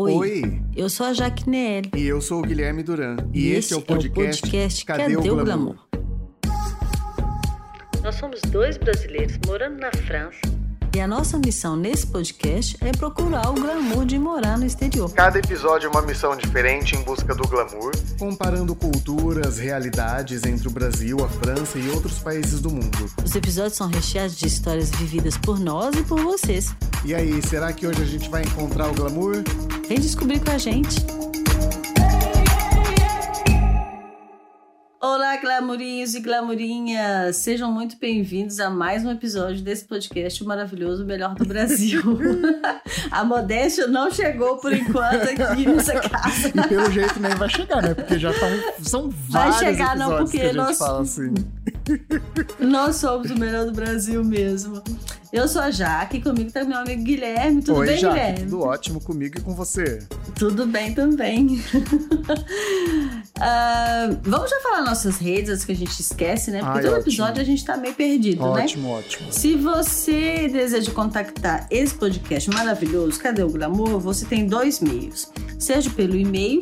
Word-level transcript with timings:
Oi. 0.00 0.14
Oi. 0.14 0.62
Eu 0.74 0.88
sou 0.88 1.04
a 1.04 1.12
Jaque 1.12 1.46
Nelly. 1.46 1.90
E 1.94 2.06
eu 2.06 2.22
sou 2.22 2.38
o 2.38 2.42
Guilherme 2.42 2.82
Duran. 2.82 3.18
E, 3.34 3.50
esse, 3.50 3.74
é 3.74 3.76
o 3.76 3.82
podcast, 3.82 4.40
podcast 4.40 4.86
Cadê, 4.86 5.14
o 5.14 5.20
Glamour? 5.20 5.76
Nós 8.02 8.14
somos 8.14 8.40
dois 8.48 8.78
brasileiros 8.78 9.38
morando 9.46 9.78
na 9.78 9.92
França. 9.92 10.40
E 10.96 11.00
a 11.00 11.06
nossa 11.06 11.38
missão 11.38 11.76
nesse 11.76 12.06
podcast 12.06 12.78
é 12.80 12.90
procurar 12.92 13.50
o 13.50 13.54
glamour 13.54 14.06
de 14.06 14.18
morar 14.18 14.58
no 14.58 14.64
exterior. 14.64 15.12
Cada 15.12 15.38
episódio 15.38 15.86
é 15.86 15.90
uma 15.90 16.02
missão 16.02 16.34
diferente 16.34 16.96
em 16.96 17.02
busca 17.02 17.34
do 17.34 17.46
glamour, 17.46 17.92
comparando 18.18 18.74
culturas, 18.74 19.58
realidades 19.58 20.44
entre 20.44 20.66
o 20.66 20.70
Brasil, 20.70 21.22
a 21.22 21.28
França 21.28 21.78
e 21.78 21.88
outros 21.90 22.18
países 22.18 22.58
do 22.58 22.70
mundo. 22.70 23.08
Os 23.22 23.36
episódios 23.36 23.76
são 23.76 23.86
recheados 23.86 24.36
de 24.36 24.46
histórias 24.46 24.90
vividas 24.90 25.36
por 25.36 25.60
nós 25.60 25.94
e 25.94 26.02
por 26.02 26.20
vocês. 26.20 26.74
E 27.04 27.14
aí, 27.14 27.40
será 27.46 27.72
que 27.72 27.86
hoje 27.86 28.02
a 28.02 28.06
gente 28.06 28.28
vai 28.28 28.42
encontrar 28.42 28.90
o 28.90 28.94
glamour? 28.94 29.44
Vem 29.90 29.98
descobrir 29.98 30.38
com 30.38 30.52
a 30.52 30.56
gente. 30.56 31.04
Olá, 35.00 35.36
glamourinhos 35.38 36.14
e 36.14 36.20
glamourinhas! 36.20 37.38
Sejam 37.38 37.72
muito 37.72 37.96
bem-vindos 37.98 38.60
a 38.60 38.70
mais 38.70 39.04
um 39.04 39.10
episódio 39.10 39.60
desse 39.64 39.84
podcast 39.86 40.44
maravilhoso, 40.44 41.02
o 41.02 41.06
melhor 41.08 41.34
do 41.34 41.44
Brasil. 41.44 42.00
a 43.10 43.24
modéstia 43.24 43.88
não 43.88 44.12
chegou 44.12 44.58
por 44.58 44.72
enquanto 44.72 45.28
aqui 45.28 45.66
nessa 45.66 45.98
casa. 45.98 46.48
E 46.54 46.68
pelo 46.68 46.88
jeito 46.92 47.18
nem 47.18 47.34
vai 47.34 47.48
chegar, 47.48 47.82
né? 47.82 47.92
Porque 47.92 48.16
já 48.16 48.32
tão, 48.32 48.84
são 48.84 49.10
vários 49.28 49.56
Vai 49.56 49.72
chegar, 49.72 49.96
não, 49.96 50.06
episódios 50.06 50.30
porque 50.30 50.38
que 50.38 50.44
a 50.44 50.52
gente 50.52 50.56
nós- 50.56 50.78
fala 50.78 51.00
assim. 51.02 51.34
Nós 52.58 52.96
somos 52.96 53.30
o 53.30 53.38
melhor 53.38 53.66
do 53.66 53.72
Brasil 53.72 54.24
mesmo. 54.24 54.82
Eu 55.32 55.46
sou 55.46 55.62
a 55.62 55.70
Jaque 55.70 56.20
comigo 56.20 56.50
tá 56.50 56.64
meu 56.64 56.78
amigo 56.78 57.04
Guilherme. 57.04 57.62
Tudo 57.62 57.78
Oi, 57.78 57.86
bem, 57.86 57.98
Jaque, 57.98 58.14
Guilherme? 58.14 58.40
tudo 58.40 58.60
ótimo 58.62 59.00
comigo 59.00 59.38
e 59.38 59.40
com 59.40 59.54
você. 59.54 60.00
Tudo 60.34 60.66
bem 60.66 60.94
também. 60.94 61.62
Ah, 63.42 64.10
vamos 64.22 64.50
já 64.50 64.60
falar 64.60 64.82
nossas 64.82 65.16
redes, 65.16 65.48
antes 65.48 65.64
que 65.64 65.72
a 65.72 65.76
gente 65.76 65.98
esquece, 65.98 66.50
né? 66.50 66.58
Porque 66.58 66.76
Ai, 66.80 66.82
todo 66.82 66.92
ótimo. 66.92 67.04
episódio 67.08 67.40
a 67.40 67.44
gente 67.44 67.64
tá 67.64 67.74
meio 67.74 67.94
perdido, 67.94 68.42
né? 68.52 68.64
Ótimo, 68.64 68.90
ótimo. 68.90 69.32
Se 69.32 69.54
você 69.56 70.46
deseja 70.46 70.92
contactar 70.92 71.66
esse 71.70 71.94
podcast 71.94 72.50
maravilhoso, 72.50 73.18
Cadê 73.18 73.42
o 73.42 73.48
Glamour? 73.48 73.98
Você 73.98 74.26
tem 74.26 74.44
dois 74.46 74.80
meios. 74.80 75.30
Seja 75.58 75.88
pelo 75.88 76.16
e-mail, 76.16 76.60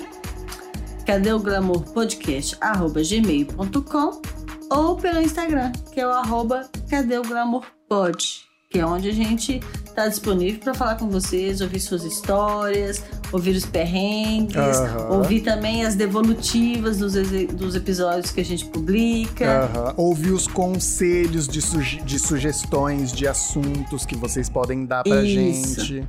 cadê 1.04 1.32
o 1.32 1.40
glamour 1.40 1.82
podcast, 1.92 2.56
arroba 2.60 3.00
gmail.com 3.02 4.22
ou 4.70 4.96
pelo 4.96 5.20
Instagram, 5.22 5.72
que 5.92 6.00
é 6.00 6.06
o 6.06 6.10
arroba 6.10 6.68
cadê 6.90 7.18
o 7.18 7.22
glamour 7.22 7.64
pod, 7.88 8.40
que 8.70 8.78
é 8.78 8.84
onde 8.86 9.08
a 9.08 9.12
gente 9.12 9.60
tá 9.94 10.06
disponível 10.08 10.60
para 10.60 10.74
falar 10.74 10.94
com 10.96 11.08
vocês, 11.08 11.60
ouvir 11.60 11.80
suas 11.80 12.04
histórias, 12.04 13.02
ouvir 13.32 13.56
os 13.56 13.64
perrengues, 13.66 14.56
Aham. 14.56 15.08
ouvir 15.16 15.40
também 15.40 15.84
as 15.84 15.94
devolutivas 15.96 16.98
dos, 16.98 17.14
dos 17.54 17.74
episódios 17.74 18.30
que 18.30 18.40
a 18.40 18.44
gente 18.44 18.66
publica. 18.66 19.64
Aham. 19.74 19.94
Ouvir 19.96 20.30
os 20.32 20.46
conselhos 20.46 21.48
de, 21.48 21.60
suge- 21.60 22.00
de 22.02 22.18
sugestões 22.18 23.10
de 23.12 23.26
assuntos 23.26 24.04
que 24.06 24.14
vocês 24.16 24.48
podem 24.48 24.84
dar 24.86 25.02
pra 25.02 25.22
Isso. 25.22 25.84
gente. 25.84 26.08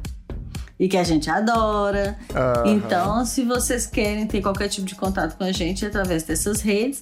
e 0.79 0.87
que 0.87 0.95
a 0.97 1.03
gente 1.03 1.29
adora. 1.29 2.17
Aham. 2.33 2.63
Então, 2.67 3.25
se 3.25 3.43
vocês 3.43 3.85
querem 3.85 4.27
ter 4.27 4.41
qualquer 4.41 4.67
tipo 4.69 4.85
de 4.85 4.95
contato 4.95 5.35
com 5.37 5.43
a 5.43 5.51
gente 5.51 5.85
através 5.85 6.23
dessas 6.23 6.61
redes, 6.61 7.01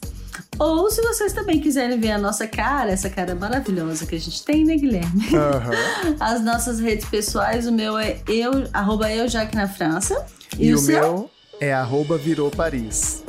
ou 0.60 0.90
se 0.90 1.02
vocês 1.02 1.34
também 1.34 1.60
quiserem 1.60 2.00
ver 2.00 2.12
a 2.12 2.18
nossa 2.18 2.48
cara, 2.48 2.92
essa 2.92 3.10
cara 3.10 3.36
maravilhosa 3.36 4.06
que 4.06 4.16
a 4.16 4.20
gente 4.20 4.44
tem, 4.44 4.66
né, 4.66 4.76
Guilherme? 4.76 5.28
Aham. 5.36 6.16
As 6.20 6.44
nossas 6.44 6.80
redes 6.80 7.08
pessoais, 7.08 7.68
o 7.68 7.72
meu 7.72 7.98
é 7.98 8.20
eu, 8.28 8.68
arroba 8.74 9.12
eu, 9.12 9.28
Jaque 9.28 9.56
na 9.56 9.68
França. 9.68 10.26
E, 10.58 10.74
o 10.74 10.78
seu? 10.78 11.00
meu 11.00 11.32
é 11.60 11.74
arroba 11.74 12.18
virou 12.18 12.50
Paris. 12.52 13.24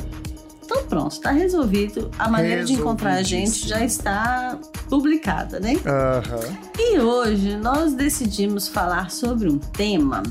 Então 0.63 0.85
pronto, 0.85 1.19
tá 1.19 1.31
resolvido. 1.31 2.11
A 2.19 2.29
maneira 2.29 2.63
de 2.63 2.73
encontrar 2.73 3.13
a 3.13 3.23
gente 3.23 3.67
já 3.67 3.83
está 3.83 4.59
publicada, 4.87 5.59
né? 5.59 5.73
Aham. 5.83 6.57
E 6.77 6.99
hoje 6.99 7.57
nós 7.57 7.93
decidimos 7.93 8.67
falar 8.67 9.09
sobre 9.09 9.49
um 9.49 9.57
tema 9.57 10.21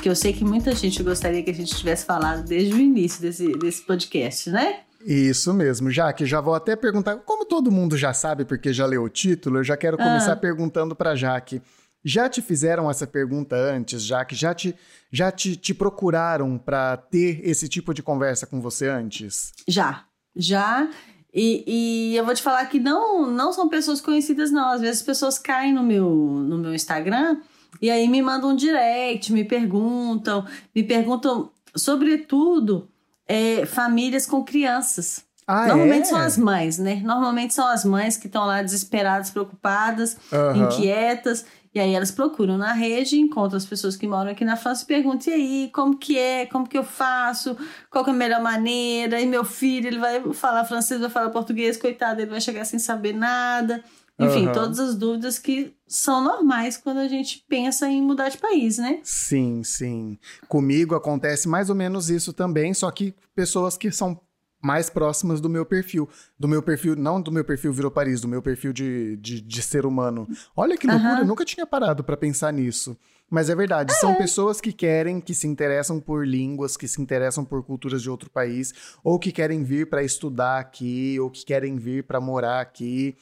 que 0.00 0.08
eu 0.08 0.14
sei 0.14 0.32
que 0.32 0.44
muita 0.44 0.72
gente 0.72 1.02
gostaria 1.02 1.42
que 1.42 1.50
a 1.50 1.54
gente 1.54 1.74
tivesse 1.74 2.06
falado 2.06 2.44
desde 2.44 2.72
o 2.72 2.78
início 2.78 3.20
desse, 3.20 3.52
desse 3.58 3.82
podcast, 3.82 4.50
né? 4.50 4.82
Isso 5.06 5.54
mesmo, 5.54 5.88
já 5.90 6.12
que 6.12 6.26
já 6.26 6.40
vou 6.40 6.54
até 6.54 6.74
perguntar, 6.74 7.16
como 7.18 7.44
todo 7.44 7.70
mundo 7.70 7.96
já 7.96 8.12
sabe 8.12 8.44
porque 8.44 8.72
já 8.72 8.84
leu 8.84 9.04
o 9.04 9.08
título, 9.08 9.58
eu 9.58 9.64
já 9.64 9.76
quero 9.76 9.96
começar 9.96 10.32
Ah. 10.32 10.36
perguntando 10.36 10.96
pra 10.96 11.14
Jaque. 11.14 11.62
Já 12.04 12.28
te 12.28 12.42
fizeram 12.42 12.90
essa 12.90 13.06
pergunta 13.06 13.54
antes, 13.56 14.02
Jaque? 14.04 14.34
Já 14.34 14.52
te, 14.54 14.74
já 15.12 15.30
te, 15.30 15.54
te 15.56 15.72
procuraram 15.72 16.58
pra 16.58 16.96
ter 16.96 17.40
esse 17.48 17.68
tipo 17.68 17.94
de 17.94 18.02
conversa 18.02 18.46
com 18.46 18.60
você 18.60 18.88
antes? 18.88 19.52
Já, 19.68 20.04
já. 20.34 20.88
E, 21.32 21.64
e 22.12 22.16
eu 22.16 22.24
vou 22.24 22.34
te 22.34 22.42
falar 22.42 22.64
que 22.66 22.80
não, 22.80 23.30
não 23.30 23.52
são 23.52 23.68
pessoas 23.68 24.00
conhecidas, 24.00 24.50
não. 24.50 24.70
Às 24.70 24.80
vezes 24.80 24.98
as 25.00 25.06
pessoas 25.06 25.38
caem 25.38 25.72
no 25.72 25.82
meu, 25.82 26.08
no 26.10 26.58
meu 26.58 26.74
Instagram 26.74 27.40
e 27.82 27.90
aí 27.90 28.08
me 28.08 28.22
mandam 28.22 28.50
um 28.50 28.56
direct, 28.56 29.32
me 29.32 29.44
perguntam, 29.44 30.46
me 30.74 30.82
perguntam, 30.82 31.50
sobretudo, 31.74 32.88
é, 33.26 33.66
famílias 33.66 34.26
com 34.26 34.44
crianças. 34.44 35.24
Ah, 35.46 35.68
Normalmente 35.68 36.02
é? 36.02 36.10
são 36.10 36.18
as 36.18 36.36
mães, 36.36 36.76
né? 36.76 37.00
Normalmente 37.04 37.54
são 37.54 37.68
as 37.68 37.84
mães 37.84 38.16
que 38.16 38.26
estão 38.26 38.44
lá 38.46 38.62
desesperadas, 38.62 39.30
preocupadas, 39.30 40.16
Aham. 40.32 40.64
inquietas. 40.64 41.44
E 41.72 41.78
aí 41.78 41.94
elas 41.94 42.10
procuram 42.10 42.56
na 42.56 42.72
rede, 42.72 43.20
encontram 43.20 43.56
as 43.58 43.66
pessoas 43.66 43.96
que 43.96 44.08
moram 44.08 44.30
aqui 44.30 44.44
na 44.44 44.56
França 44.56 44.82
e 44.82 44.86
perguntam: 44.86 45.32
e 45.32 45.36
aí, 45.36 45.70
como 45.72 45.96
que 45.96 46.18
é? 46.18 46.46
Como 46.46 46.66
que 46.66 46.76
eu 46.76 46.82
faço? 46.82 47.56
Qual 47.90 48.02
que 48.02 48.10
é 48.10 48.12
a 48.12 48.16
melhor 48.16 48.40
maneira? 48.40 49.20
E 49.20 49.26
meu 49.26 49.44
filho, 49.44 49.86
ele 49.86 49.98
vai 49.98 50.20
falar 50.32 50.64
francês, 50.64 51.00
vai 51.00 51.10
falar 51.10 51.30
português, 51.30 51.76
coitado, 51.76 52.20
ele 52.20 52.30
vai 52.30 52.40
chegar 52.40 52.64
sem 52.64 52.78
saber 52.78 53.12
nada. 53.12 53.84
Enfim, 54.18 54.44
Aham. 54.44 54.52
todas 54.52 54.78
as 54.78 54.94
dúvidas 54.94 55.38
que 55.38 55.74
são 55.86 56.24
normais 56.24 56.76
quando 56.76 56.98
a 56.98 57.08
gente 57.08 57.44
pensa 57.48 57.86
em 57.88 58.00
mudar 58.00 58.30
de 58.30 58.38
país, 58.38 58.78
né? 58.78 59.00
Sim, 59.02 59.62
sim. 59.62 60.18
Comigo 60.48 60.94
acontece 60.94 61.46
mais 61.48 61.68
ou 61.68 61.76
menos 61.76 62.08
isso 62.08 62.32
também, 62.32 62.72
só 62.72 62.90
que 62.90 63.14
pessoas 63.34 63.76
que 63.76 63.90
são 63.90 64.18
mais 64.62 64.88
próximas 64.88 65.40
do 65.40 65.50
meu 65.50 65.66
perfil. 65.66 66.08
Do 66.38 66.48
meu 66.48 66.62
perfil, 66.62 66.96
não 66.96 67.20
do 67.20 67.30
meu 67.30 67.44
perfil 67.44 67.72
virou 67.72 67.90
Paris, 67.90 68.20
do 68.20 68.26
meu 68.26 68.40
perfil 68.40 68.72
de, 68.72 69.16
de, 69.18 69.40
de 69.40 69.62
ser 69.62 69.84
humano. 69.84 70.26
Olha 70.56 70.76
que 70.76 70.86
loucura, 70.86 71.12
Aham. 71.12 71.20
eu 71.20 71.26
nunca 71.26 71.44
tinha 71.44 71.66
parado 71.66 72.02
pra 72.02 72.16
pensar 72.16 72.52
nisso. 72.52 72.96
Mas 73.28 73.50
é 73.50 73.54
verdade, 73.56 73.92
são 73.94 74.14
pessoas 74.14 74.60
que 74.60 74.72
querem, 74.72 75.20
que 75.20 75.34
se 75.34 75.48
interessam 75.48 76.00
por 76.00 76.26
línguas, 76.26 76.76
que 76.76 76.86
se 76.86 77.02
interessam 77.02 77.44
por 77.44 77.62
culturas 77.64 78.00
de 78.00 78.08
outro 78.08 78.30
país, 78.30 78.72
ou 79.02 79.18
que 79.18 79.32
querem 79.32 79.64
vir 79.64 79.90
pra 79.90 80.02
estudar 80.02 80.60
aqui, 80.60 81.18
ou 81.20 81.28
que 81.28 81.44
querem 81.44 81.76
vir 81.76 82.04
pra 82.04 82.20
morar 82.20 82.60
aqui. 82.60 83.16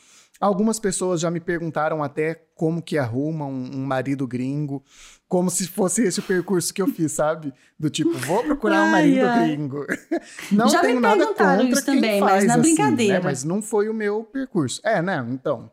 Algumas 0.44 0.78
pessoas 0.78 1.22
já 1.22 1.30
me 1.30 1.40
perguntaram 1.40 2.02
até 2.02 2.34
como 2.54 2.82
que 2.82 2.98
arruma 2.98 3.46
um, 3.46 3.76
um 3.76 3.86
marido 3.86 4.26
gringo, 4.26 4.84
como 5.26 5.48
se 5.48 5.66
fosse 5.66 6.02
esse 6.02 6.20
o 6.20 6.22
percurso 6.22 6.74
que 6.74 6.82
eu 6.82 6.86
fiz, 6.86 7.12
sabe? 7.12 7.50
Do 7.78 7.88
tipo, 7.88 8.12
vou 8.12 8.44
procurar 8.44 8.82
um 8.82 8.84
Ai, 8.84 8.90
marido 8.90 9.26
ai. 9.26 9.48
gringo. 9.48 9.86
Não 10.52 10.68
Já 10.68 10.82
me 10.82 10.88
tenho 10.88 11.00
nada 11.00 11.16
perguntaram 11.16 11.62
contra 11.62 11.72
isso 11.72 11.84
quem 11.86 11.94
também, 11.94 12.20
mas 12.20 12.44
na 12.44 12.52
assim, 12.52 12.62
brincadeira. 12.62 13.14
né? 13.14 13.20
Mas 13.24 13.42
não 13.42 13.62
foi 13.62 13.88
o 13.88 13.94
meu 13.94 14.22
percurso. 14.22 14.82
É, 14.84 15.00
né? 15.00 15.26
Então, 15.30 15.70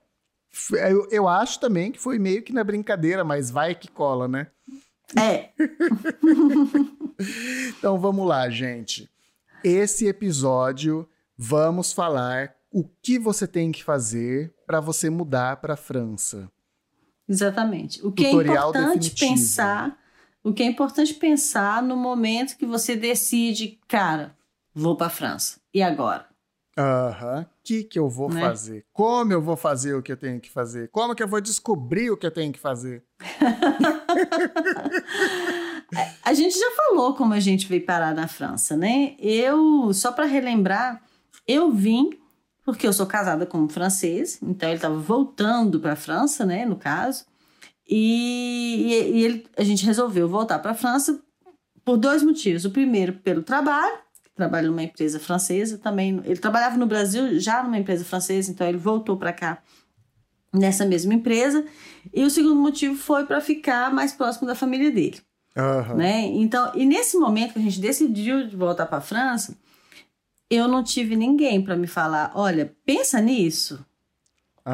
eu, 0.90 1.06
eu 1.12 1.28
acho 1.28 1.59
também 1.59 1.92
que 1.92 2.00
foi 2.00 2.18
meio 2.18 2.42
que 2.42 2.53
na 2.53 2.64
brincadeira, 2.64 3.26
mas 3.26 3.52
vai 3.52 3.76
que 3.76 3.90
cola, 3.90 4.26
né? 4.26 4.48
É, 5.20 5.50
Então 7.78 8.00
vamos 8.00 8.26
lá, 8.26 8.50
gente. 8.50 9.09
Esse 9.64 10.08
episódio 10.08 11.08
vamos 11.38 11.92
falar 11.92 12.56
o 12.72 12.86
que 13.03 13.20
você 13.20 13.46
tem 13.46 13.72
que 13.72 13.84
fazer 13.84 14.53
para 14.72 14.80
você 14.80 15.09
mudar 15.09 15.58
para 15.58 15.76
França. 15.76 16.50
Exatamente. 17.28 18.00
O 18.08 18.12
que 18.12 18.24
Tutorial 18.24 18.68
é 18.68 18.70
importante 18.70 19.09
definitivo. 19.12 19.32
pensar, 19.34 20.00
o 20.42 20.54
que 20.54 20.64
é 20.64 20.66
importante 20.66 21.14
pensar 21.14 21.84
no 21.84 21.98
momento 21.98 22.56
que 22.56 22.66
você 22.66 22.96
decide, 22.96 23.78
cara, 23.85 24.34
vou 24.73 24.96
para 24.96 25.09
França. 25.09 25.59
E 25.73 25.84
agora? 25.84 26.26
Aham. 26.78 27.41
O 27.41 27.46
que 27.66 27.84
que 27.84 28.00
eu 28.00 28.08
vou 28.08 28.29
Né? 28.29 28.40
fazer? 28.40 28.85
Como 28.94 29.34
eu 29.34 29.41
vou 29.41 29.58
fazer 29.58 29.94
o 29.94 30.02
que 30.02 30.14
eu 30.14 30.18
tenho 30.18 30.40
que 30.40 30.50
fazer? 30.50 30.88
Como 30.88 31.14
que 31.14 31.22
eu 31.22 31.28
vou 31.28 31.41
descobrir 31.41 32.09
o 32.12 32.16
que 32.16 32.26
eu 32.26 32.32
tenho 32.32 32.53
que 32.53 32.59
fazer? 32.59 33.03
A 36.23 36.34
gente 36.34 36.58
já 36.58 36.72
falou 36.72 37.14
como 37.16 37.34
a 37.34 37.40
gente 37.41 37.68
veio 37.68 37.85
parar 37.85 38.16
na 38.16 38.26
França, 38.26 38.78
né? 38.78 39.14
Eu, 39.20 39.91
só 39.94 40.14
para 40.14 40.23
relembrar, 40.26 41.02
eu 41.46 41.70
vim 41.70 42.12
porque 42.63 42.87
eu 42.87 42.93
sou 42.93 43.05
casada 43.05 43.46
com 43.46 43.58
um 43.59 43.69
francês, 43.69 44.40
então 44.41 44.69
ele 44.69 44.78
estava 44.78 44.96
voltando 44.97 45.79
para 45.79 45.93
a 45.93 45.96
França, 45.96 46.46
né, 46.46 46.66
no 46.66 46.75
caso. 46.75 47.25
E, 47.90 48.87
e- 48.87 49.23
ele, 49.23 49.47
a 49.58 49.63
gente 49.63 49.85
resolveu 49.85 50.28
voltar 50.29 50.59
para 50.59 50.72
a 50.72 50.75
França 50.75 51.22
por 51.84 51.97
dois 51.97 52.23
motivos. 52.23 52.63
O 52.66 52.72
primeiro, 52.72 53.13
pelo 53.13 53.41
trabalho, 53.43 53.97
trabalha 54.35 54.67
numa 54.67 54.84
empresa 54.84 55.19
francesa 55.19 55.78
também. 55.78 56.22
Ele 56.23 56.40
trabalhava 56.40 56.78
no 56.78 56.85
Brasil 56.85 57.40
já 57.40 57.61
numa 57.63 57.78
empresa 57.78 58.05
francesa, 58.05 58.52
então 58.52 58.67
ele 58.67 58.78
voltou 58.78 59.17
para 59.17 59.34
cá 59.34 59.61
nessa 60.53 60.85
mesma 60.85 61.13
empresa. 61.13 61.66
E 62.13 62.23
o 62.23 62.29
segundo 62.29 62.55
motivo 62.55 62.96
foi 62.96 63.25
para 63.25 63.41
ficar 63.41 63.91
mais 63.93 64.13
próximo 64.13 64.47
da 64.47 64.55
família 64.55 64.91
dele. 64.91 65.19
Aham. 65.58 65.96
né? 65.96 66.22
Então, 66.28 66.72
e 66.75 66.85
nesse 66.85 67.17
momento 67.17 67.52
que 67.53 67.59
a 67.59 67.61
gente 67.61 67.79
decidiu 67.81 68.47
de 68.47 68.55
voltar 68.55 68.85
para 68.85 68.99
a 68.99 69.02
França, 69.02 69.58
eu 70.52 70.68
não 70.68 70.84
tive 70.84 71.16
ninguém 71.16 71.62
para 71.64 71.76
me 71.76 71.88
falar, 71.88 72.32
olha, 72.36 72.76
pensa 72.86 73.20
nisso. 73.22 73.84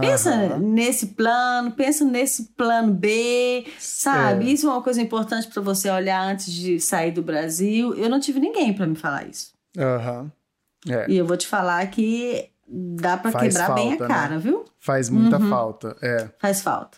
Pensa 0.02 0.32
Aham. 0.34 0.60
nesse 0.60 1.08
plano, 1.08 1.72
pensa 1.72 2.04
nesse 2.04 2.44
plano 2.58 2.94
B, 2.94 3.66
sabe? 3.80 4.46
É. 4.50 4.50
Isso 4.52 4.68
é 4.68 4.72
uma 4.72 4.82
coisa 4.82 5.02
importante 5.02 5.48
para 5.48 5.62
você 5.62 5.90
olhar 5.90 6.22
antes 6.22 6.52
de 6.52 6.78
sair 6.80 7.12
do 7.12 7.22
Brasil. 7.22 7.94
Eu 7.96 8.10
não 8.10 8.20
tive 8.20 8.38
ninguém 8.40 8.74
para 8.74 8.86
me 8.86 8.96
falar 8.96 9.26
isso. 9.30 9.54
Aham. 9.78 10.30
É, 10.90 11.10
E 11.10 11.16
eu 11.16 11.26
vou 11.26 11.38
te 11.38 11.48
falar 11.48 11.86
que 11.88 12.50
dá 12.68 13.16
para 13.16 13.32
quebrar 13.32 13.74
bem 13.76 13.94
a 13.94 13.98
falta, 13.98 14.08
né? 14.10 14.14
cara, 14.14 14.38
viu? 14.40 14.66
faz 14.80 15.10
muita 15.10 15.38
Uhum. 15.38 15.50
falta. 15.50 15.96
É. 16.02 16.30
Faz 16.38 16.62
falta. 16.62 16.98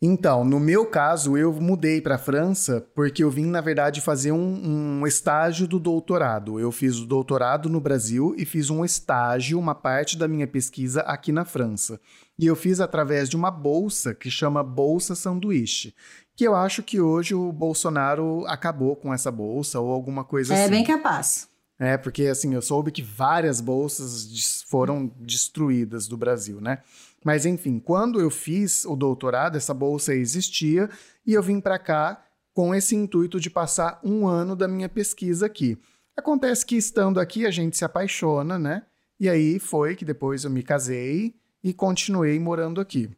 Então, 0.00 0.44
no 0.44 0.58
meu 0.58 0.86
caso, 0.86 1.36
eu 1.36 1.52
mudei 1.52 2.00
para 2.00 2.14
a 2.14 2.18
França 2.18 2.86
porque 2.94 3.22
eu 3.22 3.30
vim, 3.30 3.46
na 3.46 3.60
verdade, 3.60 4.00
fazer 4.00 4.32
um, 4.32 5.00
um 5.00 5.06
estágio 5.06 5.66
do 5.66 5.78
doutorado. 5.78 6.58
Eu 6.58 6.72
fiz 6.72 6.98
o 6.98 7.06
doutorado 7.06 7.68
no 7.68 7.80
Brasil 7.80 8.34
e 8.38 8.44
fiz 8.44 8.70
um 8.70 8.84
estágio, 8.84 9.58
uma 9.58 9.74
parte 9.74 10.16
da 10.16 10.26
minha 10.26 10.46
pesquisa 10.46 11.02
aqui 11.02 11.32
na 11.32 11.44
França. 11.44 12.00
E 12.38 12.46
eu 12.46 12.56
fiz 12.56 12.80
através 12.80 13.28
de 13.28 13.36
uma 13.36 13.50
bolsa 13.50 14.14
que 14.14 14.30
chama 14.30 14.62
Bolsa 14.62 15.14
Sanduíche. 15.14 15.94
Que 16.34 16.44
eu 16.48 16.54
acho 16.56 16.82
que 16.82 16.98
hoje 17.00 17.34
o 17.34 17.52
Bolsonaro 17.52 18.46
acabou 18.46 18.96
com 18.96 19.12
essa 19.12 19.30
bolsa 19.30 19.78
ou 19.78 19.92
alguma 19.92 20.24
coisa 20.24 20.54
É 20.54 20.62
assim. 20.62 20.70
bem 20.70 20.84
capaz. 20.84 21.48
É, 21.78 21.96
porque 21.96 22.24
assim, 22.26 22.54
eu 22.54 22.62
soube 22.62 22.90
que 22.90 23.02
várias 23.02 23.60
bolsas 23.60 24.62
foram 24.68 25.10
destruídas 25.18 26.06
do 26.06 26.16
Brasil, 26.16 26.60
né? 26.60 26.78
Mas 27.24 27.44
enfim, 27.44 27.78
quando 27.78 28.20
eu 28.20 28.30
fiz 28.30 28.84
o 28.84 28.96
doutorado, 28.96 29.56
essa 29.56 29.74
bolsa 29.74 30.14
existia 30.14 30.88
e 31.26 31.34
eu 31.34 31.42
vim 31.42 31.60
para 31.60 31.78
cá 31.78 32.24
com 32.54 32.74
esse 32.74 32.96
intuito 32.96 33.38
de 33.38 33.50
passar 33.50 34.00
um 34.02 34.26
ano 34.26 34.56
da 34.56 34.66
minha 34.66 34.88
pesquisa 34.88 35.46
aqui. 35.46 35.78
Acontece 36.16 36.64
que 36.64 36.76
estando 36.76 37.20
aqui 37.20 37.46
a 37.46 37.50
gente 37.50 37.76
se 37.76 37.84
apaixona, 37.84 38.58
né? 38.58 38.84
E 39.18 39.28
aí 39.28 39.58
foi 39.58 39.94
que 39.94 40.04
depois 40.04 40.44
eu 40.44 40.50
me 40.50 40.62
casei 40.62 41.34
e 41.62 41.72
continuei 41.74 42.38
morando 42.38 42.80
aqui. 42.80 43.10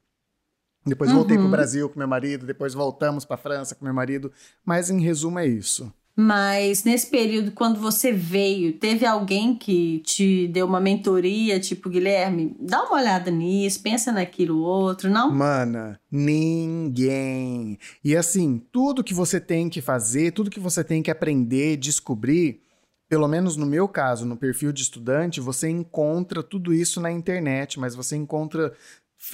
Depois 0.84 1.12
voltei 1.12 1.36
Uhum. 1.36 1.44
para 1.44 1.48
o 1.48 1.52
Brasil 1.52 1.88
com 1.88 1.98
meu 1.98 2.08
marido, 2.08 2.44
depois 2.44 2.74
voltamos 2.74 3.24
para 3.24 3.36
França 3.36 3.74
com 3.76 3.84
meu 3.84 3.94
marido, 3.94 4.32
mas 4.64 4.90
em 4.90 5.00
resumo 5.00 5.38
é 5.38 5.46
isso. 5.46 5.92
Mas 6.14 6.84
nesse 6.84 7.06
período, 7.06 7.52
quando 7.52 7.80
você 7.80 8.12
veio, 8.12 8.74
teve 8.74 9.06
alguém 9.06 9.54
que 9.54 10.00
te 10.00 10.46
deu 10.48 10.66
uma 10.66 10.80
mentoria, 10.80 11.58
tipo, 11.58 11.88
Guilherme, 11.88 12.54
dá 12.60 12.82
uma 12.82 13.00
olhada 13.00 13.30
nisso, 13.30 13.82
pensa 13.82 14.12
naquilo 14.12 14.58
outro, 14.58 15.08
não? 15.08 15.32
Mana, 15.32 15.98
ninguém. 16.10 17.78
E 18.04 18.14
assim, 18.14 18.62
tudo 18.70 19.02
que 19.02 19.14
você 19.14 19.40
tem 19.40 19.70
que 19.70 19.80
fazer, 19.80 20.32
tudo 20.32 20.50
que 20.50 20.60
você 20.60 20.84
tem 20.84 21.02
que 21.02 21.10
aprender, 21.10 21.78
descobrir, 21.78 22.60
pelo 23.08 23.26
menos 23.26 23.56
no 23.56 23.64
meu 23.66 23.88
caso, 23.88 24.26
no 24.26 24.36
perfil 24.36 24.70
de 24.70 24.82
estudante, 24.82 25.40
você 25.40 25.68
encontra 25.68 26.42
tudo 26.42 26.74
isso 26.74 27.00
na 27.00 27.10
internet, 27.10 27.80
mas 27.80 27.94
você 27.94 28.16
encontra 28.16 28.72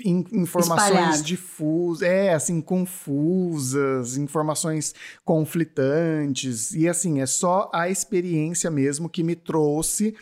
informações 0.05 0.89
Espalhado. 0.91 1.23
difusas, 1.23 2.03
é, 2.09 2.35
assim, 2.35 2.61
confusas, 2.61 4.17
informações 4.17 4.95
conflitantes. 5.25 6.73
E 6.75 6.89
assim, 6.89 7.21
é 7.21 7.27
só 7.27 7.71
a 7.73 7.89
experiência 7.89 8.71
mesmo 8.71 9.09
que 9.09 9.23
me 9.23 9.35
trouxe 9.35 10.15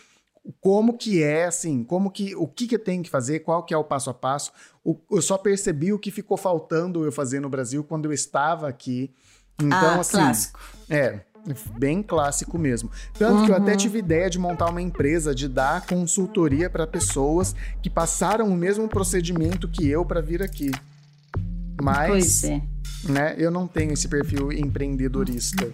como 0.60 0.96
que 0.96 1.22
é, 1.22 1.46
assim, 1.46 1.82
como 1.82 2.10
que 2.10 2.34
o 2.36 2.46
que, 2.46 2.68
que 2.68 2.76
eu 2.76 2.78
tenho 2.84 3.02
que 3.02 3.10
fazer, 3.10 3.40
qual 3.40 3.64
que 3.64 3.74
é 3.74 3.76
o 3.76 3.82
passo 3.82 4.08
a 4.10 4.14
passo. 4.14 4.52
O- 4.84 4.96
eu 5.10 5.20
só 5.20 5.36
percebi 5.36 5.92
o 5.92 5.98
que 5.98 6.12
ficou 6.12 6.36
faltando 6.36 7.04
eu 7.04 7.10
fazer 7.10 7.40
no 7.40 7.48
Brasil 7.48 7.82
quando 7.82 8.04
eu 8.04 8.12
estava 8.12 8.68
aqui. 8.68 9.10
Então, 9.60 9.72
ah, 9.78 10.00
assim, 10.00 10.12
clássico. 10.18 10.60
é, 10.88 11.20
bem 11.78 12.02
clássico 12.02 12.58
mesmo. 12.58 12.90
Tanto 13.18 13.44
que 13.44 13.50
eu 13.50 13.56
até 13.56 13.72
Uhum. 13.72 13.76
tive 13.76 13.98
ideia 13.98 14.28
de 14.30 14.38
montar 14.38 14.68
uma 14.70 14.80
empresa, 14.82 15.34
de 15.34 15.48
dar 15.48 15.86
consultoria 15.86 16.68
para 16.70 16.86
pessoas 16.86 17.54
que 17.82 17.90
passaram 17.90 18.48
o 18.48 18.56
mesmo 18.56 18.88
procedimento 18.88 19.68
que 19.68 19.88
eu 19.88 20.04
para 20.04 20.20
vir 20.20 20.42
aqui. 20.42 20.70
Mas, 21.80 22.44
é. 22.44 22.62
né, 23.04 23.34
eu 23.38 23.50
não 23.50 23.66
tenho 23.66 23.92
esse 23.92 24.08
perfil 24.08 24.50
empreendedorista. 24.50 25.70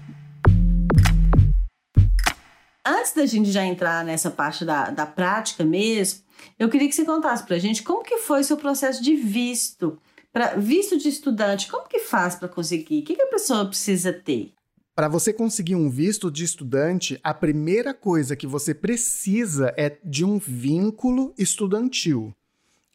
Antes 2.84 3.12
da 3.12 3.24
gente 3.26 3.50
já 3.52 3.64
entrar 3.64 4.04
nessa 4.04 4.30
parte 4.30 4.64
da, 4.64 4.90
da 4.90 5.06
prática 5.06 5.64
mesmo, 5.64 6.20
eu 6.58 6.68
queria 6.68 6.88
que 6.88 6.94
você 6.94 7.04
contasse 7.04 7.44
pra 7.44 7.58
gente 7.58 7.82
como 7.82 8.02
que 8.02 8.18
foi 8.18 8.42
seu 8.42 8.56
processo 8.56 9.02
de 9.02 9.14
visto. 9.14 9.98
Pra, 10.32 10.54
visto 10.56 10.98
de 10.98 11.08
estudante, 11.08 11.68
como 11.70 11.86
que 11.86 12.00
faz 12.00 12.34
para 12.34 12.48
conseguir? 12.48 13.00
O 13.00 13.04
que, 13.04 13.14
que 13.14 13.22
a 13.22 13.26
pessoa 13.28 13.66
precisa 13.66 14.12
ter? 14.12 14.52
Para 14.94 15.08
você 15.08 15.32
conseguir 15.32 15.74
um 15.74 15.88
visto 15.88 16.30
de 16.30 16.44
estudante, 16.44 17.18
a 17.24 17.32
primeira 17.32 17.94
coisa 17.94 18.36
que 18.36 18.46
você 18.46 18.74
precisa 18.74 19.72
é 19.76 19.96
de 20.04 20.24
um 20.24 20.38
vínculo 20.38 21.32
estudantil. 21.38 22.34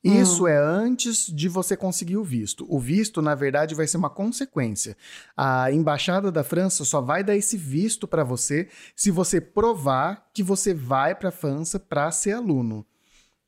Isso 0.04 0.48
é 0.48 0.56
antes 0.58 1.26
de 1.26 1.50
você 1.50 1.76
conseguir 1.76 2.16
o 2.16 2.24
visto. 2.24 2.66
O 2.70 2.80
visto, 2.80 3.22
na 3.22 3.36
verdade, 3.36 3.76
vai 3.76 3.88
ser 3.88 3.98
uma 3.98 4.10
consequência. 4.12 4.96
A 5.36 5.70
embaixada 5.72 6.32
da 6.32 6.44
França 6.44 6.86
só 6.86 7.02
vai 7.02 7.24
dar 7.24 7.36
esse 7.36 7.58
visto 7.58 8.08
para 8.08 8.24
você 8.24 8.70
se 8.96 9.12
você 9.12 9.42
provar 9.42 10.30
que 10.34 10.44
você 10.44 10.74
vai 10.74 11.14
para 11.14 11.30
a 11.30 11.32
França 11.32 11.78
para 11.80 12.10
ser 12.12 12.34
aluno. 12.34 12.86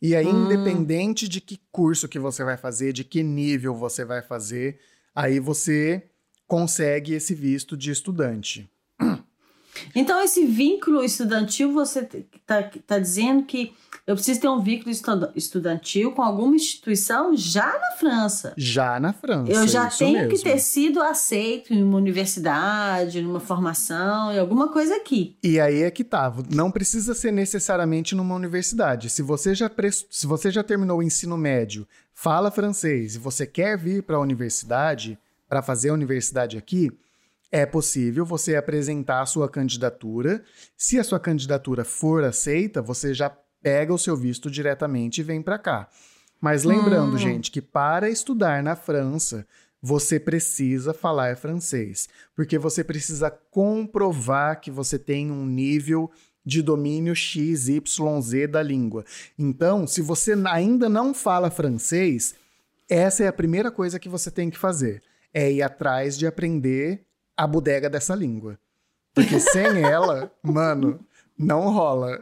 E 0.02 0.16
aí, 0.16 0.26
Hum. 0.28 0.46
independente 0.46 1.30
de 1.30 1.40
que 1.40 1.62
curso 1.72 2.10
que 2.10 2.20
você 2.20 2.44
vai 2.44 2.58
fazer, 2.58 2.92
de 2.94 3.04
que 3.04 3.22
nível 3.24 3.76
você 3.76 4.04
vai 4.04 4.22
fazer, 4.22 4.80
aí 5.16 5.40
você 5.40 6.04
consegue 6.50 7.14
esse 7.14 7.34
visto 7.34 7.78
de 7.78 7.92
estudante. 7.92 8.68
Então, 9.96 10.22
esse 10.22 10.46
vínculo 10.46 11.02
estudantil, 11.04 11.72
você 11.72 12.00
está 12.02 12.64
tá 12.86 13.00
dizendo 13.00 13.44
que 13.44 13.74
eu 14.06 14.16
preciso 14.16 14.42
ter 14.42 14.50
um 14.50 14.60
vínculo 14.62 14.90
estu- 14.92 15.32
estudantil 15.36 16.12
com 16.12 16.22
alguma 16.22 16.56
instituição 16.56 17.38
já 17.38 17.66
na 17.80 17.92
França. 17.98 18.54
Já 18.58 19.00
na 19.00 19.14
França. 19.14 19.52
Eu 19.52 19.66
já 19.68 19.88
tenho 19.90 20.14
mesmo. 20.20 20.30
que 20.36 20.44
ter 20.44 20.60
sido 20.60 21.02
aceito 21.02 21.74
em 21.74 21.82
uma 21.82 21.98
universidade, 21.98 23.22
numa 23.22 23.40
formação, 23.40 24.34
em 24.34 24.40
alguma 24.40 24.68
coisa 24.70 24.96
aqui. 24.98 25.38
E 25.42 25.60
aí 25.62 25.84
é 25.84 25.92
que 25.92 26.04
tá. 26.04 26.34
Não 26.54 26.70
precisa 26.72 27.14
ser 27.14 27.32
necessariamente 27.32 28.16
numa 28.16 28.36
universidade. 28.36 29.10
Se 29.10 29.22
você 29.22 29.56
já, 29.56 29.70
pres- 29.70 30.06
se 30.10 30.28
você 30.28 30.52
já 30.52 30.64
terminou 30.64 30.98
o 31.00 31.04
ensino 31.04 31.38
médio, 31.38 31.88
fala 32.14 32.52
francês 32.52 33.16
e 33.16 33.20
você 33.20 33.46
quer 33.46 33.78
vir 33.78 34.04
para 34.04 34.18
a 34.18 34.20
universidade, 34.20 35.18
para 35.50 35.62
fazer 35.64 35.90
a 35.90 35.94
universidade 35.94 36.58
aqui, 36.58 36.92
é 37.52 37.66
possível 37.66 38.24
você 38.24 38.56
apresentar 38.56 39.22
a 39.22 39.26
sua 39.26 39.50
candidatura. 39.50 40.44
Se 40.78 41.00
a 41.00 41.04
sua 41.04 41.20
candidatura 41.20 41.84
for 41.84 42.24
aceita, 42.24 42.82
você 42.82 43.14
já 43.14 43.36
pega 43.62 43.94
o 43.94 43.98
seu 43.98 44.16
visto 44.16 44.50
diretamente 44.52 45.20
e 45.20 45.24
vem 45.24 45.42
para 45.42 45.58
cá. 45.58 45.90
Mas 46.40 46.64
lembrando, 46.64 47.16
Hum. 47.16 47.18
gente, 47.18 47.52
que 47.52 47.62
para 47.62 48.10
estudar 48.10 48.64
na 48.64 48.76
França, 48.76 49.46
você 49.82 50.20
precisa 50.20 50.94
falar 50.94 51.38
francês, 51.38 52.08
porque 52.36 52.58
você 52.58 52.84
precisa 52.84 53.32
comprovar 53.32 54.62
que 54.62 54.70
você 54.70 55.00
tem 55.00 55.32
um 55.32 55.46
nível 55.46 56.12
de 56.46 56.62
domínio 56.62 57.16
XYZ 57.16 57.82
da 58.50 58.62
língua. 58.62 59.06
Então, 59.38 59.86
se 59.88 60.02
você 60.02 60.34
ainda 60.46 60.88
não 60.90 61.14
fala 61.14 61.50
francês, 61.50 62.36
essa 62.90 63.24
é 63.24 63.28
a 63.28 63.34
primeira 63.34 63.72
coisa 63.72 64.00
que 64.00 64.10
você 64.10 64.32
tem 64.32 64.50
que 64.50 64.58
fazer, 64.58 65.02
é 65.34 65.52
ir 65.52 65.62
atrás 65.62 66.18
de 66.18 66.26
aprender 66.28 67.06
a 67.38 67.48
bodega 67.48 67.90
dessa 67.90 68.16
língua. 68.16 68.60
Porque 69.14 69.40
sem 69.40 69.82
ela, 69.84 70.32
mano, 70.44 71.00
não 71.38 71.72
rola. 71.72 72.22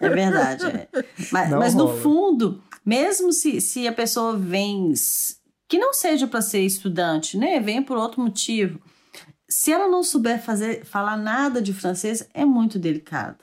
É 0.00 0.08
verdade. 0.08 0.66
é. 0.66 0.88
Mas, 1.32 1.50
mas 1.50 1.74
no 1.74 1.96
fundo, 1.98 2.62
mesmo 2.84 3.32
se, 3.32 3.60
se 3.60 3.86
a 3.88 3.92
pessoa 3.92 4.36
vem, 4.36 4.92
que 5.68 5.78
não 5.78 5.92
seja 5.92 6.26
para 6.26 6.40
ser 6.40 6.60
estudante, 6.60 7.36
né? 7.36 7.60
Vem 7.60 7.82
por 7.82 7.96
outro 7.96 8.22
motivo. 8.22 8.80
Se 9.48 9.72
ela 9.72 9.88
não 9.88 10.02
souber 10.02 10.42
fazer, 10.42 10.84
falar 10.84 11.16
nada 11.16 11.60
de 11.60 11.72
francês, 11.72 12.28
é 12.34 12.44
muito 12.44 12.78
delicado. 12.78 13.38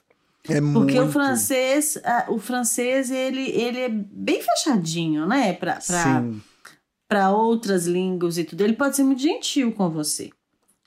É 0.48 0.62
Porque 0.62 0.94
muito. 0.94 1.04
o 1.04 1.12
francês, 1.12 1.98
o 2.28 2.38
francês, 2.38 3.10
ele, 3.10 3.50
ele 3.50 3.80
é 3.80 3.90
bem 3.90 4.42
fechadinho, 4.42 5.26
né? 5.26 5.54
Para 5.54 5.82
Sim. 5.82 6.42
Para 7.08 7.32
outras 7.32 7.86
línguas 7.86 8.38
e 8.38 8.44
tudo. 8.44 8.62
Ele 8.62 8.74
pode 8.74 8.96
ser 8.96 9.04
muito 9.04 9.22
gentil 9.22 9.72
com 9.72 9.90
você. 9.90 10.32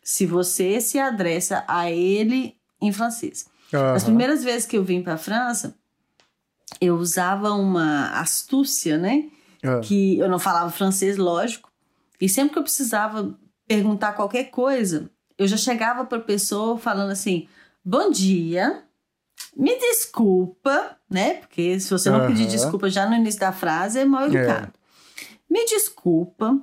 Se 0.03 0.27
você 0.27 0.81
se 0.81 0.99
adressa 0.99 1.65
a 1.69 1.91
ele 1.91 2.57
em 2.81 2.93
francês. 2.93 3.47
As 3.69 3.75
Aham. 3.75 4.05
primeiras 4.05 4.43
vezes 4.43 4.67
que 4.67 4.77
eu 4.77 4.85
vim 4.85 5.03
para 5.03 5.15
a 5.15 5.19
França, 5.19 5.75
eu 6.81 6.97
usava 6.97 7.53
uma 7.53 8.09
astúcia, 8.21 8.97
né? 8.97 9.29
Ah. 9.63 9.81
Que 9.81 10.19
eu 10.19 10.29
não 10.29 10.39
falava 10.39 10.71
francês, 10.71 11.17
lógico. 11.17 11.71
E 12.21 12.29
sempre 12.29 12.53
que 12.55 12.59
eu 12.59 12.63
precisava 12.63 13.39
perguntar 13.67 14.13
qualquer 14.13 14.45
coisa, 14.45 15.11
eu 15.37 15.47
já 15.47 15.57
chegava 15.57 16.05
para 16.05 16.19
a 16.19 16.23
pessoa 16.23 16.79
falando 16.79 17.11
assim: 17.11 17.47
Bom 17.85 18.11
dia, 18.11 18.83
me 19.57 19.79
desculpa, 19.79 20.97
né? 21.11 21.35
Porque 21.35 21.79
se 21.79 21.91
você 21.91 22.11
não 22.11 22.27
pedir 22.27 22.45
Aham. 22.45 22.51
desculpa 22.51 22.89
já 22.89 23.09
no 23.09 23.15
início 23.15 23.41
da 23.41 23.53
frase, 23.53 23.99
é 23.99 24.05
mal 24.05 24.27
educado. 24.27 24.73
Me 25.49 25.65
desculpa, 25.65 26.61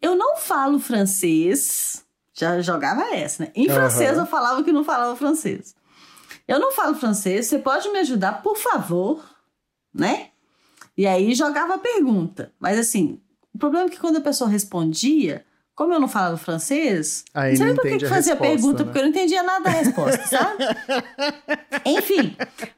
eu 0.00 0.14
não 0.14 0.36
falo 0.36 0.78
francês. 0.78 2.04
Já 2.32 2.60
jogava 2.60 3.14
essa, 3.14 3.44
né? 3.44 3.52
Em 3.54 3.68
francês 3.68 4.10
Aham. 4.10 4.20
eu 4.22 4.26
falava 4.26 4.64
que 4.64 4.72
não 4.72 4.84
falava 4.84 5.14
francês. 5.16 5.74
Eu 6.46 6.58
não 6.58 6.72
falo 6.72 6.94
francês, 6.94 7.46
você 7.46 7.58
pode 7.58 7.88
me 7.90 7.98
ajudar, 8.00 8.42
por 8.42 8.56
favor, 8.56 9.24
né? 9.94 10.30
E 10.96 11.06
aí 11.06 11.34
jogava 11.34 11.74
a 11.74 11.78
pergunta. 11.78 12.52
Mas 12.58 12.78
assim, 12.78 13.20
o 13.54 13.58
problema 13.58 13.86
é 13.86 13.90
que 13.90 14.00
quando 14.00 14.16
a 14.16 14.20
pessoa 14.20 14.50
respondia, 14.50 15.44
como 15.74 15.92
eu 15.92 15.98
não 16.00 16.06
falava 16.08 16.36
francês, 16.36 17.24
Aí 17.34 17.58
não 17.58 17.66
nem 17.66 17.74
por 17.74 17.82
que 17.82 17.98
que 17.98 18.04
a 18.04 18.08
fazia 18.08 18.34
a 18.34 18.36
resposta, 18.36 18.54
pergunta, 18.56 18.78
né? 18.78 18.84
porque 18.84 18.98
eu 18.98 19.02
não 19.02 19.08
entendia 19.10 19.42
nada 19.42 19.64
da 19.64 19.70
resposta, 19.70 20.26
sabe? 20.26 20.64
Enfim, 21.84 22.36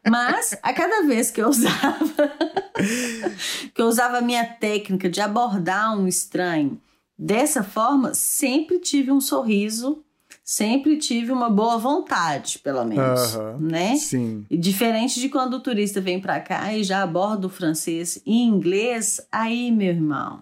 mas 0.08 0.56
a 0.62 0.72
cada 0.72 1.02
vez 1.06 1.30
que 1.30 1.40
eu 1.40 1.48
usava 1.48 1.98
que 3.74 3.80
eu 3.82 3.86
usava 3.86 4.18
a 4.18 4.22
minha 4.22 4.44
técnica 4.44 5.08
de 5.08 5.20
abordar 5.20 5.98
um 5.98 6.06
estranho 6.08 6.80
dessa 7.18 7.62
forma, 7.62 8.14
sempre 8.14 8.78
tive 8.78 9.10
um 9.10 9.20
sorriso, 9.20 10.02
sempre 10.44 10.96
tive 10.98 11.32
uma 11.32 11.48
boa 11.50 11.78
vontade, 11.78 12.58
pelo 12.60 12.84
menos, 12.84 13.34
Aham. 13.34 13.56
né? 13.60 13.96
Sim. 13.96 14.44
E 14.50 14.56
Diferente 14.56 15.20
de 15.20 15.28
quando 15.28 15.54
o 15.54 15.60
turista 15.60 16.00
vem 16.00 16.20
pra 16.20 16.40
cá 16.40 16.72
e 16.74 16.84
já 16.84 17.02
aborda 17.02 17.46
o 17.46 17.50
francês 17.50 18.20
e 18.24 18.42
inglês, 18.42 19.20
aí, 19.32 19.70
meu 19.70 19.88
irmão, 19.88 20.40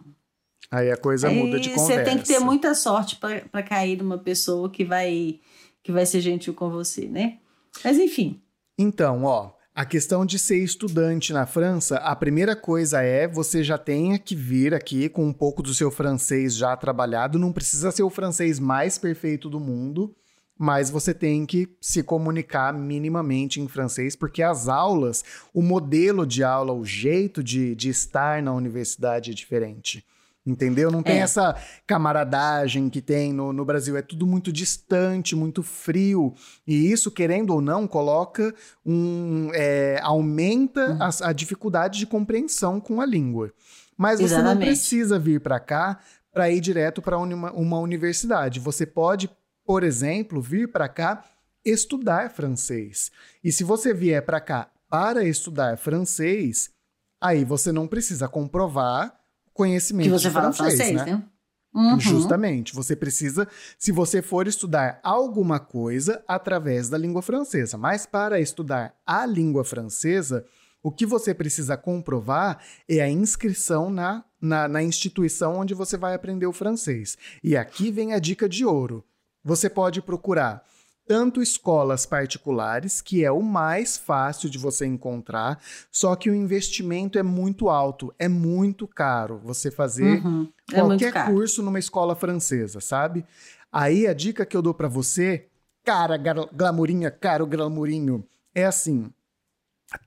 Aí 0.71 0.91
a 0.91 0.97
coisa 0.97 1.31
muda 1.31 1.61
de 1.61 1.71
conversa. 1.71 2.05
Você 2.05 2.05
tem 2.05 2.19
que 2.19 2.27
ter 2.27 2.39
muita 2.39 2.75
sorte 2.75 3.17
para 3.17 3.63
cair 3.63 3.99
numa 3.99 4.19
pessoa 4.19 4.71
que 4.71 4.85
vai 4.85 5.41
que 5.83 5.93
vai 5.93 6.07
ser 6.07 6.21
gentil 6.21 6.55
com 6.55 6.71
você, 6.71 7.07
né? 7.07 7.39
Mas 7.85 7.99
enfim, 7.99 8.41
Então, 8.79 9.25
ó, 9.25 9.53
a 9.75 9.85
questão 9.85 10.25
de 10.25 10.39
ser 10.39 10.59
estudante 10.63 11.33
na 11.33 11.47
França, 11.47 11.97
a 11.97 12.15
primeira 12.15 12.55
coisa 12.55 13.03
é 13.03 13.27
você 13.27 13.63
já 13.63 13.77
tenha 13.77 14.19
que 14.19 14.35
vir 14.35 14.73
aqui 14.73 15.09
com 15.09 15.27
um 15.27 15.33
pouco 15.33 15.63
do 15.63 15.75
seu 15.75 15.91
francês 15.91 16.55
já 16.55 16.77
trabalhado. 16.77 17.39
Não 17.39 17.53
precisa 17.53 17.91
ser 17.91 18.05
o 18.05 18.11
francês 18.11 18.59
mais 18.59 18.99
perfeito 18.99 19.51
do 19.51 19.59
mundo, 19.59 20.15
mas 20.57 20.91
você 20.91 21.13
tem 21.13 21.45
que 21.45 21.69
se 21.81 22.03
comunicar 22.03 22.73
minimamente 22.73 23.61
em 23.61 23.67
francês, 23.67 24.15
porque 24.15 24.43
as 24.43 24.69
aulas, 24.69 25.25
o 25.53 25.61
modelo 25.61 26.25
de 26.25 26.45
aula, 26.45 26.73
o 26.73 26.85
jeito 26.85 27.43
de, 27.43 27.75
de 27.75 27.89
estar 27.89 28.41
na 28.41 28.53
universidade 28.53 29.33
é 29.33 29.35
diferente. 29.35 30.05
Entendeu? 30.47 30.91
Não 30.91 31.03
tem 31.03 31.17
É. 31.17 31.21
essa 31.21 31.57
camaradagem 31.87 32.91
que 32.91 33.01
tem 33.01 33.33
no, 33.33 33.51
no 33.53 33.65
Brasil. 33.65 33.97
É 33.97 34.03
tudo 34.03 34.27
muito 34.27 34.53
distante, 34.53 35.35
muito 35.35 35.63
frio. 35.63 36.35
E 36.67 36.91
isso, 36.93 37.11
querendo 37.11 37.55
ou 37.55 37.63
não, 37.63 37.87
coloca 37.87 38.55
um. 38.85 39.51
é, 39.55 39.99
aumenta 40.03 40.99
a, 41.01 41.29
a 41.31 41.33
dificuldade 41.33 41.99
de 41.99 42.07
compreensão 42.07 42.79
com 42.79 43.01
a 43.01 43.07
língua. 43.07 43.53
Mas 43.97 44.21
você 44.21 44.35
não 44.35 44.41
Exatamente. 44.43 44.67
precisa 44.67 45.19
vir 45.19 45.41
para 45.41 45.59
cá 45.59 45.99
para 46.33 46.51
ir 46.51 46.61
direto 46.61 47.01
para 47.01 47.17
uma, 47.17 47.53
uma 47.53 47.79
universidade. 47.79 48.61
Você 48.61 48.85
pode, 48.85 49.31
por 49.65 49.83
exemplo, 49.83 50.43
vir 50.43 50.71
para 50.71 50.89
cá 50.89 51.25
estudar 51.65 52.31
francês. 52.31 53.11
E 53.43 53.51
se 53.51 53.65
você 53.65 53.95
vier 53.95 54.21
para 54.23 54.41
cá 54.41 54.69
para 54.91 55.25
estudar 55.25 55.79
francês, 55.79 56.71
aí 57.23 57.45
você 57.45 57.73
não 57.73 57.87
precisa 57.87 58.29
comprovar 58.29 59.15
conhecimento 59.55 60.07
que 60.07 60.11
você 60.11 60.31
fala 60.31 60.53
francês, 60.53 60.77
francês, 60.77 61.07
né? 61.07 61.13
né? 61.15 61.25
Uhum. 61.75 61.99
Justamente, 61.99 62.73
você 62.73 62.95
precisa, 62.95 63.49
se 63.77 63.91
você 63.91 64.23
for 64.23 64.47
estudar 64.47 65.01
alguma 65.03 65.59
coisa 65.59 66.23
através 66.29 66.89
da 66.89 66.97
língua 66.97 67.21
francesa, 67.21 67.77
mas 67.77 68.07
para 68.07 68.39
estudar 68.39 68.95
a 69.05 69.27
língua 69.27 69.65
francesa, 69.65 70.45
o 70.81 70.93
que 70.93 71.05
você 71.05 71.35
precisa 71.35 71.77
comprovar 71.77 72.61
é 72.89 73.01
a 73.01 73.09
inscrição 73.09 73.91
na, 73.91 74.23
na, 74.41 74.69
na 74.69 74.83
instituição 74.83 75.57
onde 75.57 75.75
você 75.75 75.97
vai 75.97 76.15
aprender 76.15 76.47
o 76.47 76.53
francês. 76.53 77.19
E 77.43 77.57
aqui 77.57 77.91
vem 77.91 78.13
a 78.13 78.21
dica 78.21 78.49
de 78.49 78.65
ouro. 78.65 79.03
Você 79.43 79.69
pode 79.69 80.01
procurar 80.01 80.63
tanto 81.07 81.43
escolas 81.43 82.07
particulares, 82.07 83.01
que 83.01 83.25
é 83.25 83.31
o 83.31 83.43
mais 83.43 83.97
fácil 83.97 84.49
de 84.49 84.59
você 84.59 84.87
encontrar, 84.87 85.61
só 85.91 86.17
que 86.17 86.31
o 86.31 86.35
investimento 86.35 87.19
é 87.19 87.23
muito 87.23 87.69
alto, 87.69 88.15
é 88.19 88.29
muito 88.29 88.87
caro 88.89 89.39
você 89.39 89.71
fazer 89.71 90.25
Uhum. 90.25 90.49
É 90.73 90.81
qualquer 90.81 91.27
curso 91.27 91.63
numa 91.63 91.79
escola 91.79 92.15
francesa, 92.15 92.81
sabe? 92.81 93.25
Aí 93.71 94.07
a 94.07 94.15
dica 94.15 94.47
que 94.47 94.57
eu 94.57 94.63
dou 94.63 94.73
pra 94.73 94.89
você, 94.89 95.49
cara, 95.85 96.17
glamourinha, 96.53 97.11
caro 97.11 97.47
glamourinho, 97.47 98.27
é 98.55 98.65
assim: 98.65 99.13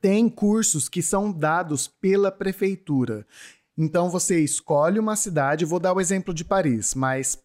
tem 0.02 0.28
cursos 0.30 0.90
que 0.90 1.02
são 1.02 1.32
dados 1.32 1.88
pela 1.88 2.32
prefeitura. 2.32 3.26
Então 3.78 4.10
você 4.10 4.40
escolhe 4.40 5.00
uma 5.00 5.16
cidade, 5.16 5.66
vou 5.66 5.80
dar 5.80 5.94
o 5.94 6.02
exemplo 6.02 6.34
de 6.34 6.44
Paris, 6.44 6.96
mas 6.96 7.38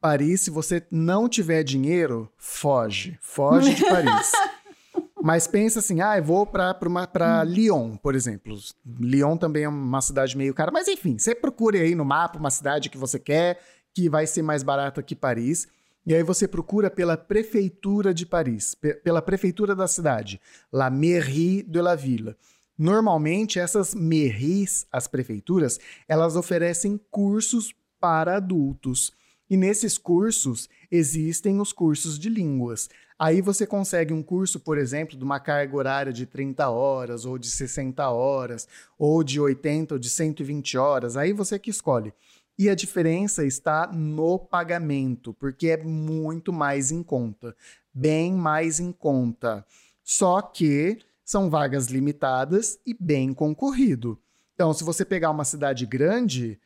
Paris, 0.00 0.42
se 0.42 0.50
você 0.50 0.84
não 0.90 1.28
tiver 1.28 1.62
dinheiro, 1.62 2.30
foge, 2.36 3.18
foge 3.20 3.74
de 3.74 3.82
Paris. 3.84 4.32
Mas 5.22 5.46
pensa 5.46 5.80
assim, 5.80 6.00
ah, 6.00 6.16
eu 6.18 6.22
vou 6.22 6.48
uma- 6.84 7.06
pra 7.06 7.42
Lyon, 7.42 7.96
por 7.96 8.14
exemplo. 8.14 8.56
Lyon 9.00 9.36
também 9.36 9.64
é 9.64 9.68
uma 9.68 10.00
cidade 10.00 10.36
meio 10.36 10.54
cara, 10.54 10.70
mas 10.70 10.86
enfim, 10.86 11.18
você 11.18 11.34
procure 11.34 11.78
aí 11.80 11.94
no 11.96 12.04
mapa 12.04 12.38
uma 12.38 12.50
cidade 12.50 12.88
que 12.88 12.96
você 12.98 13.18
quer, 13.18 13.58
que 13.92 14.08
vai 14.08 14.26
ser 14.26 14.42
mais 14.42 14.62
barata 14.62 15.02
que 15.02 15.16
Paris. 15.16 15.66
E 16.06 16.14
aí 16.14 16.22
você 16.22 16.46
procura 16.46 16.88
pela 16.88 17.16
prefeitura 17.16 18.14
de 18.14 18.24
Paris, 18.24 18.74
pe- 18.76 18.94
pela 18.94 19.20
prefeitura 19.20 19.74
da 19.74 19.88
cidade, 19.88 20.40
la 20.72 20.88
mairie 20.90 21.64
de 21.64 21.80
la 21.82 21.96
ville. 21.96 22.36
Normalmente 22.78 23.58
essas 23.58 23.94
mairies, 23.94 24.86
as 24.92 25.08
prefeituras, 25.08 25.80
elas 26.06 26.36
oferecem 26.36 27.00
cursos 27.10 27.74
para 27.98 28.36
adultos. 28.36 29.10
E 29.48 29.56
nesses 29.56 29.96
cursos 29.96 30.68
existem 30.90 31.60
os 31.60 31.72
cursos 31.72 32.18
de 32.18 32.28
línguas. 32.28 32.88
Aí 33.18 33.40
você 33.40 33.66
consegue 33.66 34.12
um 34.12 34.22
curso, 34.22 34.60
por 34.60 34.76
exemplo, 34.76 35.16
de 35.16 35.24
uma 35.24 35.40
carga 35.40 35.76
horária 35.76 36.12
de 36.12 36.26
30 36.26 36.68
horas, 36.68 37.24
ou 37.24 37.38
de 37.38 37.48
60 37.48 38.08
horas, 38.10 38.68
ou 38.98 39.24
de 39.24 39.40
80 39.40 39.94
ou 39.94 39.98
de 39.98 40.10
120 40.10 40.76
horas. 40.76 41.16
Aí 41.16 41.32
você 41.32 41.58
que 41.58 41.70
escolhe. 41.70 42.12
E 42.58 42.68
a 42.68 42.74
diferença 42.74 43.44
está 43.44 43.86
no 43.86 44.38
pagamento, 44.38 45.32
porque 45.34 45.68
é 45.68 45.82
muito 45.82 46.52
mais 46.52 46.90
em 46.90 47.02
conta. 47.02 47.54
Bem 47.92 48.32
mais 48.32 48.80
em 48.80 48.92
conta. 48.92 49.64
Só 50.02 50.40
que 50.40 50.98
são 51.24 51.50
vagas 51.50 51.86
limitadas 51.86 52.78
e 52.86 52.94
bem 52.94 53.34
concorrido. 53.34 54.18
Então, 54.54 54.72
se 54.72 54.84
você 54.84 55.04
pegar 55.04 55.30
uma 55.30 55.44
cidade 55.44 55.84
grande, 55.84 56.58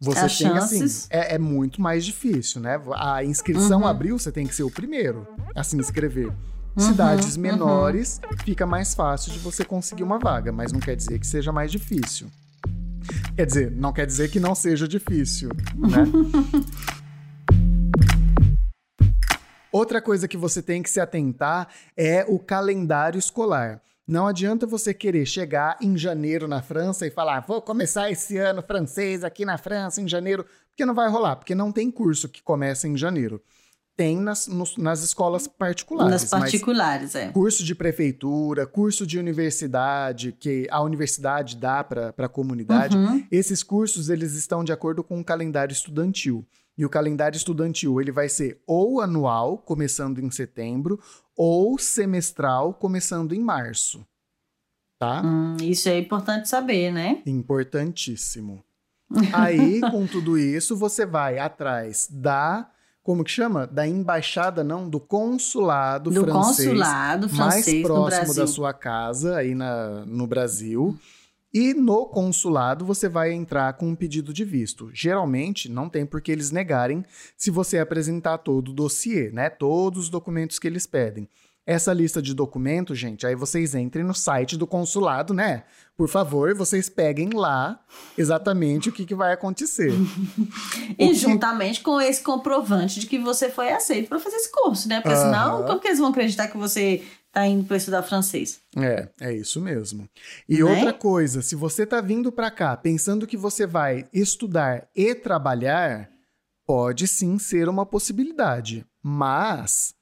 você 0.00 0.18
As 0.20 0.38
tem 0.38 0.46
assim. 0.48 0.78
chances- 0.78 1.06
É, 1.10 1.34
é 1.34 1.38
muito 1.38 1.80
mais 1.80 2.04
difícil, 2.04 2.60
né? 2.60 2.80
A 2.94 3.22
inscrição 3.22 3.80
Uhum. 3.82 3.86
abriu, 3.86 4.18
você 4.18 4.32
tem 4.32 4.46
que 4.46 4.54
ser 4.54 4.62
o 4.62 4.70
primeiro 4.70 5.26
a 5.54 5.62
se 5.62 5.76
inscrever. 5.76 6.28
Uhum, 6.28 6.86
Cidades 6.88 7.36
uhum. 7.36 7.42
menores 7.42 8.20
fica 8.44 8.64
mais 8.64 8.94
fácil 8.94 9.32
de 9.32 9.38
você 9.40 9.64
conseguir 9.64 10.02
uma 10.02 10.18
vaga, 10.18 10.50
mas 10.52 10.72
não 10.72 10.80
quer 10.80 10.96
dizer 10.96 11.18
que 11.18 11.26
seja 11.26 11.52
mais 11.52 11.70
difícil. 11.70 12.28
Quer 13.36 13.44
dizer, 13.44 13.70
não 13.72 13.92
quer 13.92 14.06
dizer 14.06 14.30
que 14.30 14.40
não 14.40 14.54
seja 14.54 14.88
difícil, 14.88 15.50
né? 15.76 16.04
Outra 19.72 20.00
coisa 20.02 20.26
que 20.26 20.36
você 20.36 20.60
tem 20.62 20.82
que 20.82 20.90
se 20.90 21.00
atentar 21.00 21.68
é 21.96 22.24
o 22.28 22.38
calendário 22.38 23.18
escolar. 23.18 23.80
Não 24.10 24.26
adianta 24.26 24.66
você 24.66 24.92
querer 24.92 25.24
chegar 25.24 25.76
em 25.80 25.96
janeiro 25.96 26.48
na 26.48 26.60
França 26.60 27.06
e 27.06 27.10
falar, 27.12 27.44
vou 27.46 27.62
começar 27.62 28.10
esse 28.10 28.36
ano 28.38 28.60
francês 28.60 29.22
aqui 29.22 29.44
na 29.44 29.56
França 29.56 30.00
em 30.02 30.08
janeiro, 30.08 30.44
porque 30.68 30.84
não 30.84 30.94
vai 30.94 31.08
rolar, 31.08 31.36
porque 31.36 31.54
não 31.54 31.70
tem 31.70 31.92
curso 31.92 32.28
que 32.28 32.42
começa 32.42 32.88
em 32.88 32.96
janeiro. 32.96 33.40
Tem 33.96 34.18
nas, 34.18 34.48
nos- 34.48 34.76
nas 34.76 35.02
escolas 35.04 35.46
particulares. 35.46 36.10
Nas 36.22 36.24
particulares, 36.30 37.14
é. 37.14 37.28
curso 37.28 37.62
de 37.62 37.74
prefeitura, 37.74 38.66
curso 38.66 39.06
de 39.06 39.16
universidade, 39.18 40.32
que 40.32 40.66
a 40.70 40.80
universidade 40.82 41.56
dá 41.56 41.84
para 41.84 42.12
a 42.18 42.28
comunidade, 42.28 42.96
Uhum. 42.96 43.24
esses 43.30 43.62
cursos 43.62 44.08
eles 44.08 44.32
estão 44.34 44.64
de 44.64 44.72
acordo 44.72 45.04
com 45.04 45.20
o 45.20 45.24
calendário 45.24 45.72
estudantil. 45.72 46.44
E 46.80 46.84
o 46.86 46.88
calendário 46.88 47.36
estudantil 47.36 48.00
ele 48.00 48.10
vai 48.10 48.26
ser 48.26 48.58
ou 48.66 49.02
anual, 49.02 49.58
começando 49.58 50.18
em 50.18 50.30
setembro, 50.30 50.98
ou 51.36 51.78
semestral, 51.78 52.72
começando 52.72 53.34
em 53.34 53.38
março. 53.38 54.02
Tá? 54.98 55.20
Hum, 55.22 55.58
isso 55.60 55.90
é 55.90 55.98
importante 55.98 56.48
saber, 56.48 56.90
né? 56.90 57.20
Importantíssimo. 57.26 58.64
Aí, 59.30 59.82
com 59.92 60.06
tudo 60.06 60.38
isso, 60.38 60.74
você 60.74 61.04
vai 61.04 61.38
atrás 61.38 62.08
da. 62.10 62.70
Como 63.02 63.24
que 63.24 63.30
chama? 63.30 63.66
Da 63.66 63.86
embaixada, 63.86 64.64
não, 64.64 64.88
do 64.88 65.00
consulado 65.00 66.10
Do 66.10 66.22
francês 66.22 66.68
consulado 66.70 67.28
mais 67.28 67.36
francês 67.36 67.82
no 67.82 67.88
próximo 67.88 68.34
da 68.34 68.46
sua 68.46 68.72
casa, 68.72 69.36
aí 69.36 69.54
na, 69.54 70.06
no 70.06 70.26
Brasil. 70.26 70.98
E 71.52 71.74
no 71.74 72.06
consulado 72.06 72.84
você 72.84 73.08
vai 73.08 73.32
entrar 73.32 73.72
com 73.72 73.88
um 73.88 73.96
pedido 73.96 74.32
de 74.32 74.44
visto. 74.44 74.88
Geralmente 74.92 75.68
não 75.68 75.88
tem 75.88 76.06
por 76.06 76.20
que 76.20 76.30
eles 76.30 76.52
negarem 76.52 77.04
se 77.36 77.50
você 77.50 77.78
apresentar 77.78 78.38
todo 78.38 78.68
o 78.68 78.74
dossiê, 78.74 79.30
né? 79.32 79.50
Todos 79.50 80.04
os 80.04 80.08
documentos 80.08 80.58
que 80.58 80.68
eles 80.68 80.86
pedem. 80.86 81.28
Essa 81.66 81.92
lista 81.92 82.22
de 82.22 82.34
documentos, 82.34 82.98
gente, 82.98 83.26
aí 83.26 83.34
vocês 83.34 83.74
entrem 83.74 84.04
no 84.04 84.14
site 84.14 84.56
do 84.56 84.66
consulado, 84.66 85.34
né? 85.34 85.64
Por 85.96 86.08
favor, 86.08 86.54
vocês 86.54 86.88
peguem 86.88 87.30
lá 87.30 87.78
exatamente 88.16 88.88
o 88.88 88.92
que, 88.92 89.04
que 89.04 89.14
vai 89.14 89.32
acontecer. 89.32 89.92
e 90.98 91.08
que... 91.08 91.14
juntamente 91.14 91.80
com 91.82 92.00
esse 92.00 92.22
comprovante 92.22 92.98
de 92.98 93.06
que 93.06 93.18
você 93.18 93.50
foi 93.50 93.70
aceito 93.70 94.08
para 94.08 94.18
fazer 94.18 94.36
esse 94.36 94.50
curso, 94.50 94.88
né? 94.88 95.00
Porque 95.00 95.16
senão, 95.16 95.64
como 95.64 95.78
que 95.78 95.88
eles 95.88 95.98
vão 95.98 96.08
acreditar 96.08 96.48
que 96.48 96.56
você 96.56 97.04
tá 97.32 97.46
indo 97.46 97.64
para 97.64 97.76
estudar 97.76 98.02
francês? 98.02 98.60
É, 98.76 99.08
é 99.20 99.32
isso 99.32 99.60
mesmo. 99.60 100.08
E 100.48 100.62
Né? 100.62 100.64
outra 100.64 100.92
coisa, 100.92 101.42
se 101.42 101.54
você 101.54 101.86
tá 101.86 102.00
vindo 102.00 102.32
para 102.32 102.50
cá 102.50 102.76
pensando 102.76 103.26
que 103.26 103.36
você 103.36 103.66
vai 103.66 104.08
estudar 104.12 104.88
e 104.94 105.14
trabalhar, 105.14 106.10
pode 106.66 107.06
sim 107.08 107.38
ser 107.38 107.68
uma 107.68 107.86
possibilidade, 107.86 108.84
mas 109.02 109.94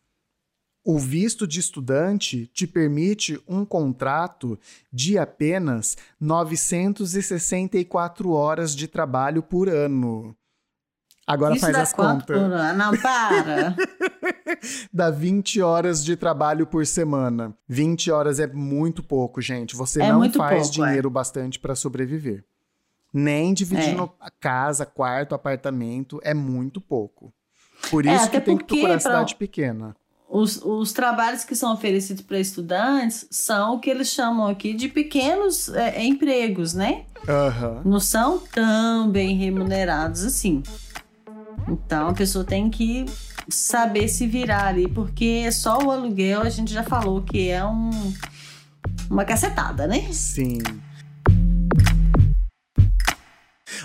o 0.85 0.99
visto 0.99 1.47
de 1.47 1.61
estudante 1.61 2.47
te 2.47 2.67
permite 2.67 3.41
um 3.47 3.65
contrato 3.65 4.59
de 4.91 5.19
apenas 5.19 5.97
964 6.19 8.31
horas 8.31 8.75
de 8.75 8.89
trabalho 8.89 9.43
por 9.43 9.69
ano. 9.69 10.35
Agora 11.29 11.53
Isso 11.55 11.61
faz 11.61 11.77
dá 11.77 11.83
as 11.83 11.93
quanto 11.93 12.21
contas. 12.27 12.37
por 12.43 12.53
ano? 12.53 12.79
Não, 12.79 12.97
para. 12.97 13.77
Dá 14.93 15.11
20 15.11 15.61
horas 15.61 16.03
de 16.05 16.17
trabalho 16.17 16.67
por 16.67 16.87
semana. 16.87 17.55
20 17.69 18.11
horas 18.11 18.41
é 18.41 18.47
muito 18.47 19.03
pouco, 19.03 19.41
gente. 19.43 19.77
Você 19.77 20.03
É 20.03 20.11
não 20.11 20.19
muito 20.19 20.39
faz 20.39 20.69
pouco, 20.69 20.83
é. 20.85 20.87
dinheiro 20.87 21.11
bastante 21.11 21.59
para 21.59 21.75
sobreviver. 21.75 22.45
Nem 23.13 23.53
dividindo 23.55 24.11
a 24.19 24.31
casa, 24.31 24.87
quarto, 24.87 25.35
apartamento, 25.35 26.19
é 26.25 26.33
muito 26.35 26.81
pouco. 26.81 27.33
Por 27.91 28.07
É, 28.07 28.15
isso 28.15 28.25
até 28.25 28.41
que 28.41 28.47
tem 28.47 28.57
que 28.57 28.65
procurar 28.65 28.89
pra- 28.93 29.01
cidade 29.01 29.35
pequena. 29.37 29.95
Os, 30.31 30.61
os 30.63 30.93
trabalhos 30.93 31.43
que 31.45 31.55
são 31.55 31.73
oferecidos 31.73 32.23
para 32.23 32.39
estudantes 32.39 33.27
são 33.31 33.77
o 33.77 33.81
que 33.81 33.89
eles 33.89 34.09
chamam 34.09 34.47
aqui 34.47 34.75
de 34.75 34.87
pequenos 34.89 35.71
é, 35.71 36.03
empregos, 36.05 36.75
né? 36.75 37.05
Aham. 37.27 37.81
Não 37.85 37.99
são 37.99 38.39
tão 38.39 39.11
bem 39.11 39.37
remunerados 39.37 40.25
assim. 40.25 40.63
Então 41.71 42.09
a 42.09 42.15
pessoa 42.15 42.45
tem 42.45 42.71
que 42.71 43.05
saber 43.49 44.09
se 44.09 44.27
virar 44.27 44.67
ali, 44.67 44.89
porque 44.89 45.51
só 45.53 45.79
o 45.79 45.91
aluguel 45.91 46.43
a 46.43 46.49
gente 46.51 46.73
já 46.73 46.83
falou 46.83 47.23
que 47.23 47.49
é 47.49 47.65
um, 47.65 47.91
uma 49.11 49.25
cacetada, 49.25 49.87
né? 49.87 50.13
Sim. 50.13 50.59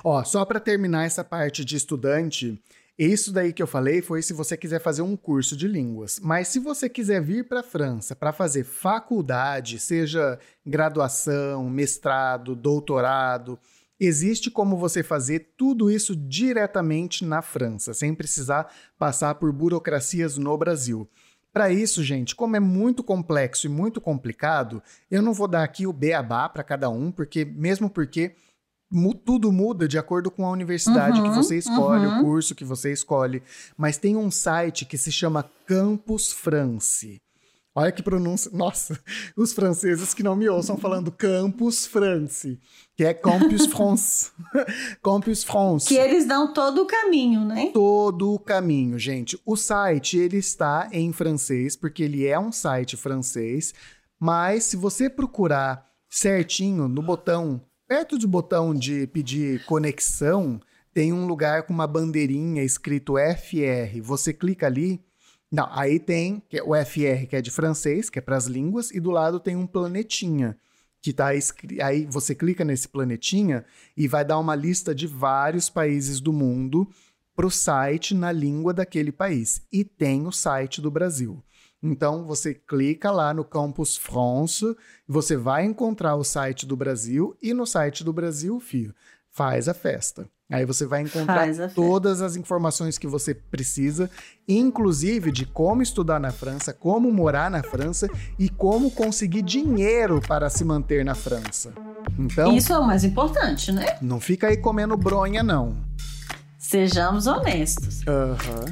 Ó, 0.03 0.23
só 0.23 0.43
para 0.43 0.59
terminar 0.59 1.05
essa 1.05 1.23
parte 1.23 1.63
de 1.63 1.77
estudante, 1.77 2.61
isso 2.99 3.31
daí 3.31 3.51
que 3.53 3.63
eu 3.63 3.67
falei 3.67 4.01
foi 4.01 4.21
se 4.21 4.33
você 4.33 4.55
quiser 4.55 4.79
fazer 4.79 5.01
um 5.01 5.15
curso 5.15 5.55
de 5.55 5.67
línguas. 5.67 6.19
Mas 6.21 6.49
se 6.49 6.59
você 6.59 6.89
quiser 6.89 7.21
vir 7.21 7.47
para 7.47 7.61
a 7.61 7.63
França 7.63 8.15
para 8.15 8.33
fazer 8.33 8.63
faculdade, 8.63 9.79
seja 9.79 10.37
graduação, 10.65 11.69
mestrado, 11.69 12.55
doutorado, 12.55 13.57
existe 13.99 14.51
como 14.51 14.77
você 14.77 15.03
fazer 15.03 15.53
tudo 15.57 15.89
isso 15.89 16.15
diretamente 16.15 17.23
na 17.25 17.41
França, 17.41 17.93
sem 17.93 18.13
precisar 18.13 18.71
passar 18.97 19.35
por 19.35 19.51
burocracias 19.51 20.37
no 20.37 20.57
Brasil. 20.57 21.07
Para 21.51 21.71
isso, 21.71 22.03
gente, 22.03 22.35
como 22.35 22.55
é 22.55 22.59
muito 22.59 23.03
complexo 23.03 23.67
e 23.67 23.69
muito 23.69 24.01
complicado, 24.01 24.81
eu 25.09 25.21
não 25.21 25.33
vou 25.33 25.47
dar 25.47 25.63
aqui 25.63 25.85
o 25.85 25.93
beabá 25.93 26.49
para 26.49 26.63
cada 26.63 26.89
um, 26.89 27.11
porque 27.11 27.45
mesmo 27.45 27.89
porque 27.89 28.35
tudo 29.25 29.51
muda 29.51 29.87
de 29.87 29.97
acordo 29.97 30.29
com 30.29 30.45
a 30.45 30.51
universidade 30.51 31.19
Uhum, 31.19 31.29
que 31.29 31.35
você 31.35 31.57
escolhe, 31.57 32.05
uhum. 32.05 32.19
o 32.19 32.21
curso 32.21 32.55
que 32.55 32.63
você 32.63 32.91
escolhe. 32.91 33.41
Mas 33.75 33.97
tem 33.97 34.15
um 34.15 34.29
site 34.29 34.85
que 34.85 34.97
se 34.97 35.11
chama 35.11 35.49
Campus 35.65 36.31
France. 36.31 37.19
Olha 37.75 37.91
que 37.91 38.03
pronúncia. 38.03 38.51
Nossa, 38.53 38.99
os 39.35 39.51
franceses 39.51 40.13
que 40.13 40.21
não 40.21 40.35
me 40.35 40.47
ouçam 40.47 40.77
falando 40.77 41.11
Campus 41.11 41.87
France, 41.87 42.59
que 42.95 43.03
é 43.03 43.13
Campus 43.13 43.65
France. 43.65 44.31
Campus 45.03 45.43
France 45.43 45.87
Que 45.87 45.95
eles 45.95 46.27
dão 46.27 46.53
todo 46.53 46.83
o 46.83 46.85
caminho, 46.85 47.43
né? 47.43 47.71
todo 47.73 48.33
o 48.33 48.39
caminho, 48.39 48.99
gente. 48.99 49.39
O 49.43 49.55
site 49.55 50.17
ele 50.17 50.37
está 50.37 50.87
em 50.91 51.11
francês 51.11 51.75
porque 51.75 52.03
ele 52.03 52.27
é 52.27 52.39
um 52.39 52.51
site 52.51 52.95
francês, 52.95 53.73
mas 54.19 54.65
se 54.65 54.77
você 54.77 55.09
procurar 55.09 55.89
certinho 56.07 56.87
no 56.87 57.01
botão, 57.01 57.59
perto 57.87 58.19
do 58.19 58.27
botão 58.27 58.73
de 58.73 59.07
pedir 59.07 59.65
conexão, 59.65 60.61
tem 60.93 61.11
um 61.11 61.25
lugar 61.25 61.63
com 61.63 61.73
uma 61.73 61.87
bandeirinha 61.87 62.63
escrito 62.63 63.15
FR. 63.17 63.99
Você 64.03 64.31
clica 64.31 64.67
ali, 64.67 65.03
não, 65.53 65.67
aí 65.71 65.99
tem 65.99 66.41
é 66.51 66.63
o 66.63 66.73
FR 66.73 67.27
que 67.29 67.35
é 67.35 67.41
de 67.41 67.51
francês, 67.51 68.09
que 68.09 68.17
é 68.17 68.21
para 68.23 68.35
as 68.35 68.47
línguas, 68.47 68.89
e 68.89 68.99
do 68.99 69.11
lado 69.11 69.39
tem 69.39 69.55
um 69.55 69.67
planetinha 69.67 70.57
que 70.99 71.13
tá 71.13 71.27
aí 71.27 72.07
você 72.09 72.33
clica 72.33 72.65
nesse 72.65 72.87
planetinha 72.87 73.63
e 73.95 74.07
vai 74.07 74.25
dar 74.25 74.39
uma 74.39 74.55
lista 74.55 74.95
de 74.95 75.05
vários 75.05 75.69
países 75.69 76.19
do 76.19 76.33
mundo 76.33 76.89
para 77.35 77.45
o 77.45 77.51
site 77.51 78.15
na 78.15 78.31
língua 78.31 78.73
daquele 78.73 79.11
país. 79.11 79.61
E 79.71 79.83
tem 79.83 80.25
o 80.25 80.31
site 80.31 80.81
do 80.81 80.89
Brasil. 80.89 81.43
Então 81.83 82.25
você 82.25 82.55
clica 82.55 83.11
lá 83.11 83.31
no 83.31 83.45
Campus 83.45 83.95
France, 83.95 84.65
você 85.07 85.37
vai 85.37 85.65
encontrar 85.65 86.15
o 86.15 86.23
site 86.23 86.65
do 86.65 86.75
Brasil 86.75 87.37
e 87.39 87.53
no 87.53 87.67
site 87.67 88.03
do 88.03 88.11
Brasil, 88.11 88.59
fio, 88.59 88.91
faz 89.29 89.69
a 89.69 89.73
festa. 89.75 90.27
Aí 90.53 90.65
você 90.65 90.85
vai 90.85 91.01
encontrar 91.01 91.47
todas 91.73 92.21
as 92.21 92.35
informações 92.35 92.99
que 92.99 93.07
você 93.07 93.33
precisa, 93.33 94.07
inclusive 94.47 95.31
de 95.31 95.47
como 95.47 95.81
estudar 95.81 96.19
na 96.19 96.31
França, 96.31 96.71
como 96.71 97.11
morar 97.11 97.49
na 97.49 97.63
França 97.63 98.07
e 98.37 98.49
como 98.49 98.91
conseguir 98.91 99.41
dinheiro 99.41 100.21
para 100.21 100.51
se 100.51 100.63
manter 100.63 101.03
na 101.03 101.15
França. 101.15 101.73
Então, 102.19 102.55
Isso 102.55 102.71
é 102.71 102.77
o 102.77 102.85
mais 102.85 103.03
importante, 103.03 103.71
né? 103.71 103.97
não 103.99 104.19
fica 104.19 104.45
aí 104.45 104.55
comendo 104.55 104.95
bronha, 104.95 105.41
não. 105.41 105.75
Sejamos 106.59 107.25
honestos. 107.25 108.01
Aham. 108.07 108.65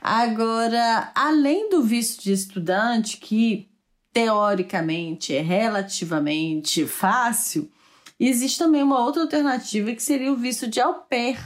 Agora, 0.00 1.10
além 1.12 1.68
do 1.68 1.82
visto 1.82 2.22
de 2.22 2.32
estudante, 2.32 3.16
que 3.16 3.68
teoricamente 4.12 5.34
é 5.34 5.42
relativamente 5.42 6.86
fácil, 6.86 7.68
existe 8.28 8.58
também 8.58 8.82
uma 8.82 9.04
outra 9.04 9.22
alternativa 9.22 9.92
que 9.92 10.02
seria 10.02 10.32
o 10.32 10.36
visto 10.36 10.66
de 10.68 10.80
au 10.80 11.02
pair, 11.02 11.38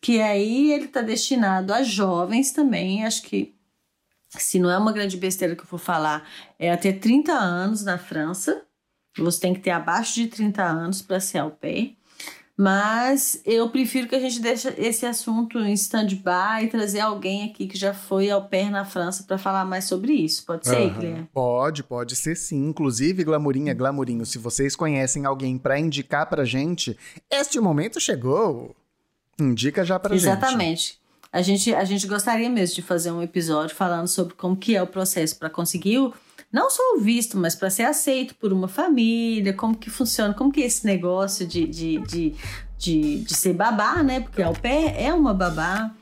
que 0.00 0.20
aí 0.20 0.72
ele 0.72 0.84
está 0.84 1.02
destinado 1.02 1.72
a 1.72 1.82
jovens 1.82 2.52
também, 2.52 3.04
acho 3.04 3.22
que 3.22 3.56
se 4.28 4.58
não 4.58 4.70
é 4.70 4.76
uma 4.76 4.92
grande 4.92 5.16
besteira 5.16 5.56
que 5.56 5.62
eu 5.62 5.66
for 5.66 5.78
falar, 5.78 6.28
é 6.58 6.70
até 6.70 6.92
30 6.92 7.32
anos 7.32 7.84
na 7.84 7.98
França. 7.98 8.64
Você 9.18 9.40
tem 9.40 9.54
que 9.54 9.60
ter 9.60 9.70
abaixo 9.70 10.14
de 10.14 10.26
30 10.28 10.62
anos 10.62 11.00
para 11.00 11.20
ser 11.20 11.38
au 11.38 11.50
pair. 11.50 11.96
Mas 12.56 13.38
eu 13.44 13.68
prefiro 13.68 14.08
que 14.08 14.14
a 14.14 14.20
gente 14.20 14.40
deixe 14.40 14.72
esse 14.78 15.04
assunto 15.04 15.58
em 15.58 15.74
stand-by 15.74 16.64
e 16.64 16.68
trazer 16.68 17.00
alguém 17.00 17.44
aqui 17.44 17.66
que 17.66 17.76
já 17.76 17.92
foi 17.92 18.30
ao 18.30 18.48
pé 18.48 18.70
na 18.70 18.82
França 18.82 19.24
para 19.24 19.36
falar 19.36 19.66
mais 19.66 19.84
sobre 19.84 20.14
isso. 20.14 20.44
Pode 20.46 20.66
ser, 20.66 20.76
Aham. 20.76 20.98
Guilherme? 20.98 21.28
Pode, 21.34 21.82
pode 21.82 22.16
ser 22.16 22.34
sim. 22.34 22.66
Inclusive, 22.68 23.24
Glamourinha, 23.24 23.74
Glamourinho, 23.74 24.24
se 24.24 24.38
vocês 24.38 24.74
conhecem 24.74 25.26
alguém 25.26 25.58
pra 25.58 25.78
indicar 25.78 26.26
pra 26.26 26.46
gente, 26.46 26.96
este 27.30 27.60
momento 27.60 28.00
chegou. 28.00 28.74
Indica 29.38 29.84
já 29.84 29.98
pra 29.98 30.16
gente. 30.16 30.26
Exatamente. 30.26 30.98
A 31.30 31.42
gente, 31.42 31.74
a 31.74 31.84
gente 31.84 32.06
gostaria 32.06 32.48
mesmo 32.48 32.76
de 32.76 32.82
fazer 32.82 33.10
um 33.10 33.20
episódio 33.20 33.76
falando 33.76 34.08
sobre 34.08 34.32
como 34.32 34.56
que 34.56 34.74
é 34.74 34.82
o 34.82 34.86
processo 34.86 35.38
para 35.38 35.50
conseguir 35.50 35.98
o, 35.98 36.14
não 36.56 36.70
só 36.70 36.82
o 36.94 37.00
visto, 37.00 37.36
mas 37.36 37.54
para 37.54 37.68
ser 37.68 37.82
aceito 37.82 38.34
por 38.36 38.50
uma 38.50 38.66
família, 38.66 39.52
como 39.52 39.76
que 39.76 39.90
funciona, 39.90 40.32
como 40.32 40.50
que 40.50 40.62
é 40.62 40.64
esse 40.64 40.86
negócio 40.86 41.46
de, 41.46 41.66
de, 41.66 41.98
de, 41.98 42.34
de, 42.78 43.18
de 43.18 43.34
ser 43.34 43.52
babá, 43.52 44.02
né? 44.02 44.20
Porque 44.20 44.40
au 44.40 44.54
pair 44.54 44.94
é 44.96 45.12
uma 45.12 45.34
babá. 45.34 45.94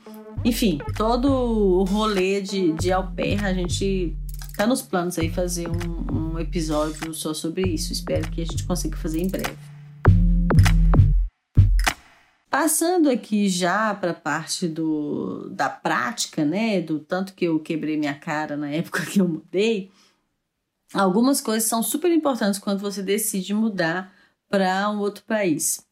Enfim, 0.45 0.79
todo 0.95 1.29
o 1.29 1.83
rolê 1.83 2.39
de, 2.39 2.71
de 2.71 2.89
au 2.89 3.11
a 3.43 3.53
gente 3.53 4.15
tá 4.55 4.65
nos 4.65 4.81
planos 4.81 5.19
aí 5.19 5.29
fazer 5.29 5.67
um, 5.67 6.35
um 6.35 6.39
episódio 6.39 7.13
só 7.13 7.33
sobre 7.33 7.63
isso. 7.63 7.91
Espero 7.91 8.31
que 8.31 8.41
a 8.41 8.45
gente 8.45 8.63
consiga 8.63 8.95
fazer 8.95 9.19
em 9.19 9.27
breve. 9.27 9.57
Passando 12.49 13.09
aqui 13.09 13.49
já 13.49 13.93
para 13.93 14.11
a 14.11 14.13
parte 14.13 14.69
do, 14.69 15.49
da 15.49 15.67
prática, 15.67 16.45
né? 16.45 16.79
Do 16.79 16.99
tanto 16.99 17.33
que 17.33 17.43
eu 17.43 17.59
quebrei 17.59 17.97
minha 17.97 18.13
cara 18.13 18.55
na 18.55 18.69
época 18.69 19.03
que 19.11 19.19
eu 19.19 19.27
mudei, 19.27 19.91
algumas 20.95 21.41
coisas 21.41 21.67
são 21.69 21.83
super 21.83 22.11
importantes 22.11 22.59
quando 22.59 22.79
você 22.79 23.01
decide 23.01 23.53
mudar 23.53 24.13
para 24.49 24.89
um 24.89 24.99
outro 24.99 25.23
país, 25.23 25.85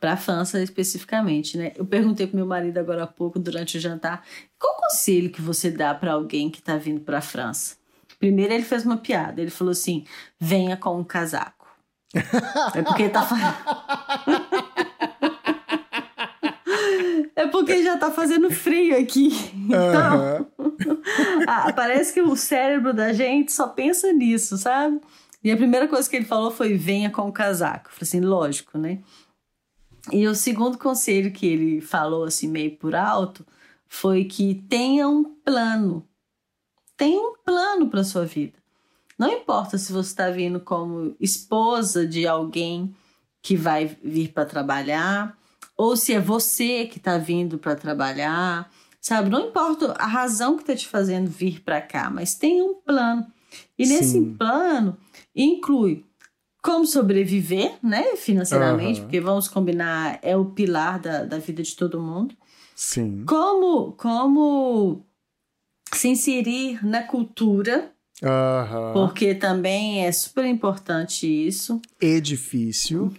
para 0.00 0.12
a 0.12 0.16
França 0.16 0.60
especificamente, 0.60 1.56
né? 1.56 1.72
Eu 1.76 1.86
perguntei 1.86 2.26
pro 2.26 2.36
meu 2.36 2.46
marido 2.46 2.78
agora 2.78 3.04
há 3.04 3.06
pouco 3.06 3.38
durante 3.38 3.78
o 3.78 3.80
jantar, 3.80 4.24
qual 4.58 4.76
conselho 4.76 5.30
que 5.30 5.40
você 5.40 5.70
dá 5.70 5.94
para 5.94 6.12
alguém 6.12 6.50
que 6.50 6.58
está 6.58 6.76
vindo 6.76 7.00
para 7.00 7.18
a 7.18 7.22
França? 7.22 7.76
Primeiro 8.18 8.52
ele 8.52 8.64
fez 8.64 8.84
uma 8.84 8.96
piada, 8.96 9.40
ele 9.40 9.50
falou 9.50 9.72
assim: 9.72 10.04
venha 10.38 10.76
com 10.76 10.98
um 10.98 11.04
casaco. 11.04 11.66
é 12.74 12.82
porque 12.82 13.08
tá 13.08 13.22
falando. 13.22 13.56
É 17.38 17.46
porque 17.46 17.84
já 17.84 17.96
tá 17.96 18.10
fazendo 18.10 18.50
frio 18.50 18.98
aqui. 18.98 19.30
Então, 19.68 20.46
ah, 21.46 21.72
parece 21.72 22.12
que 22.12 22.22
o 22.22 22.34
cérebro 22.34 22.92
da 22.94 23.12
gente 23.12 23.52
só 23.52 23.68
pensa 23.68 24.12
nisso, 24.12 24.56
sabe? 24.56 25.00
E 25.44 25.50
a 25.52 25.56
primeira 25.56 25.86
coisa 25.86 26.08
que 26.08 26.16
ele 26.16 26.24
falou 26.24 26.50
foi: 26.50 26.74
venha 26.74 27.10
com 27.10 27.28
o 27.28 27.32
casaco. 27.32 27.88
Eu 27.88 27.92
falei 27.92 28.02
assim, 28.02 28.20
lógico, 28.20 28.78
né? 28.78 29.00
E 30.10 30.26
o 30.26 30.34
segundo 30.34 30.78
conselho 30.78 31.32
que 31.32 31.46
ele 31.46 31.80
falou, 31.80 32.24
assim, 32.24 32.48
meio 32.48 32.76
por 32.76 32.94
alto, 32.94 33.46
foi 33.86 34.24
que 34.24 34.54
tenha 34.68 35.08
um 35.08 35.22
plano. 35.22 36.04
Tenha 36.96 37.20
um 37.20 37.34
plano 37.44 37.88
para 37.88 38.02
sua 38.02 38.24
vida. 38.24 38.58
Não 39.18 39.30
importa 39.30 39.78
se 39.78 39.92
você 39.92 40.10
está 40.10 40.30
vindo 40.30 40.58
como 40.60 41.14
esposa 41.20 42.06
de 42.06 42.26
alguém 42.26 42.94
que 43.42 43.56
vai 43.56 43.86
vir 44.02 44.32
para 44.32 44.44
trabalhar, 44.44 45.36
ou 45.78 45.96
se 45.96 46.12
é 46.12 46.20
você 46.20 46.86
que 46.86 46.98
está 46.98 47.16
vindo 47.16 47.56
para 47.56 47.76
trabalhar, 47.76 48.68
sabe? 49.00 49.30
Não 49.30 49.48
importa 49.48 49.92
a 49.92 50.06
razão 50.06 50.56
que 50.56 50.62
está 50.62 50.74
te 50.74 50.88
fazendo 50.88 51.30
vir 51.30 51.62
para 51.62 51.80
cá, 51.80 52.10
mas 52.10 52.34
tenha 52.34 52.64
um 52.64 52.74
plano. 52.74 53.24
E 53.78 53.86
nesse 53.86 54.12
Sim. 54.12 54.34
plano 54.34 54.98
inclui 55.34 56.04
como 56.60 56.84
sobreviver, 56.84 57.78
né, 57.80 58.16
financeiramente, 58.16 58.98
uhum. 58.98 59.06
porque 59.06 59.20
vamos 59.20 59.46
combinar, 59.46 60.18
é 60.20 60.36
o 60.36 60.46
pilar 60.46 60.98
da, 60.98 61.24
da 61.24 61.38
vida 61.38 61.62
de 61.62 61.74
todo 61.76 62.00
mundo. 62.00 62.34
Sim. 62.74 63.24
Como, 63.24 63.92
como 63.92 65.06
se 65.94 66.08
inserir 66.08 66.84
na 66.84 67.04
cultura, 67.04 67.92
uhum. 68.20 68.92
porque 68.92 69.32
também 69.34 70.04
é 70.04 70.10
super 70.10 70.44
importante 70.44 71.26
isso. 71.26 71.80
É 72.00 72.18
difícil. 72.18 73.14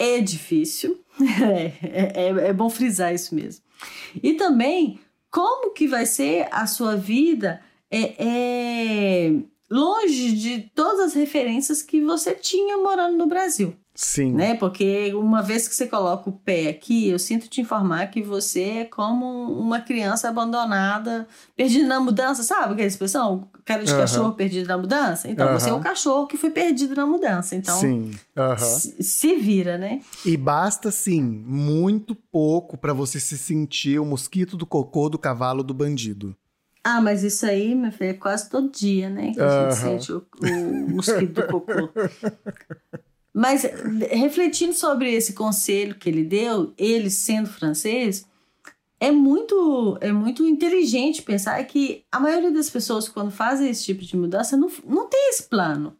É 0.00 0.20
difícil. 0.20 0.98
É, 1.82 2.28
é, 2.28 2.48
é 2.48 2.52
bom 2.52 2.70
frisar 2.70 3.14
isso 3.14 3.34
mesmo. 3.34 3.62
E 4.22 4.32
também, 4.32 4.98
como 5.30 5.74
que 5.74 5.86
vai 5.86 6.06
ser 6.06 6.48
a 6.50 6.66
sua 6.66 6.96
vida 6.96 7.60
é, 7.90 8.14
é 8.18 9.32
longe 9.70 10.32
de 10.32 10.70
todas 10.74 11.00
as 11.00 11.14
referências 11.14 11.82
que 11.82 12.02
você 12.02 12.34
tinha 12.34 12.76
morando 12.76 13.16
no 13.16 13.26
Brasil. 13.26 13.74
Sim. 13.94 14.32
Né? 14.32 14.54
Porque 14.54 15.12
uma 15.14 15.42
vez 15.42 15.68
que 15.68 15.74
você 15.74 15.86
coloca 15.86 16.30
o 16.30 16.32
pé 16.32 16.68
aqui, 16.68 17.08
eu 17.08 17.18
sinto 17.18 17.48
te 17.48 17.60
informar 17.60 18.06
que 18.06 18.22
você 18.22 18.62
é 18.62 18.84
como 18.86 19.26
uma 19.52 19.80
criança 19.80 20.28
abandonada, 20.28 21.28
perdida 21.54 21.86
na 21.86 22.00
mudança, 22.00 22.42
sabe 22.42 22.72
aquela 22.72 22.88
expressão? 22.88 23.48
Cara 23.62 23.84
de 23.84 23.92
uhum. 23.92 23.98
cachorro 23.98 24.32
perdido 24.32 24.66
na 24.68 24.78
mudança? 24.78 25.30
Então, 25.30 25.48
uhum. 25.48 25.58
você 25.58 25.68
é 25.68 25.74
um 25.74 25.80
cachorro 25.80 26.26
que 26.26 26.38
foi 26.38 26.50
perdido 26.50 26.94
na 26.94 27.04
mudança. 27.04 27.54
Então, 27.54 27.78
Sim. 27.78 28.12
Uhum. 28.36 28.58
se, 28.58 29.02
se 29.02 29.36
vira, 29.36 29.76
né? 29.76 30.00
E 30.24 30.34
basta, 30.34 30.90
sim, 30.90 31.20
muito 31.20 32.14
pouco 32.14 32.78
para 32.78 32.94
você 32.94 33.20
se 33.20 33.36
sentir 33.36 33.98
o 34.00 34.04
mosquito 34.06 34.56
do 34.56 34.64
cocô 34.64 35.10
do 35.10 35.18
cavalo 35.18 35.62
do 35.62 35.74
bandido. 35.74 36.34
Ah, 36.82 37.00
mas 37.00 37.22
isso 37.22 37.44
aí, 37.44 37.74
meu 37.74 37.92
filho, 37.92 38.10
é 38.10 38.14
quase 38.14 38.48
todo 38.48 38.70
dia, 38.70 39.10
né? 39.10 39.32
Que 39.34 39.40
a 39.40 39.70
gente 39.70 39.76
sente 39.76 40.12
o, 40.12 40.26
o 40.42 40.90
mosquito 40.90 41.32
do 41.32 41.46
cocô. 41.46 41.90
Mas 43.32 43.62
refletindo 44.10 44.72
sobre 44.72 45.12
esse 45.12 45.34
conselho 45.34 45.94
que 45.94 46.08
ele 46.08 46.24
deu, 46.24 46.74
ele 46.76 47.10
sendo 47.10 47.48
francês, 47.48 48.26
é 48.98 49.10
muito, 49.10 49.96
é 50.00 50.12
muito 50.12 50.44
inteligente 50.44 51.22
pensar 51.22 51.62
que 51.64 52.04
a 52.10 52.18
maioria 52.18 52.50
das 52.50 52.68
pessoas, 52.68 53.08
quando 53.08 53.30
fazem 53.30 53.70
esse 53.70 53.84
tipo 53.84 54.02
de 54.02 54.16
mudança, 54.16 54.56
não, 54.56 54.70
não 54.84 55.08
tem 55.08 55.30
esse 55.30 55.44
plano. 55.44 55.96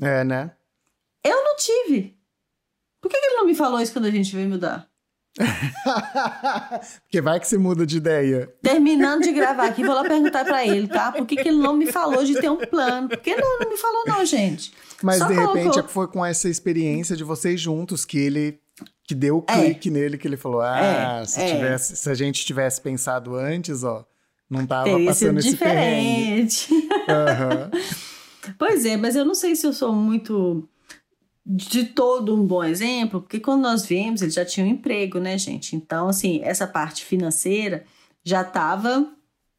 É, 0.00 0.24
né? 0.24 0.52
Eu 1.24 1.42
não 1.44 1.56
tive. 1.56 2.16
Por 3.00 3.10
que, 3.10 3.18
que 3.18 3.26
ele 3.26 3.36
não 3.36 3.46
me 3.46 3.54
falou 3.54 3.80
isso 3.80 3.92
quando 3.92 4.06
a 4.06 4.10
gente 4.10 4.34
veio 4.34 4.48
mudar? 4.48 4.91
Porque 7.04 7.20
vai 7.20 7.40
que 7.40 7.48
você 7.48 7.56
muda 7.56 7.86
de 7.86 7.96
ideia. 7.96 8.52
Terminando 8.62 9.22
de 9.22 9.32
gravar 9.32 9.66
aqui, 9.66 9.82
vou 9.82 9.94
lá 9.94 10.02
perguntar 10.02 10.44
para 10.44 10.66
ele, 10.66 10.88
tá? 10.88 11.10
Por 11.12 11.26
que, 11.26 11.36
que 11.36 11.48
ele 11.48 11.58
não 11.58 11.74
me 11.74 11.90
falou 11.90 12.24
de 12.24 12.34
ter 12.40 12.50
um 12.50 12.58
plano? 12.58 13.08
Por 13.08 13.18
que 13.18 13.34
não, 13.34 13.58
não 13.60 13.70
me 13.70 13.76
falou, 13.76 14.04
não, 14.06 14.24
gente? 14.24 14.72
Mas 15.02 15.18
Só 15.18 15.26
de 15.26 15.34
colocou... 15.34 15.54
repente 15.54 15.82
foi 15.88 16.06
com 16.08 16.24
essa 16.24 16.48
experiência 16.48 17.16
de 17.16 17.24
vocês 17.24 17.60
juntos 17.60 18.04
que 18.04 18.18
ele 18.18 18.60
que 19.04 19.14
deu 19.14 19.38
o 19.38 19.44
é. 19.48 19.54
clique 19.54 19.88
é. 19.88 19.92
nele, 19.92 20.18
que 20.18 20.26
ele 20.26 20.36
falou: 20.36 20.60
Ah, 20.60 21.20
é. 21.22 21.24
se, 21.24 21.40
é. 21.40 21.54
tivesse, 21.54 21.96
se 21.96 22.10
a 22.10 22.14
gente 22.14 22.44
tivesse 22.44 22.80
pensado 22.80 23.34
antes, 23.34 23.84
ó, 23.84 24.04
não 24.48 24.66
tava 24.66 24.84
Teria 24.84 25.06
passando 25.06 25.38
esse 25.38 25.50
diferente. 25.50 26.72
uhum. 26.72 27.70
Pois 28.58 28.84
é, 28.84 28.96
mas 28.96 29.14
eu 29.14 29.24
não 29.24 29.36
sei 29.36 29.54
se 29.54 29.64
eu 29.64 29.72
sou 29.72 29.94
muito 29.94 30.68
de 31.44 31.84
todo 31.84 32.34
um 32.34 32.46
bom 32.46 32.62
exemplo, 32.62 33.20
porque 33.20 33.40
quando 33.40 33.62
nós 33.62 33.84
viemos, 33.84 34.22
ele 34.22 34.30
já 34.30 34.44
tinha 34.44 34.64
um 34.64 34.68
emprego, 34.68 35.18
né, 35.18 35.36
gente? 35.36 35.74
Então, 35.74 36.08
assim, 36.08 36.40
essa 36.42 36.66
parte 36.66 37.04
financeira 37.04 37.84
já 38.24 38.42
estava 38.42 39.12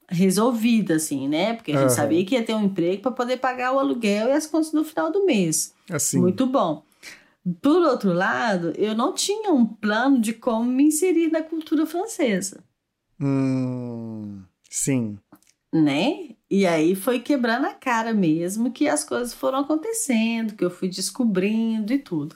resolvida, 0.09 0.95
assim, 0.95 1.27
né? 1.27 1.53
Porque 1.53 1.71
a 1.71 1.75
gente 1.75 1.89
uhum. 1.89 1.95
sabia 1.95 2.25
que 2.25 2.35
ia 2.35 2.43
ter 2.43 2.53
um 2.53 2.63
emprego 2.63 3.01
para 3.01 3.11
poder 3.11 3.37
pagar 3.37 3.73
o 3.73 3.79
aluguel 3.79 4.29
e 4.29 4.31
as 4.31 4.47
contas 4.47 4.71
no 4.71 4.83
final 4.83 5.11
do 5.11 5.25
mês. 5.25 5.73
Assim. 5.89 6.19
Muito 6.19 6.45
bom. 6.45 6.83
Por 7.61 7.81
outro 7.81 8.13
lado, 8.13 8.73
eu 8.77 8.95
não 8.95 9.13
tinha 9.13 9.51
um 9.51 9.65
plano 9.65 10.19
de 10.19 10.33
como 10.33 10.63
me 10.63 10.85
inserir 10.85 11.29
na 11.29 11.41
cultura 11.41 11.85
francesa. 11.85 12.63
Hum, 13.19 14.41
sim. 14.69 15.17
Né? 15.73 16.35
E 16.55 16.67
aí 16.67 16.93
foi 16.93 17.19
quebrando 17.19 17.65
a 17.65 17.73
cara 17.73 18.13
mesmo 18.13 18.71
que 18.71 18.87
as 18.87 19.03
coisas 19.03 19.33
foram 19.33 19.61
acontecendo, 19.61 20.53
que 20.53 20.63
eu 20.63 20.69
fui 20.69 20.87
descobrindo 20.87 21.91
e 21.91 21.97
tudo. 21.97 22.35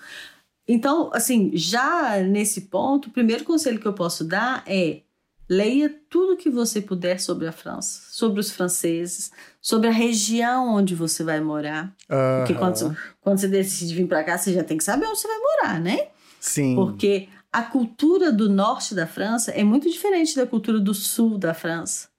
Então, 0.67 1.11
assim, 1.13 1.51
já 1.53 2.17
nesse 2.23 2.61
ponto, 2.61 3.09
o 3.09 3.11
primeiro 3.11 3.43
conselho 3.43 3.79
que 3.79 3.85
eu 3.85 3.93
posso 3.93 4.23
dar 4.23 4.63
é 4.65 5.01
leia 5.47 5.95
tudo 6.09 6.35
que 6.35 6.49
você 6.49 6.81
puder 6.81 7.19
sobre 7.19 7.47
a 7.47 7.51
França, 7.51 8.07
sobre 8.09 8.39
os 8.39 8.49
franceses, 8.49 9.31
sobre 9.61 9.87
a 9.87 9.91
região 9.91 10.73
onde 10.73 10.95
você 10.95 11.23
vai 11.23 11.39
morar. 11.39 11.95
Uhum. 12.09 12.39
Porque 12.39 12.55
quando, 12.55 12.97
quando 13.21 13.37
você 13.37 13.47
decide 13.47 13.93
vir 13.93 14.07
para 14.07 14.23
cá, 14.23 14.35
você 14.35 14.51
já 14.51 14.63
tem 14.63 14.79
que 14.79 14.83
saber 14.83 15.05
onde 15.05 15.19
você 15.19 15.27
vai 15.27 15.37
morar, 15.37 15.79
né? 15.79 16.07
Sim. 16.39 16.73
Porque 16.73 17.29
a 17.53 17.61
cultura 17.61 18.31
do 18.31 18.49
norte 18.49 18.95
da 18.95 19.05
França 19.05 19.51
é 19.51 19.63
muito 19.63 19.87
diferente 19.87 20.35
da 20.35 20.47
cultura 20.47 20.79
do 20.79 20.95
sul 20.95 21.37
da 21.37 21.53
França 21.53 22.16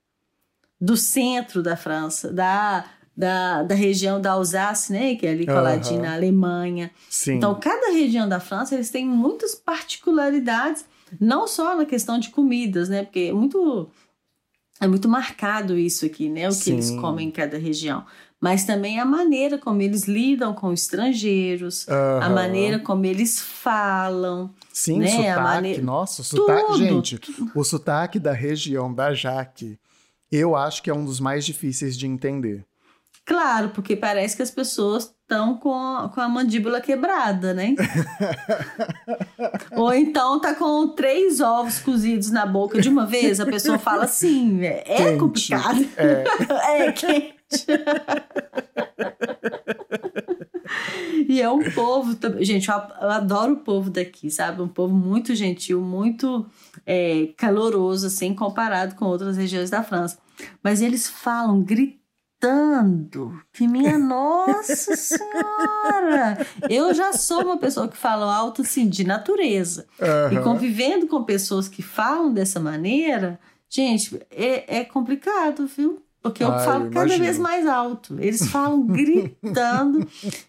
do 0.80 0.96
centro 0.96 1.62
da 1.62 1.76
França, 1.76 2.32
da, 2.32 2.84
da, 3.16 3.62
da 3.64 3.74
região 3.74 4.20
da 4.20 4.32
Alsácia, 4.32 4.98
né, 4.98 5.14
que 5.16 5.26
é 5.26 5.30
ali 5.30 5.44
coladinha 5.46 5.96
uhum. 5.96 6.06
na 6.06 6.14
Alemanha. 6.14 6.90
Sim. 7.10 7.34
Então, 7.34 7.54
cada 7.58 7.92
região 7.92 8.28
da 8.28 8.38
França, 8.38 8.74
eles 8.74 8.90
têm 8.90 9.06
muitas 9.06 9.54
particularidades, 9.54 10.84
não 11.20 11.48
só 11.48 11.76
na 11.76 11.84
questão 11.84 12.18
de 12.18 12.30
comidas, 12.30 12.88
né, 12.88 13.02
porque 13.02 13.20
é 13.30 13.32
muito, 13.32 13.90
é 14.80 14.86
muito 14.86 15.08
marcado 15.08 15.76
isso 15.76 16.06
aqui, 16.06 16.28
né, 16.28 16.46
o 16.48 16.52
que 16.52 16.56
Sim. 16.56 16.74
eles 16.74 16.90
comem 16.92 17.28
em 17.28 17.32
cada 17.32 17.58
região. 17.58 18.04
Mas 18.40 18.64
também 18.64 19.00
a 19.00 19.04
maneira 19.04 19.58
como 19.58 19.82
eles 19.82 20.04
lidam 20.04 20.54
com 20.54 20.72
estrangeiros, 20.72 21.88
uhum. 21.88 22.22
a 22.22 22.30
maneira 22.30 22.78
como 22.78 23.04
eles 23.04 23.40
falam. 23.40 24.54
Sim, 24.72 25.00
né? 25.00 25.08
sotaque. 25.08 25.40
Maneira... 25.40 25.82
Nossa, 25.82 26.22
o 26.22 26.24
sotaque. 26.24 26.66
Tudo. 26.66 26.78
Gente, 26.78 27.20
o 27.52 27.64
sotaque 27.64 28.20
da 28.20 28.32
região 28.32 28.94
da 28.94 29.12
Jaque 29.12 29.76
eu 30.30 30.56
acho 30.56 30.82
que 30.82 30.90
é 30.90 30.94
um 30.94 31.04
dos 31.04 31.20
mais 31.20 31.44
difíceis 31.44 31.96
de 31.96 32.06
entender. 32.06 32.64
Claro, 33.28 33.68
porque 33.70 33.94
parece 33.94 34.34
que 34.34 34.42
as 34.42 34.50
pessoas 34.50 35.04
estão 35.04 35.58
com, 35.58 35.74
a, 35.74 36.08
com 36.08 36.18
a 36.18 36.28
mandíbula 36.28 36.80
quebrada, 36.80 37.52
né? 37.52 37.74
Ou 39.76 39.92
então 39.92 40.40
tá 40.40 40.54
com 40.54 40.88
três 40.88 41.38
ovos 41.38 41.78
cozidos 41.78 42.30
na 42.30 42.46
boca 42.46 42.80
de 42.80 42.88
uma 42.88 43.04
vez, 43.04 43.38
a 43.38 43.44
pessoa 43.44 43.78
fala 43.78 44.04
assim, 44.04 44.64
é, 44.64 44.82
é 44.86 45.16
complicado. 45.18 45.86
É, 45.98 46.86
é 46.88 46.92
quente. 46.92 47.66
E 51.28 51.40
é 51.40 51.50
um 51.50 51.70
povo, 51.72 52.16
gente, 52.40 52.68
eu 52.68 53.10
adoro 53.10 53.54
o 53.54 53.60
povo 53.60 53.90
daqui, 53.90 54.30
sabe? 54.30 54.62
Um 54.62 54.68
povo 54.68 54.94
muito 54.94 55.34
gentil, 55.34 55.80
muito 55.80 56.46
é, 56.86 57.28
caloroso, 57.36 58.06
assim, 58.06 58.34
comparado 58.34 58.94
com 58.94 59.04
outras 59.04 59.36
regiões 59.36 59.70
da 59.70 59.82
França. 59.82 60.18
Mas 60.62 60.80
eles 60.80 61.08
falam 61.08 61.62
gritando, 61.62 63.40
que 63.52 63.66
minha 63.66 63.98
nossa 63.98 64.96
senhora! 64.96 66.46
Eu 66.68 66.94
já 66.94 67.12
sou 67.12 67.42
uma 67.42 67.58
pessoa 67.58 67.88
que 67.88 67.96
fala 67.96 68.34
alto, 68.34 68.62
assim, 68.62 68.88
de 68.88 69.04
natureza. 69.04 69.86
Uhum. 70.00 70.38
E 70.38 70.42
convivendo 70.42 71.06
com 71.06 71.24
pessoas 71.24 71.68
que 71.68 71.82
falam 71.82 72.32
dessa 72.32 72.60
maneira, 72.60 73.40
gente, 73.68 74.20
é, 74.30 74.78
é 74.78 74.84
complicado, 74.84 75.66
viu? 75.66 76.02
Porque 76.22 76.42
eu 76.42 76.52
ah, 76.52 76.58
falo 76.58 76.86
eu 76.86 76.90
cada 76.90 77.16
vez 77.16 77.38
mais 77.38 77.66
alto. 77.66 78.16
Eles 78.20 78.46
falam 78.50 78.86
gritando 78.86 80.06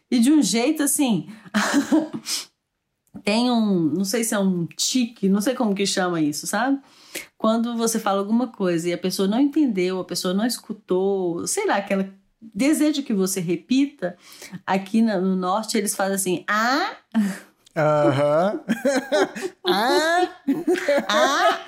e 0.10 0.20
de 0.20 0.32
um 0.32 0.42
jeito 0.42 0.84
assim. 0.84 1.30
tem 3.24 3.52
um, 3.52 3.80
não 3.80 4.06
sei 4.06 4.24
se 4.24 4.34
é 4.34 4.40
um 4.40 4.66
tique, 4.66 5.30
não 5.30 5.42
sei 5.42 5.54
como 5.54 5.76
que 5.76 5.86
chama 5.86 6.22
isso, 6.22 6.48
sabe? 6.48 6.80
Quando 7.38 7.76
você 7.76 8.00
fala 8.00 8.20
alguma 8.20 8.48
coisa 8.48 8.90
e 8.90 8.94
a 8.94 8.98
pessoa 8.98 9.28
não 9.28 9.40
entendeu, 9.40 10.00
a 10.00 10.06
pessoa 10.06 10.34
não 10.34 10.46
escutou, 10.46 11.46
sei 11.48 11.66
lá, 11.66 11.76
aquela 11.78 12.10
deseja 12.42 13.02
que 13.02 13.14
você 13.14 13.40
repita, 13.40 14.18
aqui 14.66 15.02
no 15.02 15.36
norte 15.36 15.78
eles 15.78 15.96
fazem 15.96 16.16
assim, 16.16 16.46
ah, 16.48 16.96
Aham. 17.76 18.60
ah! 19.68 20.30
Ah! 21.08 21.60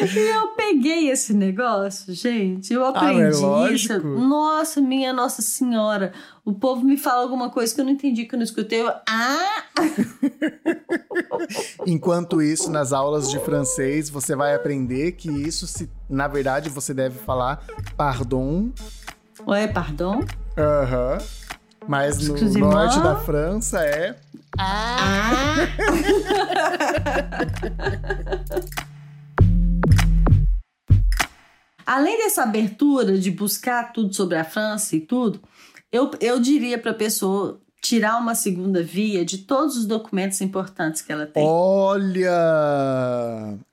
E 0.00 0.18
eu 0.18 0.48
peguei 0.48 1.10
esse 1.10 1.32
negócio, 1.32 2.12
gente. 2.14 2.72
Eu 2.72 2.84
aprendi 2.84 3.44
é 3.44 3.72
isso. 3.72 4.00
Nossa, 4.02 4.80
minha 4.80 5.12
Nossa 5.12 5.42
Senhora. 5.42 6.12
O 6.44 6.52
povo 6.52 6.84
me 6.84 6.96
fala 6.96 7.22
alguma 7.22 7.50
coisa 7.50 7.74
que 7.74 7.80
eu 7.80 7.84
não 7.84 7.92
entendi, 7.92 8.24
que 8.24 8.34
eu 8.34 8.38
não 8.38 8.44
escutei. 8.44 8.82
Eu, 8.82 8.88
ah! 8.88 9.62
Enquanto 11.86 12.42
isso, 12.42 12.70
nas 12.70 12.92
aulas 12.92 13.30
de 13.30 13.38
francês, 13.40 14.10
você 14.10 14.36
vai 14.36 14.54
aprender 14.54 15.12
que 15.12 15.30
isso, 15.30 15.66
se, 15.66 15.90
na 16.08 16.28
verdade, 16.28 16.68
você 16.68 16.92
deve 16.92 17.18
falar 17.18 17.64
pardon. 17.96 18.70
Ué, 19.46 19.66
pardon? 19.66 20.24
Aham. 20.56 21.18
Mas 21.88 22.18
no 22.18 22.34
Excusez-moi. 22.34 22.74
norte 22.74 23.00
da 23.00 23.16
França 23.16 23.80
é. 23.80 24.16
Ah! 24.58 25.56
Além 31.86 32.18
dessa 32.18 32.42
abertura 32.42 33.16
de 33.16 33.30
buscar 33.30 33.92
tudo 33.92 34.12
sobre 34.12 34.36
a 34.36 34.44
França 34.44 34.96
e 34.96 35.00
tudo, 35.00 35.40
eu, 35.92 36.10
eu 36.20 36.40
diria 36.40 36.76
para 36.78 36.90
a 36.90 36.94
pessoa 36.94 37.60
tirar 37.80 38.18
uma 38.18 38.34
segunda 38.34 38.82
via 38.82 39.24
de 39.24 39.38
todos 39.38 39.76
os 39.76 39.86
documentos 39.86 40.40
importantes 40.40 41.00
que 41.00 41.12
ela 41.12 41.24
tem. 41.24 41.46
Olha! 41.46 42.32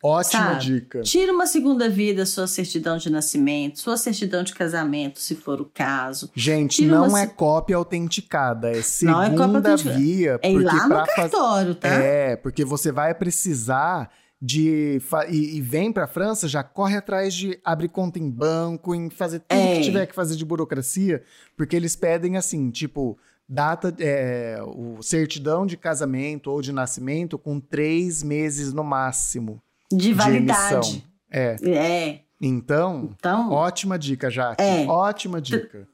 Ótima 0.03 0.43
Sabe? 0.53 0.59
dica. 0.65 1.01
Tira 1.01 1.33
uma 1.33 1.47
segunda 1.47 1.89
via 1.89 2.13
da 2.13 2.25
sua 2.25 2.45
certidão 2.47 2.97
de 2.97 3.09
nascimento, 3.09 3.79
sua 3.79 3.97
certidão 3.97 4.43
de 4.43 4.53
casamento, 4.53 5.19
se 5.19 5.35
for 5.35 5.59
o 5.61 5.65
caso. 5.65 6.29
Gente, 6.35 6.77
Tira 6.83 6.95
não 6.95 7.07
uma 7.07 7.21
é 7.21 7.27
cópia 7.27 7.75
autenticada, 7.75 8.71
é 8.71 8.81
Não 9.03 9.23
é 9.23 9.29
cópia 9.31 9.77
segunda 9.77 9.77
via. 9.77 10.39
É 10.41 10.51
ir 10.51 10.59
lá 10.59 10.73
no 10.83 10.89
pra 10.89 11.05
faz- 11.05 11.15
cartório, 11.15 11.75
tá? 11.75 11.87
É, 11.87 12.35
porque 12.35 12.63
você 12.63 12.91
vai 12.91 13.13
precisar 13.15 14.09
de. 14.45 14.99
E, 15.29 15.57
e 15.57 15.61
vem 15.61 15.89
pra 15.91 16.05
França, 16.05 16.47
já 16.49 16.61
corre 16.61 16.97
atrás 16.97 17.33
de 17.33 17.57
abrir 17.63 17.87
conta 17.87 18.19
em 18.19 18.29
banco, 18.29 18.93
em 18.93 19.09
fazer 19.09 19.39
tudo 19.39 19.57
É. 19.57 19.75
que 19.77 19.81
tiver 19.83 20.05
que 20.05 20.13
fazer 20.13 20.35
de 20.35 20.43
burocracia, 20.43 21.23
porque 21.55 21.75
eles 21.75 21.95
pedem 21.95 22.35
assim, 22.35 22.69
tipo. 22.69 23.17
Data, 23.47 23.93
é, 23.99 24.57
o 24.65 25.01
certidão 25.03 25.65
de 25.65 25.75
casamento 25.75 26.49
ou 26.49 26.61
de 26.61 26.71
nascimento 26.71 27.37
com 27.37 27.59
três 27.59 28.23
meses 28.23 28.71
no 28.71 28.85
máximo 28.85 29.61
De 29.91 29.97
de 29.97 30.13
validade. 30.13 30.73
emissão. 30.73 31.03
É, 31.29 31.55
É. 31.61 32.19
então, 32.41 33.09
Então, 33.19 33.51
ótima 33.51 33.99
dica, 33.99 34.29
Jaque. 34.29 34.63
É. 34.63 34.85
Ótima 34.87 35.41
dica. 35.41 35.85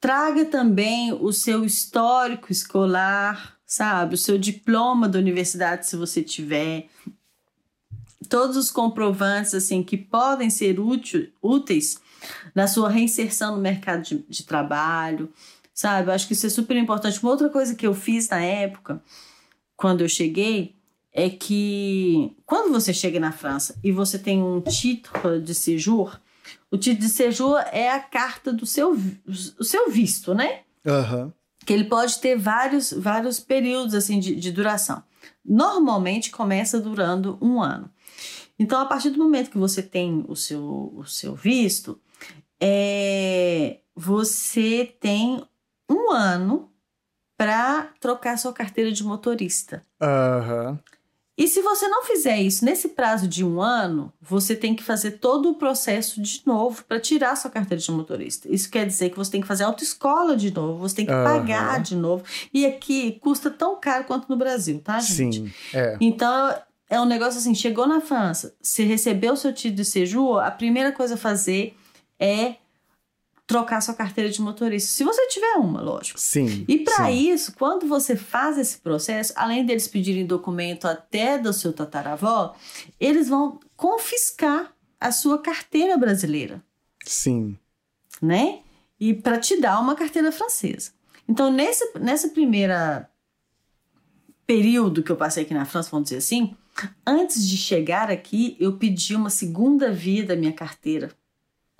traga 0.00 0.44
também 0.44 1.12
o 1.12 1.32
seu 1.32 1.64
histórico 1.64 2.52
escolar, 2.52 3.56
sabe? 3.66 4.14
O 4.14 4.18
seu 4.18 4.38
diploma 4.38 5.08
da 5.08 5.18
universidade, 5.18 5.86
se 5.88 5.96
você 5.96 6.22
tiver. 6.22 6.86
Todos 8.28 8.56
os 8.56 8.70
comprovantes, 8.70 9.54
assim, 9.54 9.82
que 9.82 9.96
podem 9.96 10.50
ser 10.50 10.78
útil- 10.78 11.30
úteis 11.42 12.00
na 12.54 12.66
sua 12.66 12.88
reinserção 12.88 13.56
no 13.56 13.62
mercado 13.62 14.02
de, 14.02 14.24
de 14.28 14.44
trabalho, 14.44 15.32
sabe? 15.74 16.08
Eu 16.08 16.14
acho 16.14 16.26
que 16.26 16.34
isso 16.34 16.46
é 16.46 16.50
super 16.50 16.76
importante. 16.76 17.20
Uma 17.22 17.32
outra 17.32 17.48
coisa 17.48 17.74
que 17.74 17.86
eu 17.86 17.94
fiz 17.94 18.28
na 18.28 18.40
época, 18.40 19.02
quando 19.76 20.02
eu 20.02 20.08
cheguei, 20.08 20.76
é 21.12 21.28
que 21.28 22.34
quando 22.46 22.72
você 22.72 22.92
chega 22.94 23.20
na 23.20 23.32
França 23.32 23.76
e 23.82 23.92
você 23.92 24.18
tem 24.18 24.42
um 24.42 24.60
título 24.60 25.40
de 25.40 25.54
séjour, 25.54 26.18
o 26.70 26.78
título 26.78 27.06
de 27.06 27.12
séjour 27.12 27.58
é 27.70 27.90
a 27.90 28.00
carta 28.00 28.52
do 28.52 28.64
seu, 28.64 28.96
o 29.58 29.64
seu 29.64 29.90
visto, 29.90 30.34
né? 30.34 30.60
Aham. 30.86 31.32
Que 31.66 31.72
ele 31.72 31.84
pode 31.84 32.18
ter 32.18 32.36
vários, 32.36 32.92
vários 32.92 33.38
períodos 33.38 33.94
assim 33.94 34.18
de, 34.18 34.34
de 34.34 34.50
duração. 34.50 35.02
Normalmente 35.44 36.30
começa 36.30 36.80
durando 36.80 37.36
um 37.40 37.60
ano. 37.60 37.90
Então, 38.62 38.80
a 38.80 38.86
partir 38.86 39.10
do 39.10 39.18
momento 39.18 39.50
que 39.50 39.58
você 39.58 39.82
tem 39.82 40.24
o 40.28 40.36
seu, 40.36 40.92
o 40.94 41.04
seu 41.04 41.34
visto, 41.34 42.00
é, 42.60 43.78
você 43.92 44.94
tem 45.00 45.42
um 45.90 46.12
ano 46.12 46.70
para 47.36 47.90
trocar 47.98 48.38
sua 48.38 48.52
carteira 48.52 48.92
de 48.92 49.02
motorista. 49.02 49.82
Aham. 50.00 50.78
E 51.36 51.48
se 51.48 51.60
você 51.60 51.88
não 51.88 52.04
fizer 52.04 52.40
isso 52.40 52.64
nesse 52.64 52.90
prazo 52.90 53.26
de 53.26 53.44
um 53.44 53.60
ano, 53.60 54.12
você 54.20 54.54
tem 54.54 54.76
que 54.76 54.82
fazer 54.84 55.12
todo 55.12 55.50
o 55.50 55.54
processo 55.56 56.22
de 56.22 56.40
novo 56.46 56.84
para 56.84 57.00
tirar 57.00 57.34
sua 57.36 57.50
carteira 57.50 57.82
de 57.82 57.90
motorista. 57.90 58.48
Isso 58.48 58.70
quer 58.70 58.86
dizer 58.86 59.10
que 59.10 59.16
você 59.16 59.32
tem 59.32 59.40
que 59.40 59.46
fazer 59.46 59.64
autoescola 59.64 60.36
de 60.36 60.54
novo, 60.54 60.78
você 60.78 60.96
tem 60.96 61.06
que 61.06 61.12
Aham. 61.12 61.24
pagar 61.24 61.80
de 61.80 61.96
novo. 61.96 62.22
E 62.54 62.64
aqui 62.64 63.18
custa 63.18 63.50
tão 63.50 63.80
caro 63.80 64.04
quanto 64.04 64.28
no 64.28 64.36
Brasil, 64.36 64.80
tá, 64.84 65.00
gente? 65.00 65.40
Sim, 65.40 65.52
é. 65.74 65.96
Então 66.00 66.54
é 66.92 67.00
um 67.00 67.06
negócio 67.06 67.38
assim: 67.40 67.54
chegou 67.54 67.86
na 67.86 68.02
França, 68.02 68.54
você 68.60 68.84
recebeu 68.84 69.32
o 69.32 69.36
seu 69.36 69.50
título 69.50 69.76
de 69.76 69.84
séjour, 69.86 70.38
a 70.40 70.50
primeira 70.50 70.92
coisa 70.92 71.14
a 71.14 71.16
fazer 71.16 71.74
é 72.18 72.56
trocar 73.46 73.80
sua 73.80 73.94
carteira 73.94 74.28
de 74.28 74.42
motorista. 74.42 74.90
Se 74.90 75.02
você 75.02 75.26
tiver 75.28 75.54
uma, 75.54 75.80
lógico. 75.80 76.20
Sim. 76.20 76.66
E 76.68 76.80
para 76.80 77.10
isso, 77.10 77.54
quando 77.54 77.88
você 77.88 78.14
faz 78.14 78.58
esse 78.58 78.78
processo, 78.78 79.32
além 79.36 79.64
deles 79.64 79.88
pedirem 79.88 80.26
documento 80.26 80.86
até 80.86 81.38
do 81.38 81.52
seu 81.52 81.72
tataravó, 81.72 82.54
eles 83.00 83.28
vão 83.28 83.58
confiscar 83.74 84.72
a 85.00 85.10
sua 85.10 85.38
carteira 85.38 85.96
brasileira, 85.96 86.62
Sim. 87.04 87.58
né? 88.20 88.60
E 89.00 89.14
para 89.14 89.38
te 89.38 89.58
dar 89.58 89.80
uma 89.80 89.94
carteira 89.94 90.30
francesa. 90.30 90.92
Então, 91.26 91.50
nesse, 91.50 91.98
nessa 91.98 92.28
primeira 92.28 93.08
período 94.46 95.02
que 95.02 95.10
eu 95.10 95.16
passei 95.16 95.44
aqui 95.44 95.54
na 95.54 95.64
França, 95.64 95.90
vamos 95.90 96.04
dizer 96.04 96.18
assim, 96.18 96.54
antes 97.06 97.46
de 97.46 97.56
chegar 97.56 98.10
aqui, 98.10 98.56
eu 98.58 98.76
pedi 98.76 99.14
uma 99.14 99.30
segunda 99.30 99.92
via 99.92 100.24
da 100.24 100.36
minha 100.36 100.52
carteira 100.52 101.10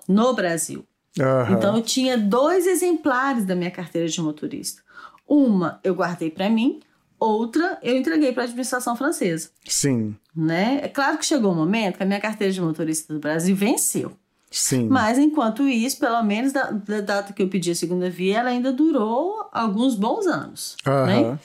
no 0.07 0.33
Brasil. 0.33 0.85
Aham. 1.19 1.53
Então 1.53 1.75
eu 1.75 1.81
tinha 1.81 2.17
dois 2.17 2.65
exemplares 2.65 3.45
da 3.45 3.55
minha 3.55 3.71
carteira 3.71 4.07
de 4.07 4.21
motorista. 4.21 4.81
Uma 5.27 5.79
eu 5.83 5.93
guardei 5.95 6.29
para 6.29 6.49
mim, 6.49 6.79
outra 7.19 7.77
eu 7.81 7.95
entreguei 7.97 8.31
para 8.31 8.43
a 8.43 8.45
administração 8.45 8.95
francesa, 8.95 9.49
Sim. 9.65 10.15
né? 10.35 10.79
É 10.83 10.87
claro 10.87 11.17
que 11.17 11.25
chegou 11.25 11.51
um 11.51 11.55
momento 11.55 11.97
que 11.97 12.03
a 12.03 12.05
minha 12.05 12.19
carteira 12.19 12.51
de 12.51 12.61
motorista 12.61 13.13
do 13.13 13.19
Brasil 13.19 13.55
venceu. 13.55 14.11
Sim. 14.51 14.87
Mas 14.87 15.17
enquanto 15.17 15.67
isso, 15.67 15.97
pelo 15.99 16.21
menos 16.21 16.51
da, 16.51 16.69
da 16.69 17.01
data 17.01 17.33
que 17.33 17.41
eu 17.41 17.47
pedi 17.47 17.71
a 17.71 17.75
segunda 17.75 18.07
via, 18.09 18.39
ela 18.39 18.49
ainda 18.51 18.71
durou 18.71 19.49
alguns 19.51 19.95
bons 19.95 20.27
anos, 20.27 20.77
né? 20.85 21.19
Aham. 21.21 21.39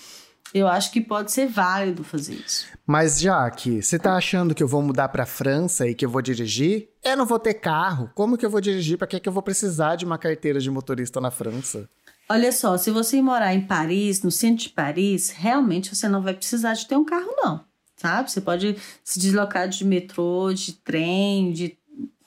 Eu 0.53 0.67
acho 0.67 0.91
que 0.91 1.01
pode 1.01 1.31
ser 1.31 1.47
válido 1.47 2.03
fazer 2.03 2.35
isso. 2.35 2.67
Mas, 2.91 3.21
Jaque, 3.21 3.83
você 3.83 3.99
tá 3.99 4.15
achando 4.15 4.55
que 4.55 4.63
eu 4.63 4.67
vou 4.67 4.81
mudar 4.81 5.11
pra 5.11 5.27
França 5.27 5.87
e 5.87 5.95
que 5.95 6.07
eu 6.07 6.09
vou 6.09 6.23
dirigir? 6.23 6.89
Eu 7.05 7.19
não 7.19 7.27
vou 7.27 7.39
ter 7.39 7.53
carro. 7.53 8.11
Como 8.15 8.39
que 8.39 8.47
eu 8.47 8.49
vou 8.49 8.63
dirigir? 8.63 8.97
Pra 8.97 9.07
que, 9.07 9.21
que 9.21 9.29
eu 9.29 9.33
vou 9.33 9.43
precisar 9.43 9.95
de 9.95 10.07
uma 10.07 10.17
carteira 10.17 10.59
de 10.59 10.71
motorista 10.71 11.21
na 11.21 11.31
França? 11.31 11.87
Olha 12.31 12.51
só, 12.51 12.79
se 12.79 12.91
você 12.91 13.21
morar 13.21 13.55
em 13.55 13.61
Paris, 13.61 14.23
no 14.23 14.31
centro 14.31 14.65
de 14.65 14.71
Paris, 14.71 15.29
realmente 15.29 15.95
você 15.95 16.09
não 16.09 16.23
vai 16.23 16.33
precisar 16.33 16.73
de 16.73 16.89
ter 16.89 16.97
um 16.97 17.05
carro, 17.05 17.31
não. 17.37 17.63
Sabe? 17.95 18.31
Você 18.31 18.41
pode 18.41 18.75
se 19.05 19.21
deslocar 19.21 19.69
de 19.69 19.85
metrô, 19.85 20.51
de 20.55 20.73
trem, 20.73 21.53
de 21.53 21.77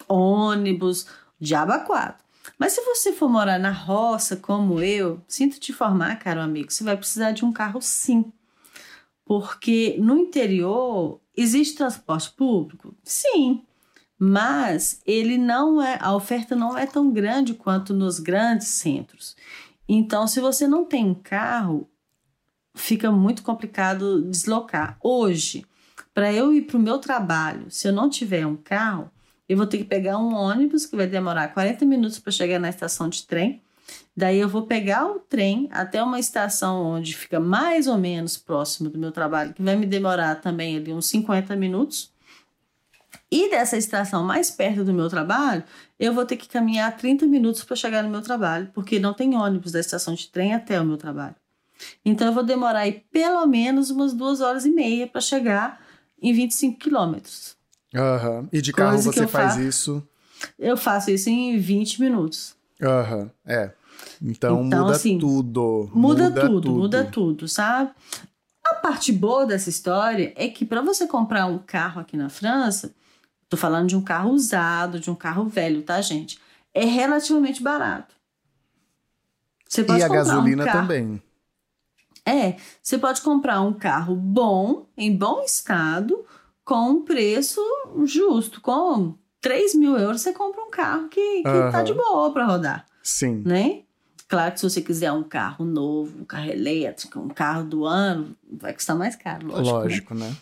ônibus, 0.08 1.08
de 1.39 1.56
quatro. 1.88 2.24
Mas 2.60 2.74
se 2.74 2.82
você 2.82 3.12
for 3.12 3.28
morar 3.28 3.58
na 3.58 3.71
roça, 3.71 4.36
como 4.36 4.80
eu, 4.80 5.19
sinto 5.28 5.60
te 5.60 5.71
informar, 5.71 6.19
caro 6.19 6.39
amigo, 6.39 6.71
você 6.71 6.84
vai 6.84 6.95
precisar 6.95 7.32
de 7.32 7.43
um 7.43 7.52
carro 7.52 7.82
sim. 7.82 8.32
Porque 9.32 9.96
no 9.98 10.17
interior 10.17 11.22
existe 11.34 11.78
transporte 11.78 12.32
público? 12.32 12.94
Sim. 13.02 13.63
Mas 14.20 15.00
ele 15.06 15.38
não 15.38 15.82
é, 15.82 15.98
a 16.02 16.13
oferta 16.13 16.54
não 16.54 16.78
é 16.78 16.86
tão 16.86 17.10
grande 17.10 17.54
quanto 17.54 17.94
nos 17.94 18.20
grandes 18.20 18.67
centros. 18.67 19.38
Então, 19.88 20.28
se 20.28 20.41
você 20.41 20.67
não 20.67 20.84
tem 20.84 21.06
um 21.06 21.13
carro, 21.13 21.89
fica 22.76 23.10
muito 23.10 23.41
complicado 23.41 24.22
deslocar. 24.24 24.98
Hoje, 25.02 25.65
para 26.13 26.34
eu 26.34 26.54
ir 26.54 26.63
para 26.63 26.76
o 26.76 26.82
meu 26.82 26.98
trabalho, 26.98 27.72
se 27.72 27.88
eu 27.88 27.94
não 27.94 28.10
tiver 28.10 28.46
um 28.46 28.58
carro, 28.58 29.10
eu 29.48 29.56
vou 29.56 29.65
ter 29.65 29.78
que 29.78 29.86
pegar 29.86 30.17
um 30.17 30.34
ônibus 30.34 30.86
que 30.86 30.98
vai 30.98 31.08
demorar 31.08 31.54
40 31.54 31.86
minutos 31.86 32.20
para 32.20 32.34
chegar 32.34 32.60
na 32.60 32.67
estação 32.67 33.08
de 33.08 33.26
trem. 33.26 33.62
Daí 34.15 34.39
eu 34.39 34.50
vou 34.50 34.63
pegar 34.63 35.06
o 35.06 35.19
trem 35.19 35.69
até 35.71 36.04
uma 36.04 36.19
estação 36.19 36.84
onde 36.84 37.15
fica 37.15 37.39
mais 37.39 37.88
ou 37.88 37.97
menos 37.97 38.38
próximo 38.38 38.89
do 38.89 39.00
meu 39.00 39.12
trabalho, 39.12 39.54
que 39.54 39.62
vai 39.62 39.76
me 39.76 39.86
demorar 39.86 40.36
também 40.36 40.78
ali 40.78 40.93
uns 40.93 41.08
50 41.08 41.56
minutos. 41.56 42.12
E 43.32 43.50
dessa 43.50 43.78
estação 43.78 44.24
mais 44.24 44.52
perto 44.52 44.84
do 44.84 44.93
meu 44.93 45.10
trabalho, 45.10 45.63
eu 45.97 46.13
vou 46.13 46.26
ter 46.26 46.36
que 46.36 46.50
caminhar 46.50 46.95
30 46.97 47.26
minutos 47.26 47.63
para 47.63 47.76
chegar 47.78 48.04
no 48.04 48.10
meu 48.10 48.21
trabalho, 48.21 48.69
porque 48.74 49.00
não 49.00 49.13
tem 49.13 49.36
ônibus 49.36 49.71
da 49.71 49.80
estação 49.80 50.13
de 50.13 50.28
trem 50.28 50.54
até 50.54 50.80
o 50.80 50.86
meu 50.86 50.97
trabalho. 50.97 51.36
Então 52.06 52.28
eu 52.28 52.34
vou 52.34 52.43
demorar 52.43 52.80
aí 52.80 53.04
pelo 53.12 53.45
menos 53.45 53.89
umas 53.89 54.13
duas 54.13 54.41
horas 54.41 54.65
e 54.65 54.69
meia 54.69 55.08
para 55.08 55.21
chegar 55.21 55.82
em 56.21 56.34
25 56.34 56.78
quilômetros. 56.78 57.56
Aham. 57.95 58.47
E 58.52 58.62
de 58.62 58.74
carro 58.74 58.91
Coisa 58.91 59.12
você 59.12 59.28
faz 59.28 59.56
isso? 59.56 60.06
Eu 60.58 60.76
faço 60.76 61.12
isso 61.12 61.30
em 61.30 61.58
20 61.58 62.02
minutos. 62.02 62.56
Aham. 62.82 63.32
É. 63.45 63.71
Então, 64.22 64.64
Então, 64.66 64.80
muda 64.82 64.96
assim, 64.96 65.18
tudo. 65.18 65.90
Muda, 65.94 66.32
tudo, 66.32 66.72
muda 66.72 67.06
tudo, 67.06 67.48
sabe? 67.48 67.92
A 68.66 68.76
parte 68.76 69.12
boa 69.12 69.46
dessa 69.46 69.70
história 69.70 70.34
é 70.36 70.48
que 70.48 70.66
para 70.66 70.82
você 70.82 71.08
comprar 71.08 71.46
um 71.48 71.58
carro 71.60 72.00
aqui 72.02 72.16
na 72.16 72.30
França, 72.30 72.94
tô 73.50 73.58
falando 73.58 73.88
de 73.90 73.96
um 73.96 74.02
carro 74.04 74.32
usado, 74.32 75.00
de 75.00 75.10
um 75.10 75.16
carro 75.16 75.46
velho, 75.46 75.82
tá, 75.84 76.00
gente? 76.02 76.40
É 76.74 76.86
relativamente 76.86 77.62
barato. 77.62 78.16
Você 79.68 79.84
pode 79.84 80.00
E 80.00 80.04
a 80.04 80.08
comprar 80.08 80.22
um 80.22 80.26
gasolina 80.26 80.66
carro- 80.66 80.82
também. 80.82 81.22
É, 82.26 82.56
você 82.82 82.98
pode 82.98 83.22
comprar 83.22 83.62
um 83.62 83.74
carro 83.74 84.16
bom, 84.16 84.86
em 84.96 85.16
bom 85.16 85.42
estado, 85.42 86.24
com 86.64 86.90
um 86.92 87.02
preço 87.04 87.60
justo. 88.06 88.62
Com 88.62 89.16
3 89.42 89.74
mil 89.74 89.98
euros, 89.98 90.22
você 90.22 90.32
compra 90.32 90.62
um 90.64 90.70
carro 90.70 91.08
que, 91.10 91.20
que 91.42 91.72
tá 91.72 91.82
de 91.82 91.94
boa 91.94 92.32
para 92.32 92.46
rodar 92.46 92.86
Sim. 93.02 93.42
né? 93.44 93.84
Claro 94.32 94.54
que 94.54 94.62
se 94.62 94.70
você 94.70 94.82
quiser 94.82 95.12
um 95.12 95.24
carro 95.24 95.65
novo, 95.65 96.22
um 96.22 96.24
carro 96.24 96.50
elétrico, 96.50 97.20
um 97.20 97.28
carro 97.28 97.65
do 97.65 97.84
ano, 97.86 98.34
vai 98.50 98.74
custar 98.74 98.96
mais 98.96 99.13
caro, 99.13 99.48
lógico. 99.48 99.65
né? 99.67 99.84
Lógico, 99.84 100.13
né? 100.15 100.36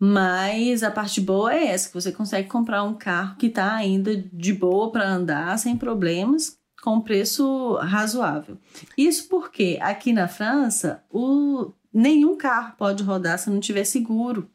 Mas 0.00 0.82
a 0.82 0.90
parte 0.90 1.20
boa 1.20 1.52
é 1.52 1.66
essa, 1.66 1.88
que 1.88 1.94
você 1.94 2.10
consegue 2.10 2.48
comprar 2.48 2.82
um 2.84 2.94
carro 2.94 3.36
que 3.36 3.50
tá 3.50 3.74
ainda 3.74 4.16
de 4.32 4.54
boa 4.54 4.90
para 4.90 5.06
andar, 5.06 5.58
sem 5.58 5.76
problemas, 5.76 6.56
com 6.82 6.98
preço 7.00 7.74
razoável. 7.82 8.56
Isso 8.96 9.28
porque 9.28 9.78
aqui 9.82 10.12
na 10.14 10.26
França, 10.26 11.02
o... 11.10 11.72
nenhum 11.92 12.38
carro 12.38 12.74
pode 12.78 13.02
rodar 13.02 13.38
se 13.38 13.50
não 13.50 13.60
tiver 13.60 13.84
seguro. 13.84 14.48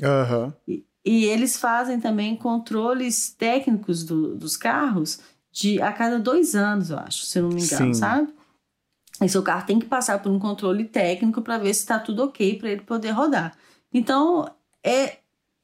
Aham. 0.00 0.54
E, 0.68 0.84
e 1.04 1.24
eles 1.24 1.56
fazem 1.56 1.98
também 1.98 2.36
controles 2.36 3.30
técnicos 3.36 4.04
do- 4.04 4.36
dos 4.36 4.56
carros 4.56 5.18
de 5.52 5.80
a 5.80 5.92
cada 5.92 6.18
dois 6.18 6.54
anos, 6.54 6.90
eu 6.90 6.98
acho, 6.98 7.24
se 7.26 7.40
não 7.40 7.48
me 7.48 7.62
engano, 7.62 7.92
Sim. 7.92 7.94
sabe? 7.94 8.32
E 9.22 9.28
seu 9.28 9.42
carro 9.42 9.66
tem 9.66 9.78
que 9.78 9.86
passar 9.86 10.22
por 10.22 10.30
um 10.32 10.38
controle 10.38 10.84
técnico 10.84 11.42
para 11.42 11.58
ver 11.58 11.74
se 11.74 11.80
está 11.80 11.98
tudo 11.98 12.24
ok 12.24 12.58
para 12.58 12.70
ele 12.70 12.82
poder 12.82 13.10
rodar. 13.10 13.54
Então 13.92 14.50
é 14.82 15.18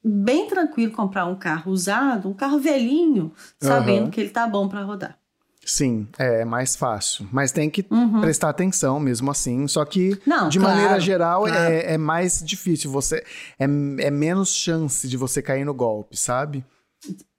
bem 0.05 0.47
tranquilo 0.47 0.93
comprar 0.93 1.25
um 1.27 1.37
carro 1.37 1.73
usado, 1.73 2.29
um 2.29 2.35
carro 2.35 2.59
velhinho, 2.59 3.33
sabendo 3.59 4.03
Aham. 4.03 4.11
que 4.11 4.21
ele 4.21 4.31
tá 4.31 4.47
bom 4.47 4.69
para 4.69 4.83
rodar. 4.83 5.19
Sim, 5.65 6.07
é 6.17 6.45
mais 6.45 6.77
fácil. 6.77 7.29
Mas 7.33 7.51
tem 7.51 7.69
que 7.69 7.85
Uhum. 7.91 8.21
prestar 8.21 8.51
atenção 8.51 9.01
mesmo 9.01 9.31
assim. 9.33 9.67
Só 9.67 9.85
que, 9.85 10.17
Não, 10.25 10.49
de 10.49 10.61
claro, 10.61 10.77
maneira 10.77 11.01
geral, 11.01 11.43
claro. 11.43 11.57
é, 11.57 11.95
é 11.95 11.99
mais 11.99 12.41
difícil. 12.45 12.91
Você 12.93 13.25
é, 13.59 13.65
é 13.65 14.11
menos 14.11 14.55
chance 14.55 15.09
de 15.09 15.17
você 15.17 15.43
cair 15.43 15.65
no 15.65 15.75
golpe, 15.75 16.17
sabe? 16.17 16.65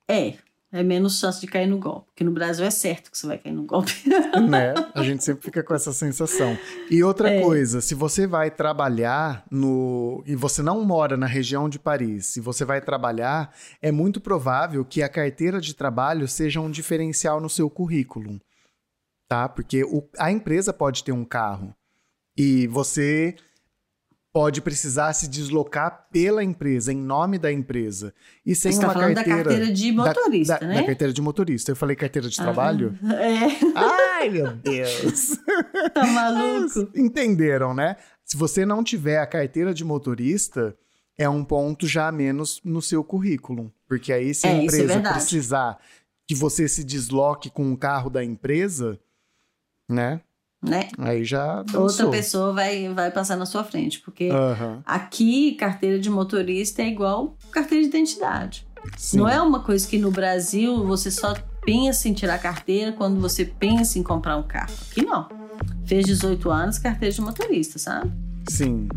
É, 0.09 0.33
é 0.71 0.83
menos 0.83 1.19
chance 1.19 1.39
de 1.39 1.47
cair 1.47 1.65
no 1.67 1.77
golpe, 1.79 2.07
porque 2.07 2.23
no 2.23 2.31
Brasil 2.31 2.65
é 2.65 2.69
certo 2.69 3.09
que 3.09 3.17
você 3.17 3.25
vai 3.25 3.37
cair 3.37 3.53
no 3.53 3.63
golpe. 3.63 3.93
né? 4.49 4.73
A 4.93 5.01
gente 5.03 5.23
sempre 5.23 5.43
fica 5.43 5.63
com 5.63 5.73
essa 5.73 5.93
sensação. 5.93 6.57
E 6.91 7.01
outra 7.03 7.29
É. 7.29 7.41
coisa, 7.41 7.79
se 7.81 7.95
você 7.95 8.27
vai 8.27 8.51
trabalhar 8.51 9.45
no 9.49 10.21
e 10.25 10.35
você 10.35 10.61
não 10.61 10.83
mora 10.83 11.15
na 11.15 11.25
região 11.25 11.69
de 11.69 11.79
Paris, 11.79 12.25
se 12.27 12.41
você 12.41 12.65
vai 12.65 12.81
trabalhar, 12.81 13.53
é 13.81 13.91
muito 13.91 14.19
provável 14.19 14.83
que 14.83 15.01
a 15.01 15.09
carteira 15.09 15.61
de 15.61 15.73
trabalho 15.73 16.27
seja 16.27 16.59
um 16.59 16.69
diferencial 16.69 17.39
no 17.39 17.49
seu 17.49 17.69
currículo, 17.69 18.39
tá? 19.27 19.47
Porque 19.47 19.83
o- 19.85 20.07
a 20.19 20.31
empresa 20.31 20.73
pode 20.73 21.03
ter 21.03 21.11
um 21.13 21.23
carro 21.25 21.73
e 22.37 22.67
você 22.67 23.35
pode 24.37 24.61
precisar 24.61 25.13
se 25.13 25.27
deslocar 25.27 26.07
pela 26.11 26.43
empresa, 26.43 26.93
em 26.93 26.97
nome 26.97 27.39
da 27.39 27.51
empresa. 27.51 28.13
E 28.45 28.53
sem 28.55 28.71
Você 28.71 28.77
uma 28.77 28.87
tá 28.89 28.93
falando 28.93 29.15
carteira 29.15 29.37
da 29.43 29.43
carteira 29.49 29.73
de 29.73 29.91
da- 29.91 30.03
motorista, 30.05 30.59
da, 30.59 30.67
né? 30.67 30.75
Da 30.75 30.85
carteira 30.85 31.11
de 31.13 31.21
motorista. 31.23 31.71
Eu 31.71 31.75
falei 31.75 31.95
carteira 31.95 32.29
de 32.29 32.35
trabalho? 32.37 32.95
É, 33.17 33.47
Ai, 33.75 34.29
meu 34.29 34.53
Deus. 34.55 35.37
tá 35.91 36.05
maluco? 36.05 36.87
Entenderam, 36.95 37.73
né? 37.73 37.95
Se 38.23 38.37
você 38.37 38.63
não 38.63 38.83
tiver 38.83 39.17
a 39.17 39.25
carteira 39.25 39.73
de 39.73 39.83
motorista, 39.83 40.77
é 41.17 41.27
um 41.27 41.43
ponto 41.43 41.87
já 41.87 42.07
a 42.07 42.11
menos 42.11 42.61
no 42.63 42.79
seu 42.81 43.03
currículo. 43.03 43.73
Porque 43.87 44.13
aí, 44.13 44.35
se 44.35 44.45
a 44.45 44.51
É, 44.51 44.53
é 44.59 44.63
empresa 44.65 44.87
verdade. 44.93 45.15
precisar 45.15 45.79
que 46.27 46.35
você 46.35 46.67
se 46.67 46.83
desloque 46.83 47.49
com 47.49 47.71
o 47.73 47.77
carro 47.77 48.09
da 48.11 48.23
empresa, 48.23 48.99
né? 49.89 50.21
Né? 50.61 50.89
Aí 50.97 51.23
já 51.23 51.61
dançou. 51.63 51.83
Outra 51.83 52.09
pessoa 52.09 52.51
vai, 52.51 52.89
vai 52.89 53.11
passar 53.11 53.35
na 53.37 53.45
sua 53.45 53.63
frente, 53.63 53.99
porque 53.99 54.29
Aham, 54.29 54.81
aqui 54.85 55.53
carteira 55.53 55.99
de 55.99 56.09
motorista 56.09 56.81
é 56.81 56.87
igual 56.87 57.37
carteira 57.51 57.83
de 57.83 57.89
identidade. 57.89 58.67
sim. 58.97 59.17
Não 59.17 59.29
é 59.29 59.39
uma 59.39 59.59
coisa 59.59 59.87
que 59.87 59.97
no 59.99 60.09
Brasil 60.09 60.83
você 60.83 61.11
só 61.11 61.35
pensa 61.63 62.09
em 62.09 62.13
tirar 62.13 62.39
carteira 62.39 62.91
quando 62.91 63.19
você 63.19 63.45
pensa 63.45 63.99
em 63.99 64.03
comprar 64.03 64.35
um 64.37 64.43
carro. 64.43 64.73
Aqui 64.91 65.05
não. 65.05 65.27
Fez 65.85 66.05
18 66.05 66.49
anos, 66.49 66.79
carteira 66.79 67.13
de 67.13 67.21
motorista, 67.21 67.77
sabe? 67.77 68.11
Sim. 68.49 68.87